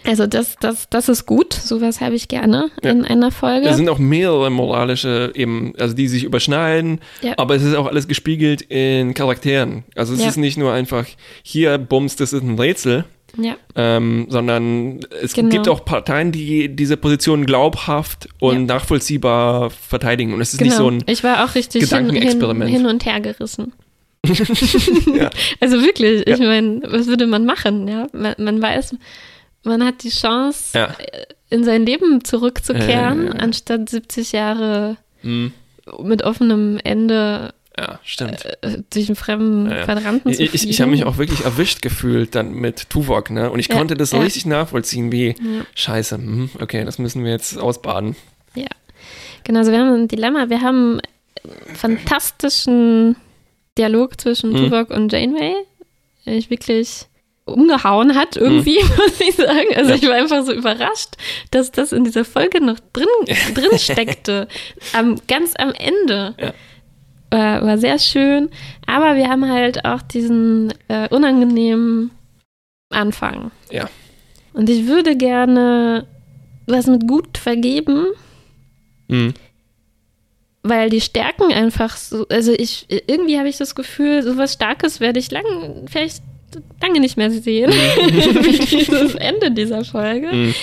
Also 0.06 0.28
das, 0.28 0.58
das, 0.60 0.89
das 0.89 1.08
ist 1.08 1.26
gut, 1.26 1.54
sowas 1.54 2.01
habe 2.01 2.14
ich 2.16 2.28
gerne 2.28 2.70
Ja. 2.84 2.91
in 2.91 3.06
einer 3.06 3.32
Folge. 3.32 3.70
Es 3.70 3.78
sind 3.78 3.88
auch 3.88 3.99
mehrere 3.99 4.49
moralische 4.49 5.32
eben, 5.34 5.72
also 5.80 5.95
die 5.95 6.10
sich 6.10 6.26
überschneiden, 6.26 6.99
Ja. 7.22 7.36
aber 7.38 7.56
es 7.56 7.64
ist 7.64 7.74
auch 7.74 7.88
alles 7.88 8.10
gespiegelt 8.10 8.64
in 8.64 9.14
Charakteren. 9.14 9.86
Also 9.95 10.14
es 10.14 10.20
Ja. 10.22 10.28
ist 10.28 10.36
nicht 10.36 10.58
nur 10.58 10.74
einfach, 10.74 11.06
hier, 11.41 11.78
Bums, 11.78 12.18
das 12.18 12.34
ist 12.34 12.43
ein 12.43 12.60
Rätsel, 12.60 13.06
ähm, 13.78 14.26
sondern 14.28 14.99
es 15.22 15.32
Genau. 15.32 15.47
gibt 15.49 15.70
auch 15.70 15.86
Parteien, 15.86 16.34
die 16.34 16.68
diese 16.76 16.97
Position 16.97 17.45
glaubhaft 17.45 18.28
und 18.41 18.66
nachvollziehbar 18.66 19.70
verteidigen. 19.70 20.34
Und 20.34 20.41
es 20.41 20.51
ist 20.51 20.60
Genau. 20.60 20.70
nicht 20.70 20.78
so 20.78 20.88
ein, 20.89 21.04
ich 21.08 21.24
war 21.24 21.45
auch 21.45 21.56
richtig 21.56 21.80
hin, 21.88 21.89
hin, 21.97 22.08
Gedankenexperiment. 22.10 22.70
hin 22.70 22.86
und 22.88 23.06
her 23.06 23.22
gerissen. 23.22 23.72
Ja. 24.26 25.30
Also 25.59 25.82
wirklich, 25.82 26.26
ich 26.28 26.39
Ja. 26.39 26.45
meine, 26.47 26.82
was 26.86 27.07
würde 27.07 27.28
man 27.28 27.45
machen? 27.45 27.88
Ja? 27.88 28.07
Man, 28.13 28.36
man 28.38 28.61
weiß, 28.61 28.95
man 29.63 29.84
hat 29.86 30.03
die 30.03 30.09
Chance, 30.09 30.78
ja, 30.78 30.95
in 31.49 31.63
sein 31.63 31.86
Leben 31.86 32.24
zurückzukehren, 32.24 33.26
ja. 33.28 33.32
anstatt 33.34 33.89
70 33.89 34.32
Jahre 34.32 34.97
mm, 35.24 35.47
mit 36.03 36.24
offenem 36.24 36.80
Ende 36.84 37.53
ja, 37.78 37.99
stimmt. 38.03 38.45
äh, 38.61 38.80
durch 38.91 39.07
einen 39.07 39.15
fremden 39.15 39.69
Ja, 39.69 39.78
ja. 39.78 39.84
Quadranten 39.86 40.34
zu 40.34 40.43
Ich, 40.43 40.53
ich, 40.53 40.69
ich 40.69 40.82
habe 40.82 40.91
mich 40.91 41.05
auch 41.05 41.17
wirklich 41.17 41.43
erwischt 41.43 41.82
gefühlt 41.82 42.36
dann 42.36 42.53
mit 42.53 42.89
Tuvok, 42.89 43.30
ne? 43.30 43.49
Und 43.51 43.59
ich 43.59 43.67
Ja, 43.67 43.76
konnte 43.78 43.95
das 43.95 44.11
so 44.11 44.19
richtig 44.19 44.45
nachvollziehen, 44.45 45.11
wie, 45.11 45.36
scheiße, 45.76 46.15
hm, 46.17 46.49
okay, 46.61 46.86
das 46.86 46.97
müssen 46.99 47.24
wir 47.24 47.32
jetzt 47.32 47.57
ausbaden. 47.57 48.15
Ja, 48.55 48.67
genau. 49.43 49.59
Also 49.59 49.71
wir 49.71 49.80
haben 49.80 49.93
ein 49.93 50.07
Dilemma. 50.07 50.49
Wir 50.49 50.61
haben 50.61 50.99
einen 51.43 51.76
fantastischen 51.76 53.15
Dialog 53.78 54.19
zwischen 54.19 54.51
Mhm. 54.51 54.57
Tuvok 54.69 54.89
und 54.91 55.11
Janeway. 55.11 55.55
Der 56.26 56.36
mich 56.36 56.49
wirklich 56.49 57.05
umgehauen 57.45 58.15
hat 58.15 58.38
irgendwie, 58.38 58.78
muss 58.97 59.19
ich 59.19 59.36
sagen. 59.36 59.67
Also 59.76 59.89
Mhm. 59.89 59.89
Ja. 59.89 59.95
ich 59.95 60.07
war 60.07 60.15
einfach 60.15 60.43
so 60.45 60.53
überrascht, 60.53 61.15
dass 61.51 61.71
das 61.71 61.91
in 61.91 62.03
dieser 62.05 62.24
Folge 62.26 62.63
noch 62.63 62.80
drin, 62.93 63.07
drin 63.55 63.78
steckte. 63.78 64.47
am, 64.93 65.15
ganz 65.28 65.53
am 65.57 65.74
Ende. 65.74 66.36
Ja. 66.39 66.53
War, 67.32 67.65
war 67.65 67.78
sehr 67.78 67.99
schön. 67.99 68.49
Aber 68.86 69.15
wir 69.15 69.28
haben 69.28 69.49
halt 69.51 69.86
auch 69.86 70.01
diesen 70.01 70.74
äh, 70.88 71.09
unangenehmen 71.09 72.11
Anfang. 72.89 73.51
Ja. 73.71 73.89
Und 74.53 74.69
ich 74.69 74.86
würde 74.88 75.17
gerne 75.17 76.05
was 76.67 76.86
mit 76.88 77.07
gut 77.07 77.38
vergeben, 77.38 78.05
Hm. 79.09 79.34
Weil 80.64 80.89
die 80.89 81.01
Stärken 81.01 81.51
einfach 81.53 81.97
so, 81.97 82.26
also 82.30 82.51
ich, 82.53 82.86
irgendwie 83.07 83.38
habe 83.38 83.49
ich 83.49 83.57
das 83.57 83.76
Gefühl, 83.76 84.24
so 84.24 84.38
was 84.38 84.53
Starkes 84.53 84.99
werde 84.99 85.20
ich 85.20 85.30
lang, 85.32 85.43
vielleicht 85.89 86.24
lange 86.82 86.99
nicht 86.99 87.18
mehr 87.18 87.30
sehen, 87.32 87.72
wie 88.07 88.59
dieses 88.78 89.16
Ende 89.16 89.51
dieser 89.51 89.84
Folge. 89.86 90.28
Mhm. 90.32 90.55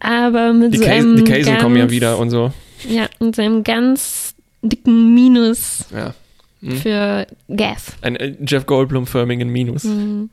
Aber 0.00 0.52
mit 0.52 0.74
Die, 0.74 0.78
so 0.78 0.84
einem 0.84 1.16
die 1.16 1.24
Käse 1.24 1.50
ganz, 1.50 1.62
kommen 1.62 1.76
ja 1.76 1.90
wieder 1.90 2.18
und 2.18 2.30
so. 2.30 2.52
Ja, 2.88 3.08
mit 3.18 3.34
seinem 3.36 3.62
ganz 3.64 4.34
dicken 4.62 5.14
Minus 5.14 5.84
Ja. 5.94 6.14
Mhm. 6.60 6.76
für 6.78 7.26
Gas. 7.54 7.92
Ein 8.02 8.16
äh, 8.16 8.34
Jeff 8.46 8.66
Goldblum-förmigen 8.66 9.48
Minus. 9.48 9.84
Mhm. 9.84 10.30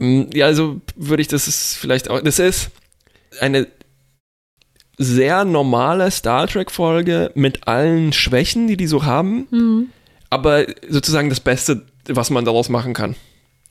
Ähm, 0.00 0.30
Ja, 0.34 0.46
also 0.46 0.80
würde 0.96 1.20
ich 1.20 1.28
das 1.28 1.46
ist 1.48 1.76
vielleicht 1.76 2.10
auch. 2.10 2.20
Das 2.20 2.38
ist 2.38 2.70
eine 3.40 3.66
sehr 4.98 5.44
normale 5.44 6.10
Star 6.10 6.46
Trek-Folge 6.46 7.30
mit 7.34 7.66
allen 7.66 8.12
Schwächen, 8.12 8.66
die 8.68 8.76
die 8.76 8.86
so 8.86 9.04
haben, 9.04 9.46
Mhm. 9.50 9.88
aber 10.30 10.66
sozusagen 10.88 11.28
das 11.30 11.40
Beste, 11.40 11.82
was 12.08 12.30
man 12.30 12.44
daraus 12.44 12.68
machen 12.68 12.94
kann. 12.94 13.16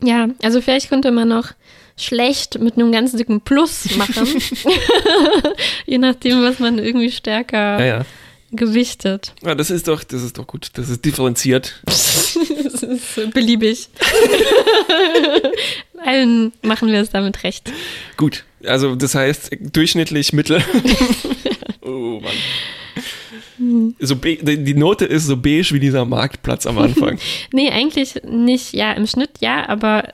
Ja, 0.04 0.28
also 0.42 0.60
vielleicht 0.60 0.90
könnte 0.90 1.12
man 1.12 1.30
noch 1.30 1.52
schlecht 1.96 2.60
mit 2.60 2.76
einem 2.76 2.92
ganz 2.92 3.14
dicken 3.14 3.40
Plus 3.42 3.96
machen. 3.96 4.28
Je 5.86 5.98
nachdem, 5.98 6.42
was 6.44 6.60
man 6.60 6.78
irgendwie 6.80 7.12
stärker 7.12 7.80
Ja, 7.80 7.86
ja. 7.86 8.06
gewichtet. 8.52 9.34
ja 9.44 9.56
das 9.56 9.70
ist 9.70 9.88
doch, 9.88 10.04
das 10.04 10.24
ist 10.24 10.38
doch 10.38 10.48
gut. 10.48 10.72
Das 10.74 10.90
ist 10.90 11.06
differenziert. 11.06 11.80
das 11.86 12.36
ist 12.36 13.32
beliebig. 13.34 13.88
Allen 16.06 16.52
machen 16.62 16.90
wir 16.90 17.00
es 17.02 17.10
damit 17.10 17.44
recht. 17.44 17.72
Gut. 18.18 18.44
Also 18.66 18.96
das 18.96 19.16
heißt 19.16 19.52
durchschnittlich 19.60 20.34
Mittel. 20.34 20.64
oh 21.82 22.22
Mann. 22.22 23.96
So 24.00 24.16
die 24.16 24.74
Note 24.74 25.06
ist 25.06 25.26
so 25.26 25.38
beige 25.38 25.72
wie 25.72 25.80
dieser 25.80 26.06
Marktplatz 26.06 26.66
am 26.66 26.78
Anfang. 26.78 27.20
Nee, 27.54 27.70
eigentlich 27.70 28.16
nicht. 28.24 28.74
Ja, 28.74 28.92
im 28.94 29.08
Schnitt 29.08 29.32
ja, 29.40 29.68
aber 29.70 30.14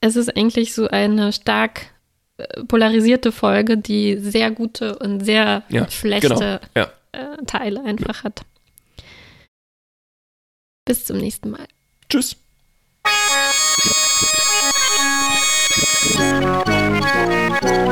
es 0.00 0.16
ist 0.16 0.36
eigentlich 0.36 0.74
so 0.74 0.88
eine 0.88 1.32
stark 1.32 1.86
äh, 2.38 2.64
polarisierte 2.64 3.30
Folge, 3.30 3.76
die 3.76 4.16
sehr 4.18 4.50
gute 4.50 4.98
und 4.98 5.24
sehr 5.24 5.62
Ja, 5.68 5.88
schlechte 5.90 6.28
genau. 6.28 6.40
Ja. 6.76 6.90
äh, 7.12 7.44
Teile 7.46 7.84
einfach 7.84 8.24
hat. 8.24 8.42
Bis 10.84 11.04
zum 11.04 11.18
nächsten 11.18 11.50
Mal. 11.50 11.66
Tschüss. 12.08 12.36
Thank 16.14 17.86
you. 17.86 17.91